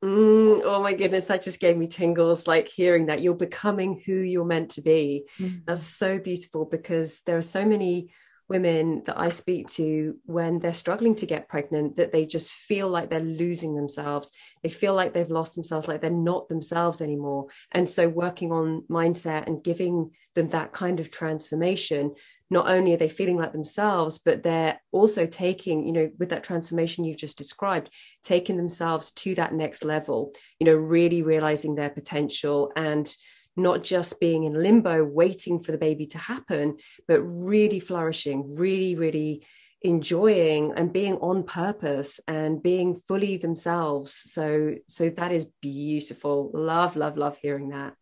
Mm, 0.05 0.61
oh 0.65 0.83
my 0.83 0.93
goodness, 0.93 1.25
that 1.27 1.43
just 1.43 1.59
gave 1.59 1.77
me 1.77 1.87
tingles 1.87 2.47
like 2.47 2.69
hearing 2.69 3.07
that 3.07 3.23
you're 3.23 3.35
becoming 3.35 4.03
who 4.05 4.13
you're 4.13 4.45
meant 4.45 4.73
to 4.73 4.83
be. 4.83 5.27
Mm. 5.39 5.63
That's 5.67 5.83
so 5.83 6.19
beautiful 6.19 6.67
because 6.67 7.23
there 7.23 7.39
are 7.39 7.43
so 7.43 7.65
many 7.65 8.11
women 8.49 9.03
that 9.07 9.19
I 9.19 9.29
speak 9.29 9.69
to 9.71 10.17
when 10.25 10.61
they're 10.61 10.73
struggling 10.73 11.17
to 11.17 11.27
get 11.27 11.49
pregnant 11.49 11.97
that 11.97 12.13
they 12.13 12.27
just 12.27 12.53
feel 12.53 12.89
like 12.89 13.11
they're 13.11 13.21
losing 13.21 13.75
themselves. 13.75 14.33
They 14.63 14.69
feel 14.69 14.95
like 14.95 15.13
they've 15.13 15.31
lost 15.31 15.55
themselves, 15.55 15.89
like 15.89 16.01
they're 16.01 16.11
not 16.11 16.49
themselves 16.49 17.01
anymore. 17.01 17.47
And 17.73 17.89
so, 17.89 18.09
working 18.09 18.53
on 18.53 18.85
mindset 18.89 19.47
and 19.47 19.65
giving 19.65 20.13
them 20.35 20.51
that 20.51 20.73
kind 20.73 21.01
of 21.01 21.11
transformation, 21.11 22.15
not 22.51 22.69
only 22.69 22.95
are 22.95 22.99
they 22.99 23.09
feeling 23.09 23.37
like 23.37 23.53
themselves, 23.53 24.19
but 24.19 24.43
they're 24.43 24.81
also 24.93 25.27
taking, 25.27 25.85
you 25.85 25.93
know, 25.93 26.11
with 26.19 26.29
that 26.29 26.45
transformation 26.45 27.05
you've 27.05 27.17
just 27.17 27.39
described, 27.39 27.91
taking 28.23 28.57
themselves 28.57 29.11
to 29.13 29.35
that 29.35 29.55
next 29.55 29.85
level, 29.85 30.33
you 30.61 30.67
know, 30.67 30.75
really 30.75 31.23
realizing 31.23 31.75
their 31.75 31.91
potential 31.91 32.71
and 32.77 33.13
not 33.57 33.83
just 33.83 34.21
being 34.21 34.45
in 34.45 34.55
limbo 34.55 35.05
waiting 35.05 35.63
for 35.63 35.73
the 35.73 35.79
baby 35.79 36.07
to 36.07 36.19
happen 36.19 36.77
but 37.09 37.21
really 37.21 37.81
flourishing 37.81 38.57
really 38.57 38.95
really 38.95 39.43
enjoying 39.83 40.73
and 40.77 40.93
being 40.93 41.15
on 41.17 41.45
purpose 41.45 42.19
and 42.27 42.63
being 42.63 43.01
fully 43.07 43.37
themselves 43.37 44.13
so 44.13 44.75
so 44.89 45.09
that 45.11 45.33
is 45.33 45.47
beautiful 45.61 46.51
love 46.55 46.97
love 46.97 47.17
love 47.17 47.37
hearing 47.41 47.69
that 47.69 47.95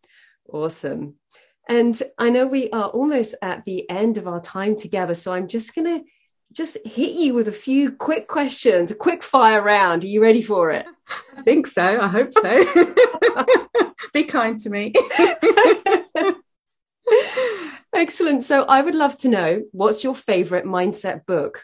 Awesome. 0.51 1.15
And 1.67 1.99
I 2.17 2.29
know 2.29 2.45
we 2.45 2.69
are 2.69 2.89
almost 2.89 3.35
at 3.41 3.65
the 3.65 3.89
end 3.89 4.17
of 4.17 4.27
our 4.27 4.41
time 4.41 4.75
together. 4.75 5.15
So 5.15 5.33
I'm 5.33 5.47
just 5.47 5.73
going 5.73 5.99
to 5.99 6.05
just 6.51 6.77
hit 6.85 7.13
you 7.13 7.33
with 7.33 7.47
a 7.47 7.53
few 7.53 7.91
quick 7.91 8.27
questions, 8.27 8.91
a 8.91 8.95
quick 8.95 9.23
fire 9.23 9.61
round. 9.61 10.03
Are 10.03 10.07
you 10.07 10.21
ready 10.21 10.41
for 10.41 10.71
it? 10.71 10.85
I 11.37 11.41
think 11.41 11.67
so. 11.67 11.99
I 11.99 12.07
hope 12.07 12.33
so. 12.33 13.91
Be 14.15 14.23
kind 14.23 14.57
to 14.61 14.69
me. 14.69 14.93
Excellent. 17.93 18.43
So 18.43 18.63
I 18.63 18.81
would 18.81 18.95
love 18.95 19.17
to 19.19 19.27
know 19.27 19.63
what's 19.73 20.05
your 20.05 20.15
favorite 20.15 20.63
mindset 20.63 21.25
book? 21.25 21.63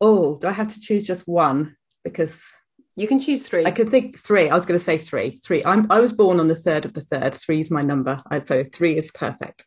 Oh, 0.00 0.38
do 0.38 0.46
I 0.48 0.52
have 0.52 0.72
to 0.72 0.80
choose 0.80 1.06
just 1.06 1.28
one? 1.28 1.76
Because 2.02 2.50
you 2.96 3.06
can 3.06 3.20
choose 3.20 3.46
three. 3.46 3.66
I 3.66 3.70
can 3.70 3.90
think 3.90 4.18
three. 4.18 4.48
I 4.48 4.54
was 4.54 4.64
going 4.64 4.78
to 4.78 4.84
say 4.84 4.96
three. 4.96 5.38
Three. 5.44 5.62
I'm, 5.62 5.92
I 5.92 6.00
was 6.00 6.14
born 6.14 6.40
on 6.40 6.48
the 6.48 6.54
third 6.54 6.86
of 6.86 6.94
the 6.94 7.02
third. 7.02 7.34
Three 7.34 7.60
is 7.60 7.70
my 7.70 7.82
number. 7.82 8.18
So 8.42 8.64
three 8.72 8.96
is 8.96 9.10
perfect. 9.10 9.62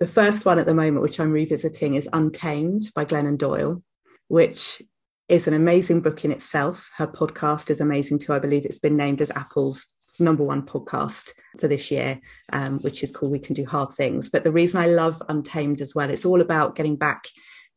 The 0.00 0.06
first 0.06 0.44
one 0.44 0.58
at 0.58 0.66
the 0.66 0.74
moment, 0.74 1.00
which 1.00 1.18
I'm 1.18 1.32
revisiting, 1.32 1.94
is 1.94 2.10
Untamed 2.12 2.90
by 2.94 3.06
Glennon 3.06 3.38
Doyle, 3.38 3.82
which 4.28 4.82
is 5.30 5.48
an 5.48 5.54
amazing 5.54 6.02
book 6.02 6.26
in 6.26 6.30
itself. 6.30 6.90
Her 6.98 7.06
podcast 7.06 7.70
is 7.70 7.80
amazing 7.80 8.18
too. 8.18 8.34
I 8.34 8.38
believe 8.38 8.66
it's 8.66 8.78
been 8.78 8.98
named 8.98 9.22
as 9.22 9.30
Apple's 9.30 9.86
number 10.20 10.44
one 10.44 10.62
podcast 10.62 11.32
for 11.58 11.68
this 11.68 11.90
year, 11.90 12.20
um, 12.52 12.78
which 12.80 13.02
is 13.02 13.10
called 13.10 13.32
We 13.32 13.38
Can 13.38 13.54
Do 13.54 13.64
Hard 13.64 13.94
Things. 13.94 14.30
But 14.30 14.44
the 14.44 14.52
reason 14.52 14.80
I 14.80 14.86
love 14.86 15.22
Untamed 15.28 15.80
as 15.80 15.94
well, 15.94 16.10
it's 16.10 16.24
all 16.24 16.40
about 16.40 16.76
getting 16.76 16.96
back 16.96 17.24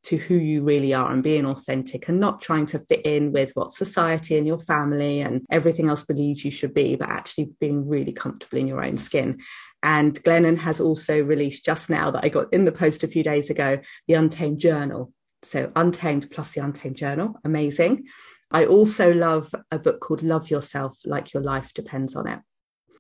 to 0.04 0.18
who 0.18 0.36
you 0.36 0.64
really 0.64 0.94
are 0.94 1.12
and 1.12 1.24
being 1.24 1.46
authentic 1.46 2.10
and 2.10 2.20
not 2.20 2.42
trying 2.42 2.66
to 2.66 2.80
fit 2.80 3.06
in 3.06 3.32
with 3.32 3.52
what 3.54 3.72
society 3.72 4.38
and 4.38 4.46
your 4.46 4.60
family 4.60 5.22
and 5.22 5.46
everything 5.50 5.88
else 5.88 6.04
believes 6.04 6.44
you 6.44 6.52
should 6.52 6.74
be, 6.74 6.96
but 6.96 7.10
actually 7.10 7.52
being 7.62 7.88
really 7.88 8.12
comfortable 8.12 8.58
in 8.58 8.68
your 8.68 8.84
own 8.84 8.98
skin. 8.98 9.40
And 9.82 10.14
Glennon 10.24 10.58
has 10.58 10.82
also 10.82 11.22
released 11.24 11.66
just 11.66 11.90
now 11.90 12.12
that 12.12 12.24
I 12.24 12.30
got 12.30 12.54
in 12.54 12.66
the 12.66 12.72
post 12.72 13.04
a 13.04 13.08
few 13.08 13.24
days 13.24 13.50
ago, 13.50 13.80
the 14.08 14.16
Untamed 14.16 14.60
Journal. 14.60 15.14
So 15.44 15.72
Untamed 15.76 16.32
plus 16.32 16.54
the 16.54 16.62
Untamed 16.62 16.98
Journal, 16.98 17.40
amazing. 17.44 18.08
I 18.54 18.66
also 18.66 19.12
love 19.12 19.54
a 19.72 19.80
book 19.80 20.00
called 20.00 20.22
Love 20.22 20.52
Yourself 20.52 21.00
Like 21.06 21.34
Your 21.34 21.42
Life 21.42 21.74
Depends 21.74 22.16
on 22.16 22.28
It. 22.28 22.40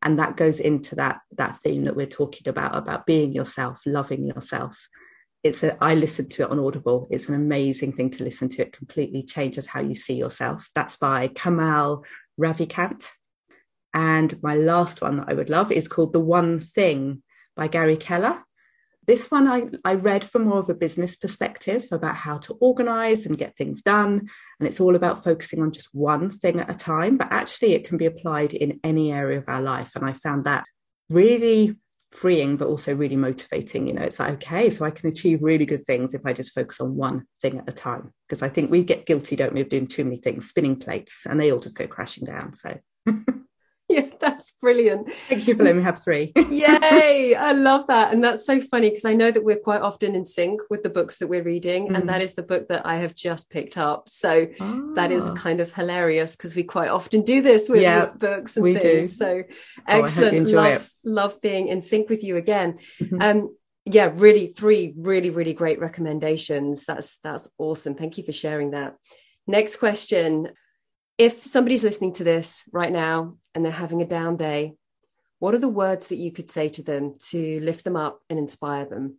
And 0.01 0.17
that 0.17 0.35
goes 0.35 0.59
into 0.59 0.95
that, 0.95 1.19
that 1.37 1.59
theme 1.63 1.83
that 1.83 1.95
we're 1.95 2.07
talking 2.07 2.49
about, 2.49 2.75
about 2.75 3.05
being 3.05 3.33
yourself, 3.33 3.81
loving 3.85 4.25
yourself. 4.25 4.89
It's 5.43 5.61
a, 5.63 5.77
I 5.81 5.93
listened 5.93 6.31
to 6.31 6.43
it 6.43 6.49
on 6.49 6.59
Audible. 6.59 7.07
It's 7.11 7.29
an 7.29 7.35
amazing 7.35 7.93
thing 7.93 8.09
to 8.11 8.23
listen 8.23 8.49
to. 8.49 8.63
It 8.63 8.75
completely 8.75 9.21
changes 9.21 9.67
how 9.67 9.81
you 9.81 9.93
see 9.93 10.15
yourself. 10.15 10.69
That's 10.73 10.97
by 10.97 11.27
Kamal 11.29 12.03
Ravikant. 12.39 13.07
And 13.93 14.41
my 14.41 14.55
last 14.55 15.01
one 15.01 15.17
that 15.17 15.29
I 15.29 15.33
would 15.33 15.49
love 15.49 15.71
is 15.71 15.87
called 15.87 16.13
The 16.13 16.19
One 16.19 16.59
Thing 16.59 17.21
by 17.55 17.67
Gary 17.67 17.97
Keller. 17.97 18.43
This 19.05 19.29
one 19.29 19.47
I, 19.47 19.69
I 19.83 19.95
read 19.95 20.23
from 20.23 20.45
more 20.45 20.59
of 20.59 20.69
a 20.69 20.73
business 20.73 21.15
perspective 21.15 21.87
about 21.91 22.15
how 22.15 22.37
to 22.39 22.53
organize 22.61 23.25
and 23.25 23.37
get 23.37 23.57
things 23.57 23.81
done. 23.81 24.29
And 24.59 24.67
it's 24.67 24.79
all 24.79 24.95
about 24.95 25.23
focusing 25.23 25.61
on 25.61 25.71
just 25.71 25.89
one 25.93 26.31
thing 26.31 26.59
at 26.59 26.69
a 26.69 26.73
time, 26.73 27.17
but 27.17 27.27
actually 27.31 27.73
it 27.73 27.85
can 27.85 27.97
be 27.97 28.05
applied 28.05 28.53
in 28.53 28.79
any 28.83 29.11
area 29.11 29.39
of 29.39 29.49
our 29.49 29.61
life. 29.61 29.91
And 29.95 30.05
I 30.05 30.13
found 30.13 30.45
that 30.45 30.65
really 31.09 31.75
freeing, 32.11 32.55
but 32.57 32.67
also 32.67 32.93
really 32.93 33.15
motivating. 33.15 33.87
You 33.87 33.93
know, 33.93 34.03
it's 34.03 34.19
like, 34.19 34.33
okay, 34.33 34.69
so 34.69 34.85
I 34.85 34.91
can 34.91 35.09
achieve 35.09 35.41
really 35.41 35.65
good 35.65 35.85
things 35.85 36.13
if 36.13 36.25
I 36.25 36.33
just 36.33 36.53
focus 36.53 36.79
on 36.79 36.95
one 36.95 37.25
thing 37.41 37.57
at 37.57 37.69
a 37.69 37.73
time. 37.73 38.13
Because 38.27 38.41
I 38.41 38.49
think 38.49 38.71
we 38.71 38.83
get 38.83 39.05
guilty, 39.05 39.35
don't 39.35 39.53
we, 39.53 39.61
of 39.61 39.69
doing 39.69 39.87
too 39.87 40.03
many 40.03 40.17
things, 40.17 40.47
spinning 40.47 40.77
plates, 40.77 41.25
and 41.27 41.39
they 41.39 41.51
all 41.51 41.59
just 41.59 41.77
go 41.77 41.87
crashing 41.87 42.25
down. 42.25 42.53
So 42.53 42.77
yeah, 43.97 44.09
that's 44.19 44.51
brilliant. 44.61 45.11
Thank 45.13 45.47
you 45.47 45.55
for 45.55 45.63
letting 45.63 45.79
me 45.79 45.83
have 45.83 46.01
three. 46.01 46.31
Yay! 46.49 47.35
I 47.35 47.51
love 47.51 47.87
that. 47.87 48.13
And 48.13 48.23
that's 48.23 48.45
so 48.45 48.59
funny 48.61 48.89
because 48.89 49.05
I 49.05 49.13
know 49.13 49.29
that 49.29 49.43
we're 49.43 49.59
quite 49.59 49.81
often 49.81 50.15
in 50.15 50.25
sync 50.25 50.61
with 50.69 50.83
the 50.83 50.89
books 50.89 51.19
that 51.19 51.27
we're 51.27 51.43
reading. 51.43 51.89
Mm. 51.89 51.97
And 51.97 52.09
that 52.09 52.21
is 52.21 52.33
the 52.33 52.43
book 52.43 52.69
that 52.69 52.85
I 52.85 52.97
have 52.97 53.15
just 53.15 53.49
picked 53.49 53.77
up. 53.77 54.09
So 54.09 54.47
that 54.95 55.11
is 55.11 55.29
ah. 55.29 55.35
kind 55.35 55.59
of 55.59 55.71
hilarious 55.73 56.35
because 56.35 56.55
we 56.55 56.63
quite 56.63 56.89
often 56.89 57.21
do 57.21 57.41
this 57.41 57.69
with, 57.69 57.81
yeah, 57.81 58.05
with 58.05 58.19
books 58.19 58.57
and 58.57 58.63
we 58.63 58.77
things. 58.77 59.11
Do. 59.11 59.15
So 59.15 59.43
excellent. 59.87 60.47
Oh, 60.47 60.51
love, 60.51 60.73
it. 60.73 60.89
love 61.03 61.41
being 61.41 61.67
in 61.67 61.81
sync 61.81 62.09
with 62.09 62.23
you 62.23 62.37
again. 62.37 62.79
Mm-hmm. 62.99 63.21
Um, 63.21 63.55
yeah, 63.85 64.11
really 64.13 64.47
three 64.47 64.93
really, 64.97 65.29
really 65.29 65.53
great 65.53 65.79
recommendations. 65.79 66.85
That's 66.85 67.17
that's 67.19 67.49
awesome. 67.57 67.95
Thank 67.95 68.17
you 68.17 68.23
for 68.23 68.31
sharing 68.31 68.71
that. 68.71 68.95
Next 69.45 69.75
question 69.75 70.49
if 71.17 71.45
somebody's 71.45 71.83
listening 71.83 72.13
to 72.13 72.23
this 72.23 72.67
right 72.71 72.91
now 72.91 73.37
and 73.53 73.63
they're 73.63 73.71
having 73.71 74.01
a 74.01 74.07
down 74.07 74.37
day, 74.37 74.73
what 75.39 75.53
are 75.53 75.59
the 75.59 75.67
words 75.67 76.07
that 76.07 76.17
you 76.17 76.31
could 76.31 76.49
say 76.49 76.69
to 76.69 76.81
them 76.81 77.15
to 77.29 77.59
lift 77.59 77.83
them 77.83 77.95
up 77.95 78.21
and 78.29 78.39
inspire 78.39 78.85
them? 78.85 79.17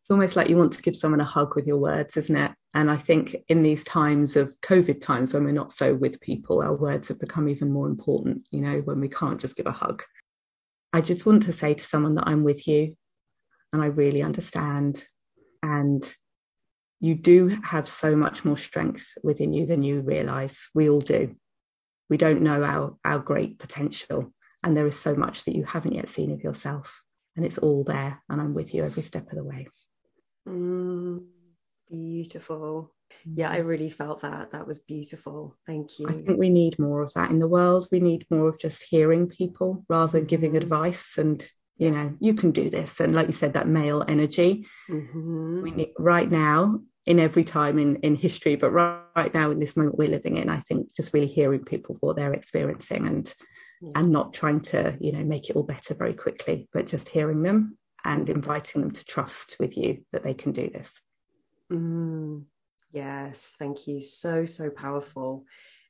It's 0.00 0.10
almost 0.10 0.36
like 0.36 0.48
you 0.48 0.56
want 0.56 0.72
to 0.74 0.82
give 0.82 0.96
someone 0.96 1.20
a 1.20 1.24
hug 1.24 1.56
with 1.56 1.66
your 1.66 1.78
words, 1.78 2.16
isn't 2.16 2.36
it? 2.36 2.52
And 2.74 2.90
I 2.90 2.96
think 2.96 3.36
in 3.48 3.62
these 3.62 3.82
times 3.84 4.36
of 4.36 4.58
COVID 4.60 5.00
times 5.00 5.34
when 5.34 5.44
we're 5.44 5.52
not 5.52 5.72
so 5.72 5.94
with 5.94 6.20
people, 6.20 6.62
our 6.62 6.74
words 6.74 7.08
have 7.08 7.18
become 7.18 7.48
even 7.48 7.72
more 7.72 7.86
important, 7.86 8.46
you 8.50 8.60
know, 8.60 8.78
when 8.80 9.00
we 9.00 9.08
can't 9.08 9.40
just 9.40 9.56
give 9.56 9.66
a 9.66 9.72
hug. 9.72 10.02
I 10.92 11.00
just 11.00 11.26
want 11.26 11.42
to 11.44 11.52
say 11.52 11.74
to 11.74 11.84
someone 11.84 12.14
that 12.14 12.28
I'm 12.28 12.44
with 12.44 12.68
you 12.68 12.96
and 13.72 13.82
I 13.82 13.86
really 13.86 14.22
understand. 14.22 15.04
And 15.62 16.02
you 17.00 17.14
do 17.14 17.48
have 17.64 17.88
so 17.88 18.16
much 18.16 18.44
more 18.44 18.56
strength 18.56 19.06
within 19.22 19.52
you 19.52 19.66
than 19.66 19.82
you 19.82 20.00
realize. 20.00 20.68
We 20.74 20.88
all 20.88 21.00
do. 21.00 21.36
We 22.10 22.16
don't 22.16 22.42
know 22.42 22.62
our, 22.64 22.96
our 23.04 23.18
great 23.18 23.58
potential. 23.58 24.32
And 24.62 24.76
there 24.76 24.86
is 24.86 24.98
so 24.98 25.14
much 25.14 25.44
that 25.44 25.54
you 25.54 25.64
haven't 25.64 25.94
yet 25.94 26.08
seen 26.08 26.32
of 26.32 26.42
yourself. 26.42 27.02
And 27.36 27.46
it's 27.46 27.58
all 27.58 27.84
there. 27.84 28.22
And 28.28 28.40
I'm 28.40 28.54
with 28.54 28.74
you 28.74 28.84
every 28.84 29.02
step 29.02 29.30
of 29.30 29.36
the 29.36 29.44
way. 29.44 29.68
Mm, 30.48 31.26
beautiful. 31.88 32.92
Yeah, 33.24 33.50
I 33.50 33.58
really 33.58 33.90
felt 33.90 34.22
that. 34.22 34.50
That 34.50 34.66
was 34.66 34.80
beautiful. 34.80 35.56
Thank 35.66 35.98
you. 35.98 36.08
I 36.08 36.12
think 36.12 36.38
we 36.38 36.50
need 36.50 36.78
more 36.78 37.02
of 37.02 37.14
that 37.14 37.30
in 37.30 37.38
the 37.38 37.48
world. 37.48 37.86
We 37.92 38.00
need 38.00 38.26
more 38.30 38.48
of 38.48 38.58
just 38.58 38.82
hearing 38.82 39.28
people 39.28 39.84
rather 39.88 40.18
than 40.18 40.26
giving 40.26 40.52
mm-hmm. 40.52 40.62
advice 40.62 41.16
and 41.16 41.48
you 41.78 41.90
know 41.90 42.14
you 42.20 42.34
can 42.34 42.50
do 42.50 42.70
this. 42.70 43.00
And 43.00 43.14
like 43.14 43.26
you 43.26 43.32
said 43.32 43.54
that 43.54 43.68
male 43.68 44.04
energy 44.06 44.66
mm-hmm. 44.88 45.62
we 45.62 45.70
need, 45.70 45.92
right 45.98 46.30
now 46.30 46.80
in 47.06 47.18
every 47.18 47.44
time 47.44 47.78
in 47.78 47.96
in 47.96 48.14
history 48.14 48.56
but 48.56 48.70
right, 48.70 49.00
right, 49.16 49.34
now 49.34 49.50
in 49.50 49.58
this 49.58 49.76
moment 49.76 49.96
we're 49.96 50.08
living 50.08 50.36
in 50.36 50.50
i 50.50 50.60
think 50.60 50.94
just 50.94 51.14
really 51.14 51.26
hearing 51.26 51.64
people 51.64 51.96
what 52.00 52.16
they're 52.16 52.34
experiencing 52.34 53.06
and 53.06 53.34
yeah. 53.80 53.92
and 53.94 54.12
not 54.12 54.34
trying 54.34 54.60
to 54.60 54.94
you 55.00 55.10
know 55.12 55.24
make 55.24 55.48
it 55.48 55.56
all 55.56 55.62
better 55.62 55.94
very 55.94 56.12
quickly 56.12 56.68
but 56.74 56.86
just 56.86 57.08
hearing 57.08 57.42
them 57.42 57.78
and 58.04 58.30
inviting 58.30 58.80
them 58.80 58.90
to 58.90 59.04
trust 59.04 59.56
with 59.58 59.76
you 59.76 60.04
that 60.12 60.22
they 60.22 60.34
can 60.34 60.52
do 60.52 60.70
this. 60.70 61.00
Mm. 61.70 62.44
yes. 62.92 63.54
Thank 63.58 63.86
you. 63.86 64.00
So 64.00 64.44
so 64.44 64.70
powerful. 64.70 65.44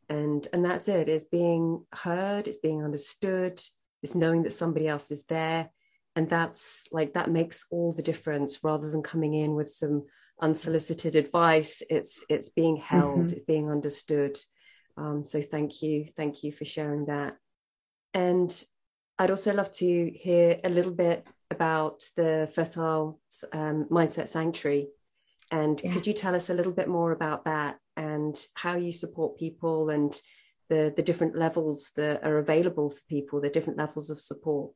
And 0.09 0.46
and 0.53 0.64
that's 0.64 0.88
it. 0.88 1.09
Is 1.09 1.24
being 1.24 1.85
heard. 1.92 2.48
It's 2.48 2.57
being 2.57 2.83
understood. 2.83 3.62
It's 4.03 4.14
knowing 4.14 4.42
that 4.44 4.53
somebody 4.53 4.88
else 4.88 5.11
is 5.11 5.24
there 5.24 5.70
and 6.19 6.29
that's 6.29 6.85
like 6.91 7.15
that 7.15 7.31
makes 7.31 7.67
all 7.71 7.93
the 7.93 8.03
difference. 8.03 8.65
Rather 8.65 8.91
than 8.91 9.03
coming 9.03 9.35
in 9.35 9.55
with 9.55 9.71
some 9.71 10.05
unsolicited 10.41 11.17
advice 11.17 11.83
it's 11.91 12.25
it's 12.29 12.49
being 12.49 12.77
held 12.77 13.27
mm-hmm. 13.27 13.33
it's 13.35 13.43
being 13.43 13.71
understood. 13.71 14.37
Um, 14.97 15.25
so 15.25 15.41
thank 15.41 15.81
you. 15.83 16.07
Thank 16.17 16.43
you 16.43 16.51
for 16.53 16.65
sharing 16.65 17.07
that. 17.07 17.37
And 18.15 18.51
i'd 19.21 19.33
also 19.33 19.53
love 19.53 19.71
to 19.73 20.11
hear 20.27 20.61
a 20.63 20.69
little 20.69 20.97
bit 21.07 21.27
about 21.51 22.05
the 22.17 22.49
fertile 22.55 23.21
um, 23.53 23.87
mindset 23.91 24.29
sanctuary. 24.29 24.89
And 25.51 25.81
yeah. 25.83 25.93
could 25.93 26.07
you 26.07 26.13
tell 26.13 26.35
us 26.35 26.51
a 26.51 26.55
little 26.55 26.77
bit 26.81 26.89
more 26.89 27.13
about 27.13 27.45
that 27.45 27.79
and 27.97 28.37
how 28.55 28.75
you 28.77 28.93
support 28.93 29.39
people 29.39 29.91
and 29.91 30.13
the 30.69 30.93
the 30.97 31.07
different 31.09 31.35
levels 31.37 31.91
that 31.97 32.25
are 32.25 32.39
available 32.39 32.89
for 32.91 33.03
people 33.09 33.41
the 33.41 33.57
different 33.57 33.79
levels 33.79 34.11
of 34.11 34.21
support 34.21 34.71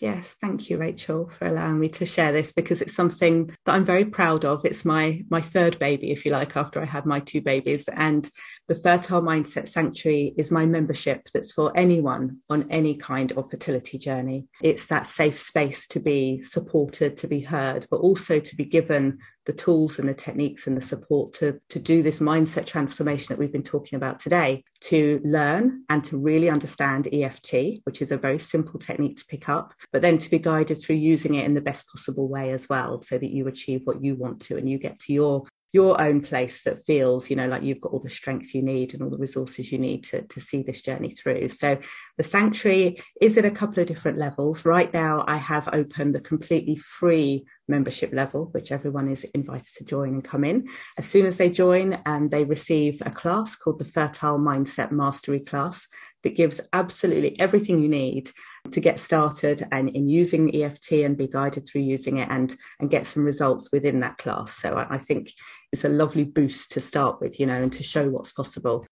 Yes, 0.00 0.36
thank 0.40 0.68
you, 0.68 0.78
Rachel, 0.78 1.28
for 1.28 1.46
allowing 1.46 1.78
me 1.78 1.88
to 1.90 2.06
share 2.06 2.32
this 2.32 2.52
because 2.52 2.82
it's 2.82 2.94
something 2.94 3.46
that 3.64 3.74
I'm 3.74 3.84
very 3.84 4.04
proud 4.04 4.44
of. 4.44 4.64
It's 4.64 4.84
my 4.84 5.22
my 5.30 5.40
third 5.40 5.78
baby, 5.78 6.10
if 6.10 6.24
you 6.24 6.32
like, 6.32 6.56
after 6.56 6.80
I 6.80 6.86
had 6.86 7.06
my 7.06 7.20
two 7.20 7.40
babies. 7.40 7.88
And 7.88 8.28
the 8.68 8.74
Fertile 8.74 9.22
Mindset 9.22 9.68
Sanctuary 9.68 10.34
is 10.36 10.50
my 10.50 10.66
membership 10.66 11.28
that's 11.32 11.52
for 11.52 11.76
anyone 11.76 12.38
on 12.50 12.70
any 12.70 12.96
kind 12.96 13.32
of 13.32 13.50
fertility 13.50 13.98
journey. 13.98 14.46
It's 14.60 14.86
that 14.86 15.06
safe 15.06 15.38
space 15.38 15.86
to 15.88 16.00
be 16.00 16.40
supported, 16.40 17.16
to 17.18 17.28
be 17.28 17.40
heard, 17.40 17.86
but 17.90 17.98
also 17.98 18.40
to 18.40 18.56
be 18.56 18.64
given 18.64 19.18
the 19.46 19.52
tools 19.52 19.98
and 19.98 20.08
the 20.08 20.14
techniques 20.14 20.66
and 20.66 20.76
the 20.76 20.82
support 20.82 21.32
to, 21.34 21.60
to 21.68 21.78
do 21.78 22.02
this 22.02 22.20
mindset 22.20 22.66
transformation 22.66 23.26
that 23.28 23.38
we've 23.38 23.52
been 23.52 23.62
talking 23.62 23.96
about 23.96 24.20
today, 24.20 24.64
to 24.80 25.20
learn 25.24 25.84
and 25.88 26.04
to 26.04 26.16
really 26.16 26.48
understand 26.48 27.08
EFT, 27.12 27.80
which 27.84 28.02
is 28.02 28.12
a 28.12 28.16
very 28.16 28.38
simple 28.38 28.78
technique 28.78 29.16
to 29.16 29.26
pick 29.26 29.48
up, 29.48 29.74
but 29.92 30.02
then 30.02 30.18
to 30.18 30.30
be 30.30 30.38
guided 30.38 30.80
through 30.80 30.96
using 30.96 31.34
it 31.34 31.44
in 31.44 31.54
the 31.54 31.60
best 31.60 31.88
possible 31.88 32.28
way 32.28 32.50
as 32.50 32.68
well, 32.68 33.02
so 33.02 33.18
that 33.18 33.30
you 33.30 33.48
achieve 33.48 33.82
what 33.84 34.02
you 34.02 34.14
want 34.14 34.40
to 34.40 34.56
and 34.56 34.68
you 34.68 34.78
get 34.78 34.98
to 35.00 35.12
your 35.12 35.44
your 35.72 35.98
own 36.00 36.20
place 36.20 36.62
that 36.62 36.84
feels, 36.84 37.30
you 37.30 37.36
know, 37.36 37.48
like 37.48 37.62
you've 37.62 37.80
got 37.80 37.92
all 37.92 37.98
the 37.98 38.10
strength 38.10 38.54
you 38.54 38.60
need 38.60 38.92
and 38.92 39.02
all 39.02 39.08
the 39.08 39.16
resources 39.16 39.72
you 39.72 39.78
need 39.78 40.04
to, 40.04 40.20
to 40.22 40.40
see 40.40 40.62
this 40.62 40.82
journey 40.82 41.14
through. 41.14 41.48
So 41.48 41.78
the 42.18 42.22
sanctuary 42.22 43.02
is 43.20 43.38
at 43.38 43.46
a 43.46 43.50
couple 43.50 43.80
of 43.80 43.88
different 43.88 44.18
levels. 44.18 44.66
Right 44.66 44.92
now, 44.92 45.24
I 45.26 45.38
have 45.38 45.70
opened 45.72 46.14
the 46.14 46.20
completely 46.20 46.76
free 46.76 47.46
membership 47.68 48.12
level, 48.12 48.50
which 48.52 48.70
everyone 48.70 49.08
is 49.08 49.24
invited 49.34 49.74
to 49.76 49.84
join 49.84 50.10
and 50.10 50.24
come 50.24 50.44
in. 50.44 50.68
As 50.98 51.06
soon 51.06 51.24
as 51.24 51.38
they 51.38 51.48
join, 51.48 51.98
um, 52.04 52.28
they 52.28 52.44
receive 52.44 53.00
a 53.06 53.10
class 53.10 53.56
called 53.56 53.78
the 53.78 53.84
Fertile 53.86 54.38
Mindset 54.38 54.92
Mastery 54.92 55.40
class 55.40 55.88
that 56.22 56.36
gives 56.36 56.60
absolutely 56.72 57.38
everything 57.40 57.80
you 57.80 57.88
need 57.88 58.30
to 58.70 58.80
get 58.80 59.00
started 59.00 59.66
and 59.72 59.88
in 59.90 60.08
using 60.08 60.54
EFT 60.54 60.92
and 60.92 61.16
be 61.16 61.26
guided 61.26 61.66
through 61.66 61.80
using 61.80 62.18
it 62.18 62.28
and 62.30 62.56
and 62.78 62.90
get 62.90 63.06
some 63.06 63.24
results 63.24 63.70
within 63.72 64.00
that 64.00 64.18
class. 64.18 64.52
So 64.52 64.74
I, 64.74 64.94
I 64.94 64.98
think 64.98 65.32
it's 65.72 65.84
a 65.84 65.88
lovely 65.88 66.24
boost 66.24 66.70
to 66.72 66.80
start 66.80 67.20
with, 67.20 67.40
you 67.40 67.46
know, 67.46 67.60
and 67.60 67.72
to 67.72 67.82
show 67.82 68.08
what's 68.08 68.32
possible. 68.32 68.84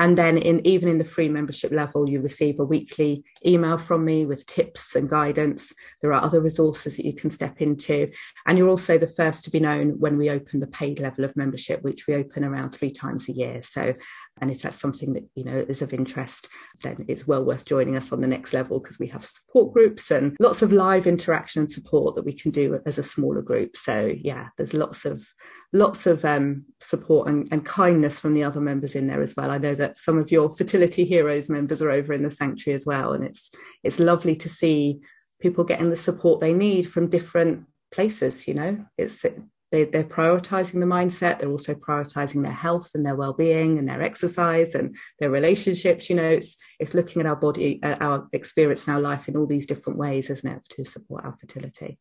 And 0.00 0.16
then 0.16 0.38
in 0.38 0.64
even 0.64 0.88
in 0.88 0.98
the 0.98 1.04
free 1.04 1.28
membership 1.28 1.72
level, 1.72 2.08
you 2.08 2.20
receive 2.20 2.60
a 2.60 2.64
weekly 2.64 3.24
email 3.44 3.78
from 3.78 4.04
me 4.04 4.26
with 4.26 4.46
tips 4.46 4.94
and 4.94 5.10
guidance. 5.10 5.74
There 6.00 6.12
are 6.12 6.22
other 6.22 6.40
resources 6.40 6.96
that 6.96 7.04
you 7.04 7.14
can 7.14 7.30
step 7.30 7.60
into. 7.60 8.12
And 8.46 8.56
you're 8.56 8.68
also 8.68 8.96
the 8.96 9.08
first 9.08 9.42
to 9.44 9.50
be 9.50 9.58
known 9.58 9.98
when 9.98 10.16
we 10.16 10.30
open 10.30 10.60
the 10.60 10.68
paid 10.68 11.00
level 11.00 11.24
of 11.24 11.34
membership, 11.34 11.82
which 11.82 12.06
we 12.06 12.14
open 12.14 12.44
around 12.44 12.70
three 12.70 12.92
times 12.92 13.28
a 13.28 13.32
year. 13.32 13.60
So 13.62 13.94
and 14.40 14.50
if 14.50 14.62
that's 14.62 14.80
something 14.80 15.12
that 15.14 15.24
you 15.34 15.44
know 15.44 15.64
is 15.68 15.82
of 15.82 15.92
interest, 15.92 16.48
then 16.82 17.04
it's 17.08 17.26
well 17.26 17.44
worth 17.44 17.64
joining 17.64 17.96
us 17.96 18.12
on 18.12 18.20
the 18.20 18.26
next 18.26 18.52
level 18.52 18.80
because 18.80 18.98
we 18.98 19.08
have 19.08 19.24
support 19.24 19.72
groups 19.72 20.10
and 20.10 20.36
lots 20.40 20.62
of 20.62 20.72
live 20.72 21.06
interaction 21.06 21.62
and 21.62 21.70
support 21.70 22.14
that 22.14 22.24
we 22.24 22.32
can 22.32 22.50
do 22.50 22.80
as 22.86 22.98
a 22.98 23.02
smaller 23.02 23.42
group. 23.42 23.76
So 23.76 24.12
yeah, 24.20 24.48
there's 24.56 24.74
lots 24.74 25.04
of 25.04 25.26
lots 25.72 26.06
of 26.06 26.24
um, 26.24 26.64
support 26.80 27.28
and, 27.28 27.46
and, 27.52 27.64
kindness 27.64 28.18
from 28.18 28.32
the 28.32 28.42
other 28.42 28.60
members 28.60 28.94
in 28.94 29.06
there 29.06 29.22
as 29.22 29.36
well. 29.36 29.50
I 29.50 29.58
know 29.58 29.74
that 29.74 29.98
some 29.98 30.16
of 30.16 30.32
your 30.32 30.48
fertility 30.48 31.04
heroes 31.04 31.50
members 31.50 31.82
are 31.82 31.90
over 31.90 32.14
in 32.14 32.22
the 32.22 32.30
sanctuary 32.30 32.74
as 32.74 32.86
well, 32.86 33.12
and 33.12 33.24
it's 33.24 33.50
it's 33.82 33.98
lovely 33.98 34.36
to 34.36 34.48
see 34.48 35.00
people 35.40 35.64
getting 35.64 35.90
the 35.90 35.96
support 35.96 36.40
they 36.40 36.52
need 36.52 36.90
from 36.90 37.08
different 37.08 37.66
places. 37.92 38.48
You 38.48 38.54
know, 38.54 38.86
it's 38.96 39.24
they, 39.70 39.84
they're 39.84 40.04
prioritizing 40.04 40.80
the 40.80 40.86
mindset. 40.86 41.38
They're 41.38 41.50
also 41.50 41.74
prioritizing 41.74 42.42
their 42.42 42.52
health 42.52 42.90
and 42.94 43.04
their 43.04 43.16
well-being 43.16 43.78
and 43.78 43.88
their 43.88 44.02
exercise 44.02 44.74
and 44.74 44.96
their 45.18 45.30
relationships. 45.30 46.08
You 46.08 46.16
know, 46.16 46.30
it's 46.30 46.56
it's 46.78 46.94
looking 46.94 47.20
at 47.20 47.26
our 47.26 47.36
body, 47.36 47.80
at 47.82 48.00
our 48.00 48.28
experience 48.32 48.86
in 48.86 48.94
our 48.94 49.00
life 49.00 49.28
in 49.28 49.36
all 49.36 49.46
these 49.46 49.66
different 49.66 49.98
ways, 49.98 50.30
isn't 50.30 50.50
it, 50.50 50.62
to 50.70 50.84
support 50.84 51.24
our 51.24 51.36
fertility. 51.36 51.98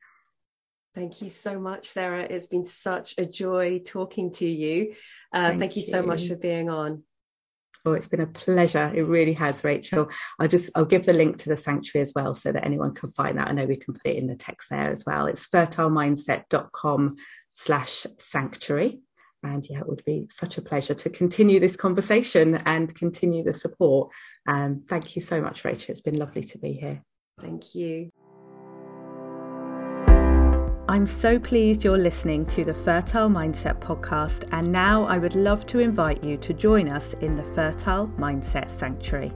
Thank 0.96 1.22
you 1.22 1.30
so 1.30 1.60
much, 1.60 1.88
Sarah. 1.88 2.26
It's 2.28 2.48
been 2.48 2.66
such 2.66 3.16
a 3.18 3.26
joy 3.26 3.82
talking 3.86 4.32
to 4.34 4.48
you. 4.48 4.96
Uh, 5.32 5.50
thank, 5.50 5.60
thank 5.60 5.76
you 5.76 5.84
so 5.84 6.02
much 6.02 6.28
for 6.28 6.36
being 6.36 6.70
on. 6.70 7.04
Oh, 7.88 7.94
it's 7.94 8.10
been 8.10 8.20
a 8.20 8.28
pleasure. 8.28 8.92
It 8.94 9.04
really 9.04 9.32
has, 9.32 9.64
Rachel. 9.64 10.10
I'll 10.40 10.50
just 10.50 10.70
I'll 10.76 10.84
give 10.84 11.06
the 11.06 11.14
link 11.14 11.38
to 11.38 11.50
the 11.50 11.56
sanctuary 11.56 12.02
as 12.02 12.12
well 12.14 12.36
so 12.36 12.52
that 12.52 12.66
anyone 12.66 12.94
can 12.94 13.14
find 13.14 13.38
that. 13.38 13.48
I 13.48 13.54
know 13.54 13.64
we 13.64 13.78
can 13.78 13.94
put 13.94 14.12
it 14.12 14.18
in 14.18 14.28
the 14.28 14.36
text 14.36 14.70
there 14.70 14.92
as 14.92 15.06
well. 15.06 15.26
It's 15.26 15.48
fertilemindset.com 15.48 17.16
slash 17.50 18.06
sanctuary. 18.18 19.00
And 19.42 19.66
yeah, 19.70 19.80
it 19.80 19.88
would 19.88 20.04
be 20.04 20.28
such 20.30 20.58
a 20.58 20.62
pleasure 20.62 20.96
to 20.96 21.10
continue 21.10 21.62
this 21.62 21.78
conversation 21.78 22.56
and 22.66 22.94
continue 22.94 23.46
the 23.46 23.54
support. 23.54 24.12
And 24.46 24.76
um, 24.76 24.84
thank 24.90 25.16
you 25.16 25.22
so 25.22 25.40
much, 25.40 25.64
Rachel. 25.64 25.94
It's 25.94 26.02
been 26.02 26.18
lovely 26.18 26.44
to 26.44 26.58
be 26.58 26.74
here. 26.74 27.04
Thank 27.40 27.74
you. 27.74 28.12
I'm 30.90 31.06
so 31.06 31.38
pleased 31.38 31.84
you're 31.84 31.98
listening 31.98 32.46
to 32.46 32.64
the 32.64 32.74
Fertile 32.74 33.28
Mindset 33.28 33.78
podcast, 33.82 34.48
and 34.54 34.72
now 34.72 35.04
I 35.04 35.18
would 35.18 35.36
love 35.36 35.66
to 35.66 35.80
invite 35.80 36.24
you 36.24 36.38
to 36.38 36.54
join 36.54 36.88
us 36.88 37.14
in 37.16 37.36
the 37.36 37.44
Fertile 37.44 38.08
Mindset 38.18 38.72
Sanctuary. 38.72 39.34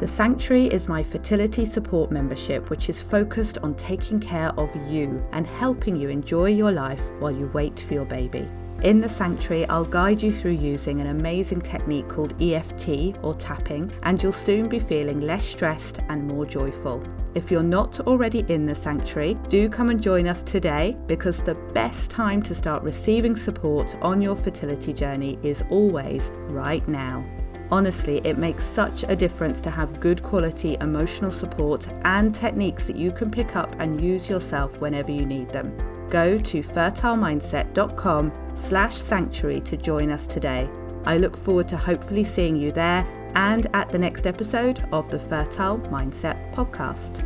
The 0.00 0.08
Sanctuary 0.08 0.66
is 0.66 0.88
my 0.88 1.04
fertility 1.04 1.64
support 1.64 2.10
membership, 2.10 2.68
which 2.68 2.88
is 2.88 3.00
focused 3.00 3.58
on 3.58 3.76
taking 3.76 4.18
care 4.18 4.50
of 4.58 4.74
you 4.90 5.24
and 5.30 5.46
helping 5.46 5.94
you 5.94 6.08
enjoy 6.08 6.46
your 6.46 6.72
life 6.72 7.02
while 7.20 7.30
you 7.30 7.46
wait 7.54 7.78
for 7.78 7.94
your 7.94 8.04
baby. 8.04 8.48
In 8.82 9.00
the 9.00 9.08
sanctuary, 9.08 9.68
I'll 9.68 9.84
guide 9.84 10.22
you 10.22 10.32
through 10.32 10.52
using 10.52 11.00
an 11.00 11.08
amazing 11.08 11.62
technique 11.62 12.06
called 12.06 12.40
EFT 12.40 13.16
or 13.22 13.34
tapping, 13.34 13.90
and 14.04 14.22
you'll 14.22 14.30
soon 14.30 14.68
be 14.68 14.78
feeling 14.78 15.20
less 15.20 15.44
stressed 15.44 15.98
and 16.08 16.24
more 16.28 16.46
joyful. 16.46 17.02
If 17.34 17.50
you're 17.50 17.64
not 17.64 17.98
already 17.98 18.44
in 18.48 18.66
the 18.66 18.76
sanctuary, 18.76 19.34
do 19.48 19.68
come 19.68 19.90
and 19.90 20.00
join 20.00 20.28
us 20.28 20.44
today 20.44 20.96
because 21.08 21.40
the 21.40 21.56
best 21.74 22.08
time 22.08 22.40
to 22.42 22.54
start 22.54 22.84
receiving 22.84 23.34
support 23.34 23.96
on 24.00 24.22
your 24.22 24.36
fertility 24.36 24.92
journey 24.92 25.40
is 25.42 25.64
always 25.70 26.30
right 26.46 26.86
now. 26.86 27.28
Honestly, 27.72 28.20
it 28.22 28.38
makes 28.38 28.64
such 28.64 29.02
a 29.08 29.16
difference 29.16 29.60
to 29.62 29.70
have 29.70 29.98
good 29.98 30.22
quality 30.22 30.76
emotional 30.80 31.32
support 31.32 31.88
and 32.04 32.32
techniques 32.32 32.84
that 32.86 32.96
you 32.96 33.10
can 33.10 33.28
pick 33.28 33.56
up 33.56 33.74
and 33.80 34.00
use 34.00 34.30
yourself 34.30 34.80
whenever 34.80 35.10
you 35.10 35.26
need 35.26 35.48
them. 35.48 35.76
Go 36.10 36.38
to 36.38 36.62
fertilemindset.com 36.62 38.32
slash 38.54 38.96
sanctuary 38.96 39.60
to 39.60 39.76
join 39.76 40.10
us 40.10 40.26
today. 40.26 40.68
I 41.04 41.16
look 41.16 41.36
forward 41.36 41.68
to 41.68 41.76
hopefully 41.76 42.24
seeing 42.24 42.56
you 42.56 42.72
there 42.72 43.06
and 43.34 43.66
at 43.74 43.90
the 43.90 43.98
next 43.98 44.26
episode 44.26 44.86
of 44.92 45.10
the 45.10 45.18
Fertile 45.18 45.78
Mindset 45.78 46.54
Podcast. 46.54 47.24